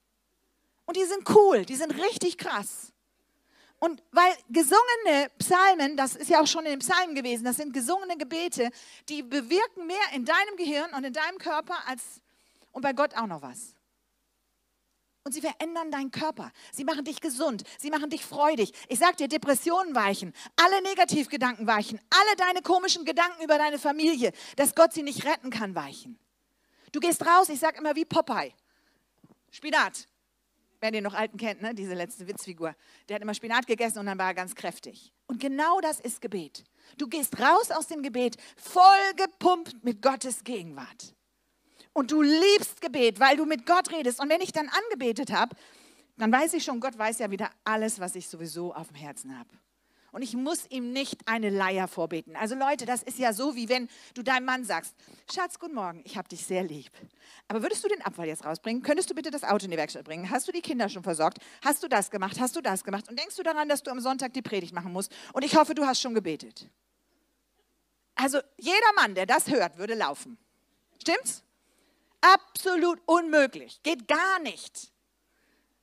Und 0.86 0.96
die 0.96 1.04
sind 1.04 1.28
cool, 1.30 1.64
die 1.64 1.76
sind 1.76 1.92
richtig 1.92 2.38
krass. 2.38 2.92
Und 3.84 4.02
weil 4.12 4.34
gesungene 4.48 5.30
Psalmen, 5.38 5.94
das 5.98 6.16
ist 6.16 6.30
ja 6.30 6.40
auch 6.40 6.46
schon 6.46 6.64
in 6.64 6.70
den 6.70 6.78
Psalmen 6.78 7.14
gewesen, 7.14 7.44
das 7.44 7.56
sind 7.56 7.74
gesungene 7.74 8.16
Gebete, 8.16 8.70
die 9.10 9.22
bewirken 9.22 9.86
mehr 9.86 10.00
in 10.14 10.24
deinem 10.24 10.56
Gehirn 10.56 10.94
und 10.94 11.04
in 11.04 11.12
deinem 11.12 11.36
Körper 11.36 11.76
als 11.86 12.22
und 12.72 12.80
bei 12.80 12.94
Gott 12.94 13.14
auch 13.14 13.26
noch 13.26 13.42
was. 13.42 13.74
Und 15.22 15.32
sie 15.32 15.42
verändern 15.42 15.90
deinen 15.90 16.10
Körper. 16.10 16.50
Sie 16.72 16.82
machen 16.82 17.04
dich 17.04 17.20
gesund. 17.20 17.62
Sie 17.78 17.90
machen 17.90 18.08
dich 18.08 18.24
freudig. 18.24 18.72
Ich 18.88 18.98
sage 18.98 19.16
dir, 19.16 19.28
Depressionen 19.28 19.94
weichen. 19.94 20.32
Alle 20.56 20.80
Negativgedanken 20.80 21.66
weichen. 21.66 22.00
Alle 22.08 22.36
deine 22.36 22.62
komischen 22.62 23.04
Gedanken 23.04 23.44
über 23.44 23.58
deine 23.58 23.78
Familie, 23.78 24.32
dass 24.56 24.74
Gott 24.74 24.94
sie 24.94 25.02
nicht 25.02 25.26
retten 25.26 25.50
kann, 25.50 25.74
weichen. 25.74 26.18
Du 26.92 27.00
gehst 27.00 27.26
raus, 27.26 27.50
ich 27.50 27.60
sage 27.60 27.76
immer 27.76 27.94
wie 27.94 28.06
Popeye. 28.06 28.54
Spinat 29.50 30.08
wer 30.84 30.90
den 30.90 31.02
noch 31.02 31.14
alten 31.14 31.38
kennt, 31.38 31.62
ne? 31.62 31.74
diese 31.74 31.94
letzte 31.94 32.28
Witzfigur, 32.28 32.76
der 33.08 33.14
hat 33.14 33.22
immer 33.22 33.32
Spinat 33.32 33.66
gegessen 33.66 34.00
und 34.00 34.06
dann 34.06 34.18
war 34.18 34.26
er 34.26 34.34
ganz 34.34 34.54
kräftig. 34.54 35.12
Und 35.26 35.40
genau 35.40 35.80
das 35.80 35.98
ist 35.98 36.20
Gebet. 36.20 36.62
Du 36.98 37.08
gehst 37.08 37.40
raus 37.40 37.70
aus 37.70 37.86
dem 37.86 38.02
Gebet 38.02 38.36
voll 38.56 38.82
gepumpt 39.16 39.82
mit 39.82 40.02
Gottes 40.02 40.44
Gegenwart. 40.44 41.14
Und 41.94 42.10
du 42.10 42.20
liebst 42.20 42.82
Gebet, 42.82 43.18
weil 43.18 43.38
du 43.38 43.46
mit 43.46 43.64
Gott 43.64 43.90
redest. 43.92 44.20
Und 44.20 44.28
wenn 44.28 44.42
ich 44.42 44.52
dann 44.52 44.68
angebetet 44.68 45.32
habe, 45.32 45.56
dann 46.18 46.30
weiß 46.30 46.52
ich 46.52 46.64
schon, 46.64 46.80
Gott 46.80 46.98
weiß 46.98 47.18
ja 47.18 47.30
wieder 47.30 47.50
alles, 47.64 47.98
was 47.98 48.14
ich 48.14 48.28
sowieso 48.28 48.74
auf 48.74 48.88
dem 48.88 48.96
Herzen 48.96 49.38
habe 49.38 49.48
und 50.14 50.22
ich 50.22 50.34
muss 50.34 50.70
ihm 50.70 50.92
nicht 50.92 51.26
eine 51.26 51.50
Leier 51.50 51.88
vorbeten. 51.88 52.36
Also 52.36 52.54
Leute, 52.54 52.86
das 52.86 53.02
ist 53.02 53.18
ja 53.18 53.32
so, 53.32 53.56
wie 53.56 53.68
wenn 53.68 53.88
du 54.14 54.22
deinem 54.22 54.44
Mann 54.44 54.64
sagst, 54.64 54.94
Schatz, 55.32 55.58
guten 55.58 55.74
Morgen, 55.74 56.02
ich 56.04 56.16
habe 56.16 56.28
dich 56.28 56.46
sehr 56.46 56.62
lieb. 56.62 56.92
Aber 57.48 57.62
würdest 57.62 57.82
du 57.82 57.88
den 57.88 58.00
Abfall 58.00 58.28
jetzt 58.28 58.44
rausbringen? 58.44 58.82
Könntest 58.82 59.10
du 59.10 59.14
bitte 59.14 59.32
das 59.32 59.42
Auto 59.42 59.64
in 59.64 59.72
die 59.72 59.76
Werkstatt 59.76 60.04
bringen? 60.04 60.30
Hast 60.30 60.46
du 60.46 60.52
die 60.52 60.60
Kinder 60.60 60.88
schon 60.88 61.02
versorgt? 61.02 61.38
Hast 61.64 61.82
du 61.82 61.88
das 61.88 62.12
gemacht? 62.12 62.38
Hast 62.38 62.54
du 62.54 62.60
das 62.60 62.84
gemacht? 62.84 63.08
Und 63.08 63.18
denkst 63.18 63.34
du 63.34 63.42
daran, 63.42 63.68
dass 63.68 63.82
du 63.82 63.90
am 63.90 63.98
Sonntag 63.98 64.32
die 64.34 64.42
Predigt 64.42 64.72
machen 64.72 64.92
musst? 64.92 65.12
Und 65.32 65.44
ich 65.44 65.56
hoffe, 65.56 65.74
du 65.74 65.84
hast 65.84 66.00
schon 66.00 66.14
gebetet. 66.14 66.70
Also 68.14 68.38
jeder 68.56 68.92
Mann, 68.94 69.16
der 69.16 69.26
das 69.26 69.48
hört, 69.48 69.78
würde 69.78 69.94
laufen. 69.94 70.38
Stimmt's? 71.00 71.42
Absolut 72.20 73.00
unmöglich. 73.06 73.82
Geht 73.82 74.06
gar 74.06 74.38
nicht. 74.38 74.92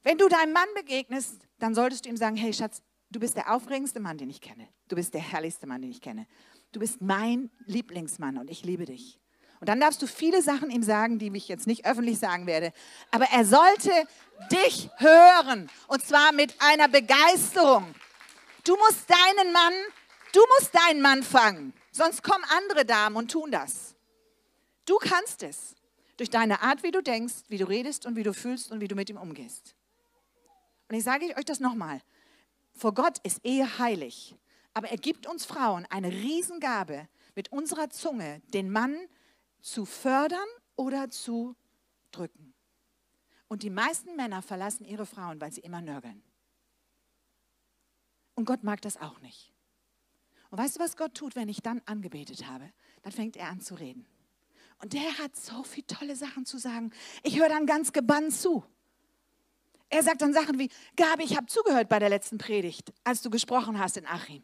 Wenn 0.03 0.17
du 0.17 0.29
deinem 0.29 0.53
Mann 0.53 0.69
begegnest, 0.73 1.47
dann 1.59 1.75
solltest 1.75 2.05
du 2.05 2.09
ihm 2.09 2.17
sagen, 2.17 2.37
hey 2.37 2.53
Schatz, 2.53 2.81
Du 3.11 3.19
bist 3.19 3.35
der 3.35 3.53
aufregendste 3.53 3.99
Mann, 3.99 4.17
den 4.17 4.29
ich 4.29 4.39
kenne. 4.39 4.67
Du 4.87 4.95
bist 4.95 5.13
der 5.13 5.21
herrlichste 5.21 5.67
Mann, 5.67 5.81
den 5.81 5.91
ich 5.91 6.01
kenne. 6.01 6.25
Du 6.71 6.79
bist 6.79 7.01
mein 7.01 7.51
Lieblingsmann 7.65 8.37
und 8.37 8.49
ich 8.49 8.63
liebe 8.63 8.85
dich. 8.85 9.19
Und 9.59 9.67
dann 9.67 9.79
darfst 9.79 10.01
du 10.01 10.07
viele 10.07 10.41
Sachen 10.41 10.71
ihm 10.71 10.81
sagen, 10.81 11.19
die 11.19 11.31
ich 11.35 11.47
jetzt 11.47 11.67
nicht 11.67 11.85
öffentlich 11.85 12.17
sagen 12.17 12.47
werde. 12.47 12.73
Aber 13.11 13.25
er 13.25 13.45
sollte 13.45 13.91
dich 14.51 14.89
hören. 14.97 15.69
Und 15.87 16.03
zwar 16.03 16.31
mit 16.31 16.55
einer 16.59 16.87
Begeisterung. 16.87 17.93
Du 18.63 18.75
musst 18.77 19.09
deinen 19.09 19.51
Mann, 19.51 19.73
du 20.33 20.39
musst 20.57 20.73
deinen 20.73 21.01
Mann 21.01 21.21
fangen. 21.21 21.73
Sonst 21.91 22.23
kommen 22.23 22.43
andere 22.57 22.85
Damen 22.85 23.17
und 23.17 23.29
tun 23.29 23.51
das. 23.51 23.93
Du 24.85 24.95
kannst 24.97 25.43
es. 25.43 25.75
Durch 26.17 26.29
deine 26.29 26.61
Art, 26.61 26.83
wie 26.83 26.91
du 26.91 27.01
denkst, 27.01 27.33
wie 27.49 27.57
du 27.57 27.67
redest 27.67 28.05
und 28.05 28.15
wie 28.15 28.23
du 28.23 28.33
fühlst 28.33 28.71
und 28.71 28.79
wie 28.79 28.87
du 28.87 28.95
mit 28.95 29.09
ihm 29.09 29.17
umgehst. 29.17 29.75
Und 30.87 30.95
ich 30.95 31.03
sage 31.03 31.25
euch 31.37 31.45
das 31.45 31.59
nochmal. 31.59 32.01
Vor 32.73 32.93
Gott 32.93 33.17
ist 33.23 33.43
Ehe 33.43 33.79
heilig. 33.79 34.35
Aber 34.73 34.89
er 34.89 34.97
gibt 34.97 35.27
uns 35.27 35.45
Frauen 35.45 35.85
eine 35.89 36.09
Riesengabe, 36.09 37.07
mit 37.35 37.51
unserer 37.51 37.89
Zunge 37.89 38.41
den 38.53 38.69
Mann 38.71 38.97
zu 39.61 39.85
fördern 39.85 40.47
oder 40.75 41.09
zu 41.09 41.55
drücken. 42.11 42.53
Und 43.47 43.63
die 43.63 43.69
meisten 43.69 44.15
Männer 44.15 44.41
verlassen 44.41 44.85
ihre 44.85 45.05
Frauen, 45.05 45.41
weil 45.41 45.51
sie 45.51 45.61
immer 45.61 45.81
nörgeln. 45.81 46.23
Und 48.35 48.45
Gott 48.45 48.63
mag 48.63 48.81
das 48.81 48.97
auch 48.97 49.19
nicht. 49.21 49.53
Und 50.49 50.57
weißt 50.57 50.77
du, 50.77 50.79
was 50.79 50.97
Gott 50.97 51.15
tut, 51.15 51.35
wenn 51.35 51.49
ich 51.49 51.61
dann 51.61 51.81
angebetet 51.85 52.47
habe? 52.47 52.71
Dann 53.03 53.11
fängt 53.11 53.37
er 53.37 53.49
an 53.49 53.61
zu 53.61 53.75
reden. 53.75 54.05
Und 54.81 54.93
der 54.93 55.17
hat 55.17 55.35
so 55.35 55.63
viele 55.63 55.87
tolle 55.87 56.15
Sachen 56.15 56.45
zu 56.45 56.57
sagen. 56.57 56.91
Ich 57.23 57.39
höre 57.39 57.49
dann 57.49 57.65
ganz 57.65 57.93
gebannt 57.93 58.33
zu. 58.33 58.65
Er 59.91 60.03
sagt 60.03 60.21
dann 60.21 60.33
Sachen 60.33 60.57
wie, 60.57 60.69
Gabi, 60.95 61.25
ich 61.25 61.35
habe 61.35 61.47
zugehört 61.47 61.89
bei 61.89 61.99
der 61.99 62.07
letzten 62.07 62.37
Predigt, 62.37 62.93
als 63.03 63.21
du 63.21 63.29
gesprochen 63.29 63.77
hast 63.77 63.97
in 63.97 64.07
Achim. 64.07 64.41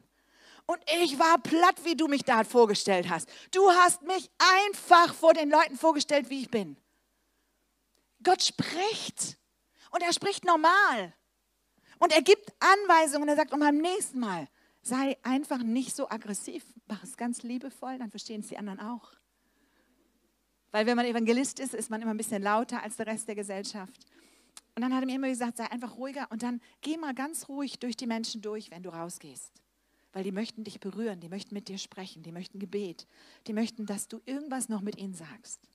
Und 0.66 0.80
ich 1.02 1.18
war 1.18 1.38
platt, 1.38 1.86
wie 1.86 1.96
du 1.96 2.10
mich 2.10 2.24
da 2.24 2.44
vorgestellt 2.44 3.10
hast. 3.10 3.30
Du 3.52 3.70
hast 3.72 4.02
mich 4.02 4.30
einfach 4.62 5.14
vor 5.14 5.34
den 5.34 5.50
Leuten 5.50 5.78
vorgestellt, 5.78 6.30
wie 6.30 6.42
ich 6.42 6.52
bin. 6.52 6.76
Gott 8.22 8.44
spricht. 8.44 9.38
Und 9.92 10.04
er 10.04 10.12
spricht 10.12 10.44
normal. 10.44 11.14
Und 12.00 12.12
er 12.12 12.22
gibt 12.22 12.54
Anweisungen. 12.60 13.30
Er 13.30 13.38
sagt, 13.38 13.54
und 13.54 13.62
beim 13.62 13.78
nächsten 13.78 14.20
Mal 14.20 14.50
sei 14.82 15.18
einfach 15.24 15.60
nicht 15.60 15.96
so 15.96 16.10
aggressiv. 16.10 16.66
Mach 16.88 17.02
es 17.04 17.16
ganz 17.16 17.44
liebevoll, 17.44 17.98
dann 17.98 18.10
verstehen 18.10 18.42
es 18.42 18.48
die 18.48 18.58
anderen 18.58 18.82
auch. 18.82 19.14
Weil 20.72 20.86
wenn 20.86 20.98
man 20.98 21.06
Evangelist 21.06 21.62
ist, 21.62 21.74
ist 21.74 21.90
man 21.90 22.02
immer 22.02 22.12
ein 22.12 22.18
bisschen 22.18 22.44
lauter 22.44 22.84
als 22.84 22.98
der 22.98 23.08
Rest 23.08 23.30
der 23.30 23.36
Gesellschaft. 23.36 24.06
Und 24.78 24.84
dann 24.84 24.94
hat 24.94 25.02
er 25.02 25.08
mir 25.08 25.16
immer 25.16 25.28
gesagt, 25.30 25.58
sei 25.58 25.72
einfach 25.72 25.98
ruhiger 25.98 26.28
und 26.30 26.44
dann 26.44 26.62
geh 26.82 26.98
mal 26.98 27.16
ganz 27.16 27.50
ruhig 27.50 27.80
durch 27.80 27.98
die 27.98 28.06
Menschen 28.06 28.44
durch, 28.44 28.70
wenn 28.70 28.84
du 28.84 28.90
rausgehst. 28.90 29.52
Weil 30.14 30.24
die 30.24 30.32
möchten 30.32 30.64
dich 30.64 30.80
berühren, 30.80 31.20
die 31.20 31.30
möchten 31.30 31.56
mit 31.56 31.68
dir 31.68 31.80
sprechen, 31.80 32.22
die 32.22 32.32
möchten 32.32 32.60
Gebet, 32.60 33.08
die 33.48 33.54
möchten, 33.54 33.88
dass 33.88 34.08
du 34.08 34.22
irgendwas 34.28 34.70
noch 34.70 34.82
mit 34.82 35.00
ihnen 35.00 35.16
sagst. 35.16 35.68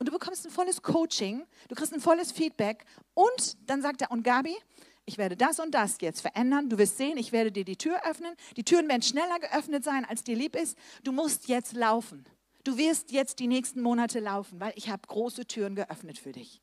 Und 0.00 0.08
du 0.08 0.12
bekommst 0.12 0.44
ein 0.44 0.50
volles 0.50 0.82
Coaching, 0.82 1.46
du 1.68 1.76
kriegst 1.76 1.94
ein 1.94 2.00
volles 2.00 2.32
Feedback 2.32 2.84
und 3.14 3.56
dann 3.70 3.80
sagt 3.80 4.02
er, 4.02 4.10
und 4.10 4.24
Gabi, 4.24 4.56
ich 5.04 5.16
werde 5.16 5.36
das 5.36 5.60
und 5.60 5.72
das 5.72 5.98
jetzt 6.00 6.22
verändern. 6.22 6.68
Du 6.68 6.78
wirst 6.78 6.96
sehen, 6.96 7.16
ich 7.16 7.30
werde 7.30 7.52
dir 7.52 7.64
die 7.64 7.76
Tür 7.76 8.04
öffnen. 8.10 8.34
Die 8.56 8.64
Türen 8.64 8.88
werden 8.88 9.02
schneller 9.02 9.38
geöffnet 9.38 9.84
sein, 9.84 10.04
als 10.04 10.24
dir 10.24 10.34
lieb 10.34 10.56
ist. 10.56 10.76
Du 11.04 11.12
musst 11.12 11.46
jetzt 11.46 11.74
laufen. 11.74 12.24
du 12.64 12.76
wirst 12.76 13.12
jetzt 13.12 13.38
die 13.38 13.46
nächsten 13.46 13.82
Monate 13.82 14.18
laufen, 14.18 14.58
weil 14.58 14.72
ich 14.74 14.90
habe 14.90 15.06
große 15.06 15.46
Türen 15.46 15.76
geöffnet 15.76 16.18
für 16.18 16.32
dich. 16.32 16.60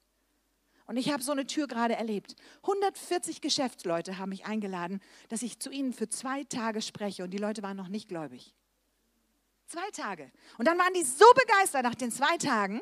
Und 0.85 0.97
ich 0.97 1.11
habe 1.11 1.23
so 1.23 1.31
eine 1.31 1.45
Tür 1.45 1.67
gerade 1.67 1.95
erlebt. 1.95 2.35
140 2.63 3.41
Geschäftsleute 3.41 4.17
haben 4.17 4.29
mich 4.29 4.45
eingeladen, 4.45 5.01
dass 5.29 5.41
ich 5.41 5.59
zu 5.59 5.69
ihnen 5.69 5.93
für 5.93 6.09
zwei 6.09 6.43
Tage 6.43 6.81
spreche. 6.81 7.23
Und 7.23 7.31
die 7.31 7.37
Leute 7.37 7.63
waren 7.63 7.77
noch 7.77 7.87
nicht 7.87 8.09
gläubig. 8.09 8.53
Zwei 9.67 9.89
Tage. 9.91 10.31
Und 10.57 10.67
dann 10.67 10.77
waren 10.77 10.93
die 10.93 11.03
so 11.03 11.25
begeistert 11.35 11.83
nach 11.83 11.95
den 11.95 12.11
zwei 12.11 12.37
Tagen, 12.37 12.81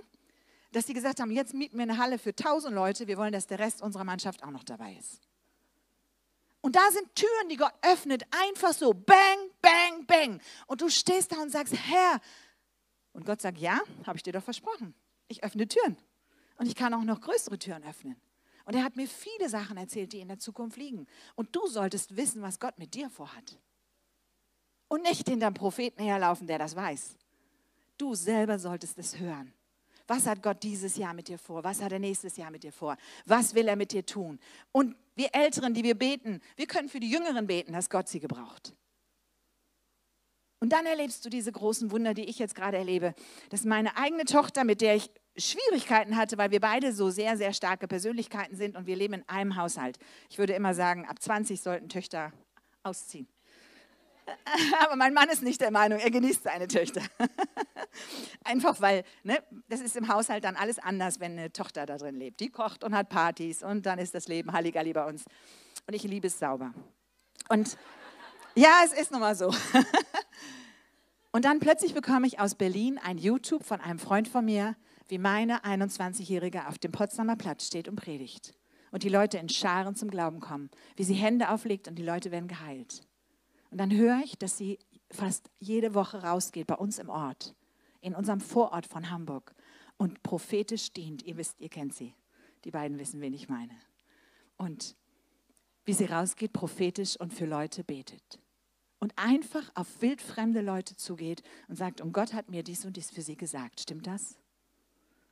dass 0.72 0.88
sie 0.88 0.94
gesagt 0.94 1.20
haben, 1.20 1.32
jetzt 1.32 1.54
mieten 1.54 1.78
wir 1.78 1.84
eine 1.84 1.98
Halle 1.98 2.18
für 2.18 2.32
1000 2.32 2.74
Leute. 2.74 3.08
Wir 3.08 3.18
wollen, 3.18 3.34
dass 3.34 3.46
der 3.48 3.60
Rest 3.60 3.82
unserer 3.82 4.04
Mannschaft 4.04 4.44
auch 4.44 4.52
noch 4.52 4.64
dabei 4.64 4.96
ist. 4.96 5.22
Und 6.62 6.76
da 6.76 6.92
sind 6.92 7.14
Türen, 7.16 7.50
die 7.50 7.58
Gott 7.58 7.74
öffnet, 7.82 8.24
einfach 8.32 8.74
so, 8.74 8.94
bang, 8.94 9.50
bang, 9.62 10.06
bang. 10.06 10.42
Und 10.68 10.82
du 10.82 10.90
stehst 10.90 11.32
da 11.32 11.42
und 11.42 11.52
sagst, 11.52 11.74
Herr. 11.76 12.22
Und 13.14 13.26
Gott 13.26 13.42
sagt, 13.42 13.58
ja, 13.58 13.80
habe 14.06 14.18
ich 14.18 14.24
dir 14.24 14.34
doch 14.34 14.44
versprochen. 14.44 14.94
Ich 15.28 15.44
öffne 15.44 15.68
Türen. 15.68 15.98
Und 16.62 16.68
ich 16.68 16.76
kann 16.76 16.94
auch 16.94 17.04
noch 17.04 17.22
größere 17.22 17.58
Türen 17.58 17.84
öffnen. 17.84 18.22
Und 18.66 18.76
er 18.76 18.84
hat 18.84 18.96
mir 18.96 19.08
viele 19.08 19.50
Sachen 19.50 19.78
erzählt, 19.78 20.14
die 20.14 20.20
in 20.20 20.28
der 20.28 20.38
Zukunft 20.38 20.78
liegen. 20.78 21.08
Und 21.34 21.56
du 21.56 21.66
solltest 21.66 22.16
wissen, 22.16 22.44
was 22.44 22.60
Gott 22.60 22.78
mit 22.78 22.94
dir 22.94 23.10
vorhat. 23.10 23.58
Und 24.88 25.02
nicht 25.02 25.28
hinterm 25.28 25.56
Propheten 25.56 26.04
herlaufen, 26.04 26.46
der 26.46 26.60
das 26.60 26.76
weiß. 26.76 27.18
Du 27.98 28.14
selber 28.14 28.60
solltest 28.60 29.00
es 29.00 29.18
hören. 29.18 29.52
Was 30.06 30.28
hat 30.28 30.44
Gott 30.44 30.62
dieses 30.62 30.98
Jahr 30.98 31.16
mit 31.16 31.30
dir 31.30 31.40
vor? 31.40 31.64
Was 31.64 31.82
hat 31.82 31.94
er 31.94 32.00
nächstes 32.00 32.38
Jahr 32.38 32.52
mit 32.52 32.62
dir 32.62 32.72
vor? 32.72 32.96
Was 33.26 33.56
will 33.56 33.68
er 33.68 33.76
mit 33.76 33.92
dir 33.92 34.06
tun? 34.06 34.40
Und 34.72 34.96
wir 35.16 35.34
Älteren, 35.34 35.74
die 35.74 35.84
wir 35.84 35.96
beten, 35.96 36.42
wir 36.58 36.68
können 36.68 36.90
für 36.90 37.00
die 37.00 37.10
Jüngeren 37.10 37.48
beten, 37.48 37.74
dass 37.74 37.90
Gott 37.90 38.08
sie 38.08 38.20
gebraucht. 38.20 38.76
Und 40.60 40.74
dann 40.74 40.86
erlebst 40.86 41.26
du 41.26 41.30
diese 41.32 41.52
großen 41.52 41.90
Wunder, 41.90 42.14
die 42.14 42.26
ich 42.26 42.38
jetzt 42.38 42.54
gerade 42.54 42.78
erlebe, 42.78 43.16
dass 43.50 43.66
meine 43.66 43.98
eigene 43.98 44.26
Tochter, 44.26 44.64
mit 44.64 44.82
der 44.82 44.96
ich 44.96 45.10
Schwierigkeiten 45.38 46.18
hatte, 46.18 46.38
weil 46.38 46.52
wir 46.52 46.60
beide 46.60 46.94
so 46.94 47.10
sehr, 47.10 47.38
sehr 47.38 47.54
starke 47.54 47.88
Persönlichkeiten 47.88 48.56
sind 48.56 48.76
und 48.76 48.86
wir 48.86 48.96
leben 48.96 49.14
in 49.16 49.30
einem 49.30 49.56
Haushalt. 49.56 49.98
Ich 50.30 50.38
würde 50.38 50.54
immer 50.54 50.74
sagen, 50.74 51.06
ab 51.08 51.22
20 51.22 51.62
sollten 51.62 51.90
Töchter 51.90 52.34
ausziehen. 52.84 53.28
Aber 54.84 54.96
mein 54.96 55.14
Mann 55.14 55.30
ist 55.30 55.42
nicht 55.42 55.62
der 55.62 55.72
Meinung, 55.72 56.00
er 56.00 56.12
genießt 56.12 56.44
seine 56.44 56.68
Töchter. 56.68 57.02
Einfach 58.44 58.80
weil, 58.82 59.04
ne, 59.24 59.42
das 59.68 59.80
ist 59.80 59.96
im 59.96 60.08
Haushalt 60.08 60.44
dann 60.44 60.56
alles 60.56 60.80
anders, 60.80 61.20
wenn 61.20 61.34
eine 61.34 61.52
Tochter 61.52 61.86
da 61.86 61.98
drin 61.98 62.16
lebt. 62.16 62.40
Die 62.40 62.50
kocht 62.50 62.84
und 62.84 62.94
hat 62.94 63.10
Partys 63.10 63.64
und 63.64 63.86
dann 63.86 64.00
ist 64.00 64.14
das 64.14 64.28
Leben 64.28 64.52
Halligalli 64.52 64.94
bei 64.94 65.06
uns. 65.06 65.26
Und 65.88 65.94
ich 65.94 66.04
liebe 66.04 66.28
es 66.28 66.40
sauber. 66.40 66.74
Und 67.50 67.78
ja, 68.56 68.82
es 68.86 68.94
ist 68.94 69.12
nun 69.12 69.22
mal 69.22 69.36
so. 69.36 69.54
Und 71.34 71.46
dann 71.46 71.60
plötzlich 71.62 71.94
bekomme 71.94 72.28
ich 72.28 72.40
aus 72.40 72.56
Berlin 72.56 73.00
ein 73.02 73.18
YouTube 73.18 73.64
von 73.64 73.80
einem 73.80 74.00
Freund 74.00 74.28
von 74.28 74.44
mir, 74.44 74.76
wie 75.12 75.18
meine 75.18 75.66
21-Jährige 75.66 76.70
auf 76.70 76.80
dem 76.80 76.94
Potsdamer 76.94 77.36
Platz 77.36 77.68
steht 77.68 77.90
und 77.90 77.98
predigt. 77.98 78.54
Und 78.92 79.04
die 79.04 79.10
Leute 79.10 79.38
in 79.38 79.50
Scharen 79.50 79.94
zum 79.94 80.10
Glauben 80.10 80.40
kommen, 80.40 80.70
wie 80.96 81.04
sie 81.04 81.14
Hände 81.14 81.50
auflegt 81.50 81.90
und 81.90 81.96
die 81.96 82.04
Leute 82.04 82.32
werden 82.32 82.48
geheilt. 82.48 83.02
Und 83.72 83.78
dann 83.78 83.92
höre 83.92 84.22
ich, 84.24 84.38
dass 84.38 84.58
sie 84.58 84.80
fast 85.12 85.52
jede 85.60 85.94
Woche 85.96 86.24
rausgeht 86.24 86.66
bei 86.68 86.76
uns 86.76 86.98
im 86.98 87.10
Ort, 87.10 87.56
in 88.00 88.16
unserem 88.16 88.40
Vorort 88.40 88.86
von 88.86 89.10
Hamburg 89.10 89.54
und 89.98 90.24
prophetisch 90.24 90.94
dient. 90.94 91.24
Ihr 91.24 91.36
wisst, 91.36 91.60
ihr 91.60 91.70
kennt 91.70 91.94
sie. 91.94 92.16
Die 92.64 92.72
beiden 92.72 92.98
wissen, 92.98 93.20
wen 93.20 93.34
ich 93.34 93.50
meine. 93.50 93.76
Und 94.56 94.96
wie 95.84 95.94
sie 95.94 96.06
rausgeht, 96.06 96.54
prophetisch 96.54 97.20
und 97.20 97.34
für 97.34 97.46
Leute 97.46 97.84
betet. 97.84 98.40
Und 99.00 99.12
einfach 99.18 99.72
auf 99.76 100.02
wildfremde 100.02 100.62
Leute 100.62 100.96
zugeht 100.96 101.44
und 101.68 101.76
sagt, 101.76 102.00
und 102.00 102.14
Gott 102.14 102.34
hat 102.34 102.50
mir 102.50 102.64
dies 102.64 102.86
und 102.86 102.96
dies 102.96 103.12
für 103.12 103.22
sie 103.22 103.36
gesagt. 103.36 103.82
Stimmt 103.82 104.08
das? 104.08 104.41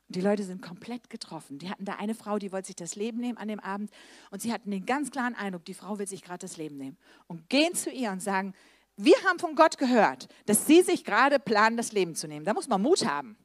Die 0.09 0.21
Leute 0.21 0.43
sind 0.43 0.61
komplett 0.61 1.09
getroffen. 1.09 1.59
Die 1.59 1.69
hatten 1.69 1.85
da 1.85 1.93
eine 1.93 2.15
Frau, 2.15 2.39
die 2.39 2.51
wollte 2.51 2.67
sich 2.67 2.75
das 2.75 2.95
Leben 2.95 3.19
nehmen 3.19 3.37
an 3.37 3.47
dem 3.47 3.59
Abend 3.59 3.91
und 4.31 4.41
sie 4.41 4.51
hatten 4.51 4.71
den 4.71 4.85
ganz 4.85 5.11
klaren 5.11 5.35
Eindruck, 5.35 5.65
die 5.65 5.75
Frau 5.75 5.99
will 5.99 6.07
sich 6.07 6.23
gerade 6.23 6.39
das 6.39 6.57
Leben 6.57 6.77
nehmen. 6.77 6.97
Und 7.27 7.47
gehen 7.49 7.75
zu 7.75 7.91
ihr 7.91 8.11
und 8.11 8.21
sagen, 8.21 8.53
wir 8.97 9.15
haben 9.27 9.39
von 9.39 9.55
Gott 9.55 9.77
gehört, 9.77 10.27
dass 10.47 10.65
sie 10.65 10.81
sich 10.81 11.05
gerade 11.05 11.39
planen, 11.39 11.77
das 11.77 11.91
Leben 11.91 12.15
zu 12.15 12.27
nehmen. 12.27 12.43
Da 12.43 12.53
muss 12.53 12.67
man 12.67 12.81
Mut 12.81 13.05
haben. 13.05 13.37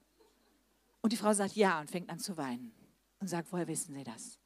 Und 1.02 1.12
die 1.12 1.16
Frau 1.16 1.34
sagt 1.34 1.54
ja 1.54 1.80
und 1.80 1.90
fängt 1.90 2.08
an 2.08 2.18
zu 2.18 2.36
weinen 2.38 2.72
und 3.20 3.28
sagt, 3.28 3.52
woher 3.52 3.68
wissen 3.68 3.94
Sie 3.94 4.04
das? 4.04 4.38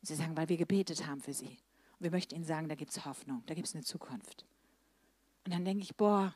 Und 0.00 0.08
sie 0.08 0.16
sagen, 0.16 0.36
weil 0.36 0.48
wir 0.48 0.56
gebetet 0.56 1.06
haben 1.06 1.20
für 1.20 1.32
Sie. 1.32 1.58
Und 1.98 2.00
wir 2.00 2.10
möchten 2.10 2.34
Ihnen 2.34 2.44
sagen, 2.44 2.68
da 2.68 2.74
gibt 2.74 2.90
es 2.90 3.04
Hoffnung, 3.04 3.44
da 3.46 3.54
gibt 3.54 3.68
es 3.68 3.74
eine 3.74 3.84
Zukunft. 3.84 4.44
Und 5.44 5.54
dann 5.54 5.64
denke 5.64 5.84
ich, 5.84 5.96
boah, 5.96 6.34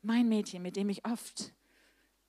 mein 0.00 0.28
Mädchen, 0.28 0.62
mit 0.62 0.76
dem 0.76 0.88
ich 0.88 1.04
oft 1.04 1.52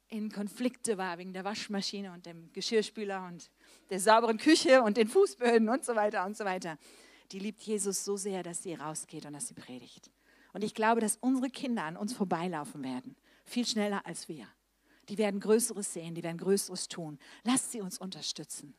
in 0.09 0.31
Konflikte 0.31 0.97
war 0.97 1.17
wegen 1.17 1.33
der 1.33 1.43
Waschmaschine 1.43 2.11
und 2.11 2.25
dem 2.25 2.51
Geschirrspüler 2.53 3.25
und 3.27 3.49
der 3.89 3.99
sauberen 3.99 4.37
Küche 4.37 4.81
und 4.83 4.97
den 4.97 5.07
Fußböden 5.07 5.69
und 5.69 5.83
so 5.83 5.95
weiter 5.95 6.25
und 6.25 6.37
so 6.37 6.45
weiter. 6.45 6.77
Die 7.31 7.39
liebt 7.39 7.61
Jesus 7.61 8.05
so 8.05 8.17
sehr, 8.17 8.43
dass 8.43 8.63
sie 8.63 8.75
rausgeht 8.75 9.25
und 9.25 9.33
dass 9.33 9.47
sie 9.47 9.55
predigt. 9.55 10.11
Und 10.53 10.63
ich 10.63 10.73
glaube, 10.73 11.01
dass 11.01 11.17
unsere 11.17 11.49
Kinder 11.49 11.83
an 11.83 11.97
uns 11.97 12.13
vorbeilaufen 12.13 12.83
werden, 12.83 13.15
viel 13.43 13.65
schneller 13.65 14.05
als 14.05 14.29
wir. 14.29 14.47
Die 15.09 15.17
werden 15.17 15.39
Größeres 15.39 15.93
sehen, 15.93 16.15
die 16.15 16.23
werden 16.23 16.37
Größeres 16.37 16.87
tun. 16.87 17.19
Lasst 17.43 17.71
sie 17.71 17.81
uns 17.81 17.97
unterstützen. 17.97 18.73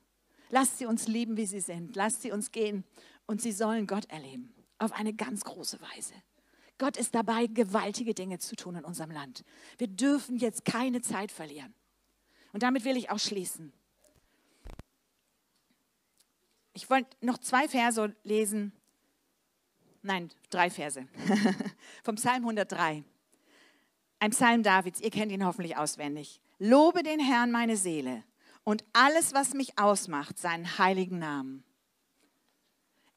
Lasst 0.50 0.78
sie 0.78 0.86
uns 0.86 1.06
lieben, 1.08 1.36
wie 1.36 1.46
sie 1.46 1.60
sind. 1.60 1.96
Lasst 1.96 2.22
sie 2.22 2.32
uns 2.32 2.52
gehen 2.52 2.84
und 3.26 3.42
sie 3.42 3.52
sollen 3.52 3.86
Gott 3.86 4.06
erleben. 4.06 4.54
Auf 4.78 4.92
eine 4.92 5.12
ganz 5.12 5.44
große 5.44 5.80
Weise. 5.80 6.14
Gott 6.78 6.96
ist 6.96 7.14
dabei, 7.14 7.46
gewaltige 7.46 8.14
Dinge 8.14 8.38
zu 8.38 8.54
tun 8.56 8.76
in 8.76 8.84
unserem 8.84 9.10
Land. 9.10 9.44
Wir 9.78 9.88
dürfen 9.88 10.36
jetzt 10.36 10.64
keine 10.64 11.00
Zeit 11.00 11.32
verlieren. 11.32 11.74
Und 12.52 12.62
damit 12.62 12.84
will 12.84 12.96
ich 12.96 13.10
auch 13.10 13.18
schließen. 13.18 13.72
Ich 16.74 16.90
wollte 16.90 17.16
noch 17.20 17.38
zwei 17.38 17.68
Verse 17.68 18.14
lesen. 18.22 18.72
Nein, 20.02 20.30
drei 20.50 20.68
Verse. 20.68 21.06
Vom 22.04 22.16
Psalm 22.16 22.42
103. 22.42 23.02
Ein 24.18 24.30
Psalm 24.30 24.62
Davids, 24.62 25.00
ihr 25.00 25.10
kennt 25.10 25.32
ihn 25.32 25.44
hoffentlich 25.44 25.76
auswendig. 25.76 26.40
Lobe 26.58 27.02
den 27.02 27.20
Herrn 27.20 27.50
meine 27.50 27.76
Seele 27.76 28.22
und 28.64 28.84
alles, 28.92 29.34
was 29.34 29.54
mich 29.54 29.78
ausmacht, 29.78 30.38
seinen 30.38 30.78
heiligen 30.78 31.18
Namen. 31.18 31.64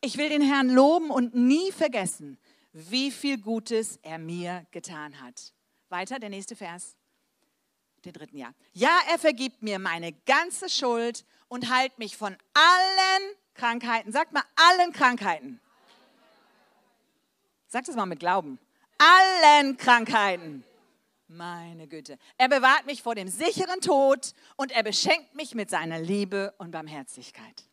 Ich 0.01 0.17
will 0.17 0.29
den 0.29 0.41
Herrn 0.41 0.69
loben 0.69 1.09
und 1.09 1.35
nie 1.35 1.71
vergessen, 1.71 2.37
wie 2.71 3.11
viel 3.11 3.39
Gutes 3.39 3.97
er 4.01 4.17
mir 4.17 4.65
getan 4.71 5.21
hat. 5.21 5.53
Weiter, 5.89 6.19
der 6.19 6.29
nächste 6.29 6.55
Vers, 6.55 6.95
den 8.05 8.13
dritten 8.13 8.37
Jahr. 8.37 8.53
Ja, 8.73 8.99
er 9.09 9.19
vergibt 9.19 9.61
mir 9.61 9.79
meine 9.79 10.13
ganze 10.13 10.69
Schuld 10.69 11.25
und 11.47 11.69
heilt 11.69 11.97
mich 11.97 12.15
von 12.15 12.37
allen 12.53 13.35
Krankheiten. 13.55 14.11
Sagt 14.11 14.33
mal, 14.33 14.43
allen 14.55 14.93
Krankheiten. 14.93 15.59
Sagt 17.67 17.89
es 17.89 17.95
mal 17.95 18.05
mit 18.05 18.19
Glauben. 18.19 18.59
Allen 18.97 19.77
Krankheiten. 19.77 20.63
Meine 21.27 21.87
Güte. 21.87 22.17
Er 22.37 22.49
bewahrt 22.49 22.87
mich 22.87 23.03
vor 23.03 23.13
dem 23.13 23.27
sicheren 23.27 23.81
Tod 23.81 24.33
und 24.55 24.71
er 24.71 24.81
beschenkt 24.81 25.35
mich 25.35 25.53
mit 25.53 25.69
seiner 25.69 25.99
Liebe 25.99 26.53
und 26.57 26.71
Barmherzigkeit. 26.71 27.65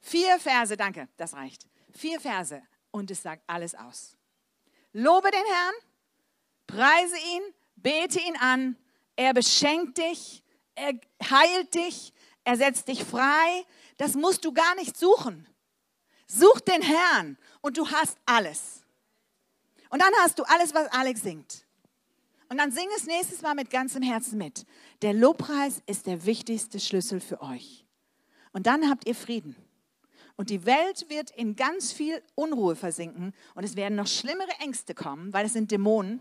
Vier 0.00 0.38
Verse, 0.38 0.76
danke, 0.76 1.08
das 1.16 1.34
reicht. 1.34 1.66
Vier 1.92 2.18
Verse 2.18 2.62
und 2.92 3.10
es 3.10 3.22
sagt 3.22 3.42
alles 3.48 3.74
aus. 3.74 4.16
Lobe 4.92 5.30
den 5.30 5.44
Herrn, 5.44 5.74
preise 6.68 7.16
ihn, 7.16 7.42
bete 7.74 8.20
ihn 8.20 8.36
an, 8.36 8.76
er 9.16 9.34
beschenkt 9.34 9.98
dich, 9.98 10.44
er 10.74 10.94
heilt 11.28 11.74
dich, 11.74 12.12
er 12.44 12.56
setzt 12.56 12.88
dich 12.88 13.02
frei. 13.04 13.66
Das 13.98 14.14
musst 14.14 14.44
du 14.44 14.52
gar 14.52 14.74
nicht 14.76 14.96
suchen. 14.96 15.46
Such 16.26 16.60
den 16.60 16.82
Herrn 16.82 17.36
und 17.60 17.76
du 17.76 17.88
hast 17.90 18.16
alles. 18.24 18.84
Und 19.90 20.00
dann 20.00 20.12
hast 20.20 20.38
du 20.38 20.44
alles, 20.44 20.72
was 20.72 20.86
Alex 20.92 21.22
singt. 21.22 21.66
Und 22.48 22.58
dann 22.58 22.72
sing 22.72 22.88
es 22.96 23.04
nächstes 23.04 23.42
Mal 23.42 23.54
mit 23.54 23.70
ganzem 23.70 24.02
Herzen 24.02 24.38
mit. 24.38 24.66
Der 25.02 25.12
Lobpreis 25.12 25.82
ist 25.86 26.06
der 26.06 26.24
wichtigste 26.24 26.80
Schlüssel 26.80 27.20
für 27.20 27.40
euch. 27.42 27.86
Und 28.52 28.66
dann 28.66 28.88
habt 28.88 29.06
ihr 29.06 29.14
Frieden. 29.14 29.56
Und 30.42 30.50
die 30.50 30.66
Welt 30.66 31.08
wird 31.08 31.30
in 31.30 31.54
ganz 31.54 31.92
viel 31.92 32.20
Unruhe 32.34 32.74
versinken 32.74 33.32
und 33.54 33.62
es 33.62 33.76
werden 33.76 33.94
noch 33.94 34.08
schlimmere 34.08 34.50
Ängste 34.58 34.92
kommen, 34.92 35.32
weil 35.32 35.46
es 35.46 35.52
sind 35.52 35.70
Dämonen. 35.70 36.18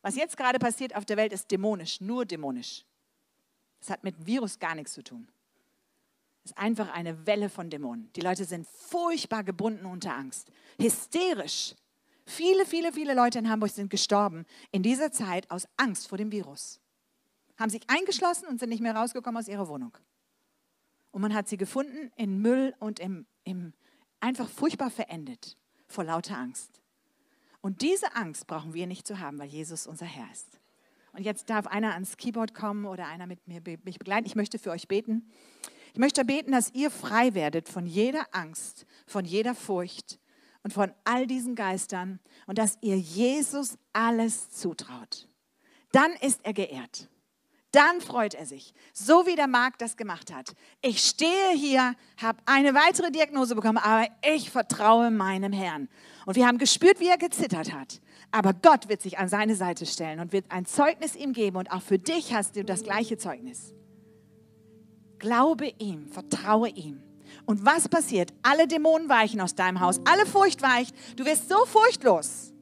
Was 0.00 0.16
jetzt 0.16 0.38
gerade 0.38 0.58
passiert 0.58 0.96
auf 0.96 1.04
der 1.04 1.18
Welt 1.18 1.34
ist 1.34 1.50
dämonisch, 1.50 2.00
nur 2.00 2.24
dämonisch. 2.24 2.86
Das 3.80 3.90
hat 3.90 4.04
mit 4.04 4.24
Virus 4.24 4.58
gar 4.58 4.74
nichts 4.74 4.94
zu 4.94 5.04
tun. 5.04 5.28
Es 6.44 6.52
ist 6.52 6.56
einfach 6.56 6.94
eine 6.94 7.26
Welle 7.26 7.50
von 7.50 7.68
Dämonen. 7.68 8.10
Die 8.16 8.22
Leute 8.22 8.46
sind 8.46 8.66
furchtbar 8.66 9.44
gebunden 9.44 9.84
unter 9.84 10.14
Angst, 10.14 10.48
hysterisch. 10.80 11.74
Viele, 12.24 12.64
viele, 12.64 12.90
viele 12.90 13.12
Leute 13.12 13.38
in 13.38 13.50
Hamburg 13.50 13.72
sind 13.72 13.90
gestorben 13.90 14.46
in 14.70 14.82
dieser 14.82 15.12
Zeit 15.12 15.50
aus 15.50 15.68
Angst 15.76 16.08
vor 16.08 16.16
dem 16.16 16.32
Virus. 16.32 16.80
Haben 17.58 17.68
sich 17.68 17.82
eingeschlossen 17.88 18.46
und 18.46 18.60
sind 18.60 18.70
nicht 18.70 18.80
mehr 18.80 18.96
rausgekommen 18.96 19.38
aus 19.38 19.48
ihrer 19.48 19.68
Wohnung. 19.68 19.94
Und 21.10 21.20
man 21.20 21.34
hat 21.34 21.48
sie 21.48 21.58
gefunden 21.58 22.10
in 22.16 22.40
Müll 22.40 22.74
und 22.78 22.98
im, 22.98 23.26
im 23.44 23.72
einfach 24.20 24.48
furchtbar 24.48 24.90
verendet 24.90 25.56
vor 25.88 26.04
lauter 26.04 26.36
Angst. 26.36 26.80
Und 27.60 27.82
diese 27.82 28.14
Angst 28.16 28.46
brauchen 28.46 28.74
wir 28.74 28.86
nicht 28.86 29.06
zu 29.06 29.18
haben, 29.18 29.38
weil 29.38 29.48
Jesus 29.48 29.86
unser 29.86 30.06
Herr 30.06 30.30
ist. 30.32 30.60
Und 31.12 31.22
jetzt 31.22 31.50
darf 31.50 31.66
einer 31.66 31.92
ans 31.92 32.16
Keyboard 32.16 32.54
kommen 32.54 32.86
oder 32.86 33.06
einer 33.06 33.26
mit 33.26 33.46
mir 33.46 33.60
mich 33.84 33.98
begleiten. 33.98 34.26
Ich 34.26 34.34
möchte 34.34 34.58
für 34.58 34.70
euch 34.70 34.88
beten. 34.88 35.30
Ich 35.92 35.98
möchte 35.98 36.24
beten, 36.24 36.52
dass 36.52 36.72
ihr 36.72 36.90
frei 36.90 37.34
werdet 37.34 37.68
von 37.68 37.86
jeder 37.86 38.26
Angst, 38.32 38.86
von 39.06 39.24
jeder 39.24 39.54
Furcht 39.54 40.18
und 40.62 40.72
von 40.72 40.92
all 41.04 41.26
diesen 41.26 41.54
Geistern 41.54 42.18
und 42.46 42.56
dass 42.56 42.78
ihr 42.80 42.98
Jesus 42.98 43.76
alles 43.92 44.50
zutraut. 44.50 45.28
Dann 45.92 46.12
ist 46.22 46.44
er 46.44 46.54
geehrt. 46.54 47.08
Dann 47.72 48.02
freut 48.02 48.34
er 48.34 48.44
sich, 48.44 48.74
so 48.92 49.26
wie 49.26 49.34
der 49.34 49.46
Markt 49.46 49.80
das 49.80 49.96
gemacht 49.96 50.32
hat. 50.32 50.52
Ich 50.82 51.00
stehe 51.00 51.52
hier, 51.54 51.94
habe 52.20 52.38
eine 52.44 52.74
weitere 52.74 53.10
Diagnose 53.10 53.54
bekommen, 53.54 53.78
aber 53.78 54.06
ich 54.22 54.50
vertraue 54.50 55.10
meinem 55.10 55.54
Herrn. 55.54 55.88
Und 56.26 56.36
wir 56.36 56.46
haben 56.46 56.58
gespürt, 56.58 57.00
wie 57.00 57.08
er 57.08 57.16
gezittert 57.16 57.72
hat. 57.72 58.02
Aber 58.30 58.52
Gott 58.52 58.90
wird 58.90 59.00
sich 59.00 59.18
an 59.18 59.28
seine 59.28 59.56
Seite 59.56 59.86
stellen 59.86 60.20
und 60.20 60.32
wird 60.32 60.44
ein 60.50 60.66
Zeugnis 60.66 61.16
ihm 61.16 61.32
geben. 61.32 61.56
Und 61.56 61.72
auch 61.72 61.80
für 61.80 61.98
dich 61.98 62.34
hast 62.34 62.56
du 62.56 62.64
das 62.64 62.82
gleiche 62.82 63.16
Zeugnis. 63.16 63.72
Glaube 65.18 65.72
ihm, 65.78 66.08
vertraue 66.08 66.68
ihm. 66.68 67.02
Und 67.46 67.64
was 67.64 67.88
passiert? 67.88 68.34
Alle 68.42 68.68
Dämonen 68.68 69.08
weichen 69.08 69.40
aus 69.40 69.54
deinem 69.54 69.80
Haus, 69.80 69.98
alle 70.04 70.26
Furcht 70.26 70.60
weicht. 70.60 70.94
Du 71.16 71.24
wirst 71.24 71.48
so 71.48 71.64
furchtlos, 71.64 72.52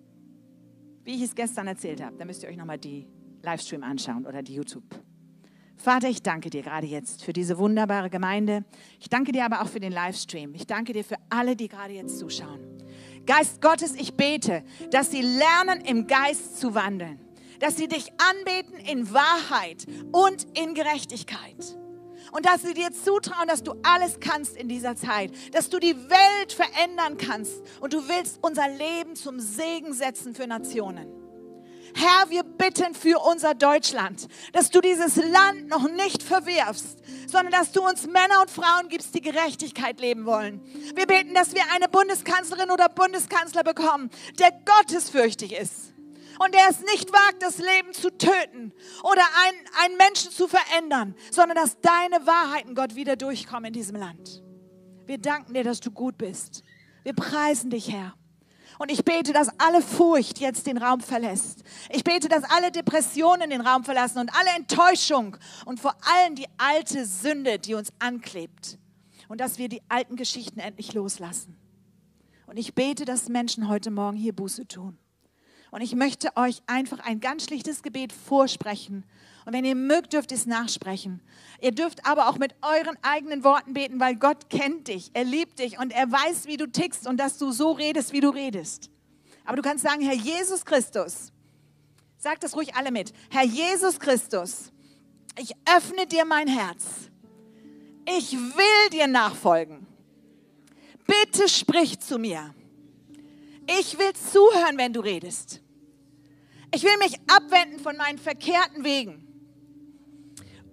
wie 1.03 1.17
ich 1.17 1.23
es 1.23 1.35
gestern 1.35 1.67
erzählt 1.67 2.01
habe. 2.01 2.17
Da 2.17 2.25
müsst 2.25 2.45
ihr 2.45 2.49
euch 2.49 2.57
nochmal 2.57 2.79
die 2.79 3.09
Livestream 3.43 3.83
anschauen 3.83 4.27
oder 4.27 4.43
die 4.43 4.55
YouTube. 4.55 4.85
Vater, 5.77 6.09
ich 6.09 6.23
danke 6.23 6.51
dir 6.51 6.63
gerade 6.63 6.87
jetzt 6.87 7.25
für 7.25 7.33
diese 7.33 7.57
wunderbare 7.57 8.11
Gemeinde. 8.11 8.65
Ich 8.99 9.09
danke 9.09 9.33
dir 9.33 9.47
aber 9.47 9.63
auch 9.63 9.69
für 9.69 9.81
den 9.81 9.93
Livestream. 9.93 10.55
Ich 10.55 10.67
danke 10.67 10.93
dir 10.93 11.05
für 11.05 11.17
alle, 11.31 11.57
die 11.57 11.69
gerade 11.69 11.95
jetzt 11.95 12.19
zuschauen. 12.19 12.61
Geist 13.25 13.63
Gottes, 13.63 13.95
ich 13.95 14.15
bete, 14.15 14.63
dass 14.91 15.11
sie 15.11 15.23
lernen, 15.23 15.81
im 15.87 16.07
Geist 16.07 16.61
zu 16.61 16.75
wandeln. 16.75 17.19
Dass 17.61 17.77
sie 17.77 17.89
dich 17.89 18.13
anbeten 18.19 18.79
in 18.79 19.13
Wahrheit 19.13 19.87
und 20.13 20.47
in 20.59 20.75
Gerechtigkeit 20.75 21.77
und 22.33 22.47
dass 22.47 22.63
sie 22.63 22.75
dir 22.75 22.93
zutrauen, 22.93 23.49
dass 23.49 23.63
du 23.63 23.75
alles 23.83 24.21
kannst 24.21 24.57
in 24.57 24.69
dieser 24.69 24.97
Zeit, 24.97 25.33
dass 25.53 25.69
du 25.69 25.79
die 25.79 25.97
Welt 25.97 26.53
verändern 26.53 27.17
kannst 27.17 27.63
und 27.81 27.93
du 27.93 28.09
willst 28.09 28.39
unser 28.43 28.69
Leben 28.69 29.17
zum 29.17 29.41
Segen 29.41 29.93
setzen 29.93 30.35
für 30.35 30.47
Nationen. 30.47 31.20
Herr, 31.95 32.31
wir 32.31 32.43
bitten 32.43 32.95
für 32.95 33.19
unser 33.19 33.55
Deutschland, 33.55 34.29
dass 34.53 34.71
du 34.71 34.81
dieses 34.81 35.17
Land 35.17 35.69
noch 35.69 35.89
nicht 35.91 36.23
verwirfst, 36.23 36.99
sondern 37.27 37.53
dass 37.53 37.73
du 37.73 37.87
uns 37.87 38.07
Männer 38.07 38.41
und 38.41 38.51
Frauen 38.51 38.89
gibst, 38.89 39.15
die 39.15 39.21
Gerechtigkeit 39.21 40.01
leben 40.01 40.27
wollen. 40.27 40.63
Wir 40.95 41.07
beten, 41.07 41.35
dass 41.35 41.55
wir 41.55 41.63
eine 41.75 41.89
Bundeskanzlerin 41.89 42.71
oder 42.71 42.89
Bundeskanzler 42.89 43.65
bekommen, 43.65 44.11
der 44.39 44.53
gottesfürchtig 44.65 45.53
ist 45.53 45.93
und 46.39 46.55
der 46.55 46.69
es 46.71 46.81
nicht 46.81 47.13
wagt, 47.13 47.43
das 47.43 47.59
Leben 47.59 47.93
zu 47.93 48.17
töten 48.17 48.73
oder 49.03 49.23
einen, 49.45 49.59
einen 49.85 49.97
Menschen 49.97 50.31
zu 50.31 50.49
verändern, 50.49 51.15
sondern 51.31 51.57
dass 51.57 51.81
deine 51.81 52.27
Wahrheiten, 52.27 52.75
Gott, 52.75 52.95
wieder 52.95 53.17
durchkommen 53.17 53.67
in 53.67 53.73
diesem 53.73 53.97
Land. 53.97 54.43
Wir 55.07 55.19
danken 55.19 55.55
dir, 55.55 55.65
dass 55.65 55.81
du 55.81 55.91
gut 55.91 56.17
bist. 56.17 56.63
Wir 57.03 57.15
preisen 57.15 57.71
dich, 57.71 57.91
Herr. 57.91 58.15
Und 58.81 58.91
ich 58.91 59.05
bete, 59.05 59.35
dass 59.35 59.51
alle 59.59 59.83
Furcht 59.83 60.39
jetzt 60.39 60.67
den 60.67 60.79
Raum 60.79 61.03
verlässt. 61.03 61.65
Ich 61.91 62.03
bete, 62.03 62.31
dass 62.31 62.45
alle 62.45 62.73
Depressionen 62.73 63.51
den 63.51 63.61
Raum 63.61 63.85
verlassen 63.85 64.21
und 64.21 64.35
alle 64.35 64.49
Enttäuschung 64.57 65.37
und 65.67 65.79
vor 65.79 65.95
allem 66.01 66.35
die 66.35 66.47
alte 66.57 67.05
Sünde, 67.05 67.59
die 67.59 67.75
uns 67.75 67.93
anklebt. 67.99 68.79
Und 69.29 69.39
dass 69.39 69.59
wir 69.59 69.69
die 69.69 69.83
alten 69.91 70.17
Geschichten 70.17 70.61
endlich 70.61 70.95
loslassen. 70.95 71.59
Und 72.47 72.57
ich 72.57 72.75
bete, 72.75 73.05
dass 73.05 73.29
Menschen 73.29 73.69
heute 73.69 73.91
Morgen 73.91 74.17
hier 74.17 74.35
Buße 74.35 74.67
tun. 74.67 74.97
Und 75.71 75.83
ich 75.83 75.95
möchte 75.95 76.35
euch 76.37 76.63
einfach 76.67 77.01
ein 77.01 77.21
ganz 77.21 77.45
schlichtes 77.45 77.83
Gebet 77.83 78.15
vorsprechen. 78.15 79.05
Und 79.45 79.53
wenn 79.53 79.65
ihr 79.65 79.75
mögt, 79.75 80.13
dürft 80.13 80.31
ihr 80.33 80.37
es 80.37 80.47
nachsprechen. 80.47 81.21
Ihr 81.61 81.73
dürft 81.73 82.07
aber 82.07 82.29
auch 82.29 82.39
mit 82.39 82.55
euren 82.63 82.97
eigenen 83.03 83.45
Worten 83.45 83.75
beten, 83.75 84.01
weil 84.01 84.17
Gott 84.17 84.51
kennt 84.51 84.89
dich, 84.89 85.11
er 85.15 85.25
liebt 85.25 85.59
dich 85.59 85.79
und 85.79 85.93
er 85.93 86.11
weiß, 86.11 86.47
wie 86.47 86.57
du 86.57 86.67
tickst 86.67 87.07
und 87.07 87.19
dass 87.19 87.39
du 87.39 87.53
so 87.53 87.73
redest, 87.73 88.13
wie 88.13 88.21
du 88.21 88.31
redest. 88.31 88.91
Aber 89.45 89.57
du 89.57 89.63
kannst 89.63 89.85
sagen, 89.85 90.03
Herr 90.03 90.15
Jesus 90.15 90.65
Christus, 90.65 91.33
sag 92.19 92.41
das 92.41 92.55
ruhig 92.55 92.75
alle 92.75 92.91
mit. 92.91 93.13
Herr 93.31 93.45
Jesus 93.45 93.99
Christus, 93.99 94.71
ich 95.39 95.55
öffne 95.77 96.07
dir 96.07 96.25
mein 96.25 96.49
Herz. 96.49 96.85
Ich 98.07 98.33
will 98.33 98.91
dir 98.93 99.07
nachfolgen. 99.07 99.87
Bitte 101.07 101.49
sprich 101.49 101.99
zu 102.01 102.19
mir. 102.19 102.55
Ich 103.79 103.99
will 103.99 104.13
zuhören, 104.15 104.79
wenn 104.79 104.93
du 104.93 105.01
redest. 105.01 105.61
Ich 106.73 106.83
will 106.83 106.97
mich 106.99 107.19
abwenden 107.29 107.81
von 107.81 107.97
meinen 107.97 108.19
verkehrten 108.19 108.85
Wegen. 108.85 109.30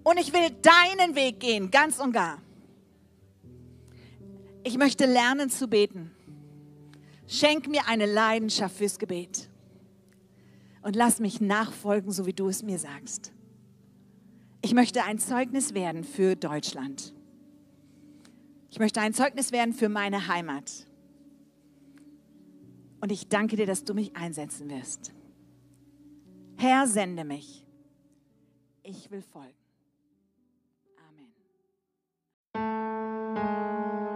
Und 0.08 0.18
ich 0.18 0.32
will 0.32 0.52
deinen 0.62 1.16
Weg 1.16 1.42
gehen, 1.42 1.70
ganz 1.70 2.00
und 2.00 2.14
gar. 2.14 2.42
Ich 4.64 4.78
möchte 4.78 5.06
lernen 5.06 5.50
zu 5.50 5.68
beten. 5.68 6.12
Schenk 7.28 7.68
mir 7.68 7.90
eine 7.90 8.06
Leidenschaft 8.06 8.78
fürs 8.78 9.00
Gebet. 9.00 9.50
Und 10.82 10.96
lass 10.96 11.20
mich 11.20 11.42
nachfolgen, 11.42 12.14
so 12.14 12.26
wie 12.26 12.32
du 12.32 12.48
es 12.48 12.64
mir 12.64 12.80
sagst. 12.80 13.34
Ich 14.62 14.74
möchte 14.74 15.04
ein 15.04 15.20
Zeugnis 15.20 15.74
werden 15.74 16.06
für 16.06 16.38
Deutschland. 16.38 17.14
Ich 18.70 18.80
möchte 18.80 19.02
ein 19.02 19.14
Zeugnis 19.14 19.52
werden 19.52 19.74
für 19.74 19.90
meine 19.90 20.30
Heimat. 20.30 20.88
Und 23.02 23.12
ich 23.12 23.28
danke 23.28 23.58
dir, 23.58 23.66
dass 23.66 23.84
du 23.84 23.94
mich 23.94 24.16
einsetzen 24.16 24.70
wirst. 24.70 25.12
Herr, 26.56 26.88
sende 26.88 27.26
mich. 27.26 27.66
Ich 28.84 29.12
will 29.12 29.22
folgen. 29.22 29.57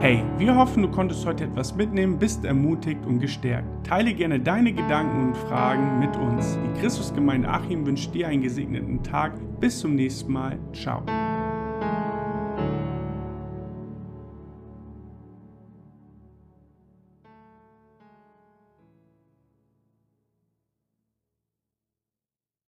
Hey, 0.02 0.24
wir 0.40 0.56
hoffen, 0.56 0.82
du 0.82 0.90
konntest 0.90 1.28
heute 1.28 1.44
etwas 1.44 1.76
mitnehmen, 1.76 2.18
bist 2.18 2.44
ermutigt 2.44 3.06
und 3.06 3.20
gestärkt. 3.20 3.68
Teile 3.86 4.16
gerne 4.16 4.40
deine 4.40 4.74
Gedanken 4.74 5.28
und 5.28 5.38
Fragen 5.38 6.00
mit 6.00 6.18
uns. 6.18 6.58
Die 6.58 6.82
Christusgemeinde 6.82 7.48
Achim 7.48 7.86
wünscht 7.86 8.12
dir 8.12 8.28
einen 8.28 8.42
gesegneten 8.42 9.04
Tag. 9.04 9.34
Bis 9.60 9.78
zum 9.78 9.94
nächsten 9.94 10.34
Mal. 10.34 10.58
Ciao. 10.74 11.04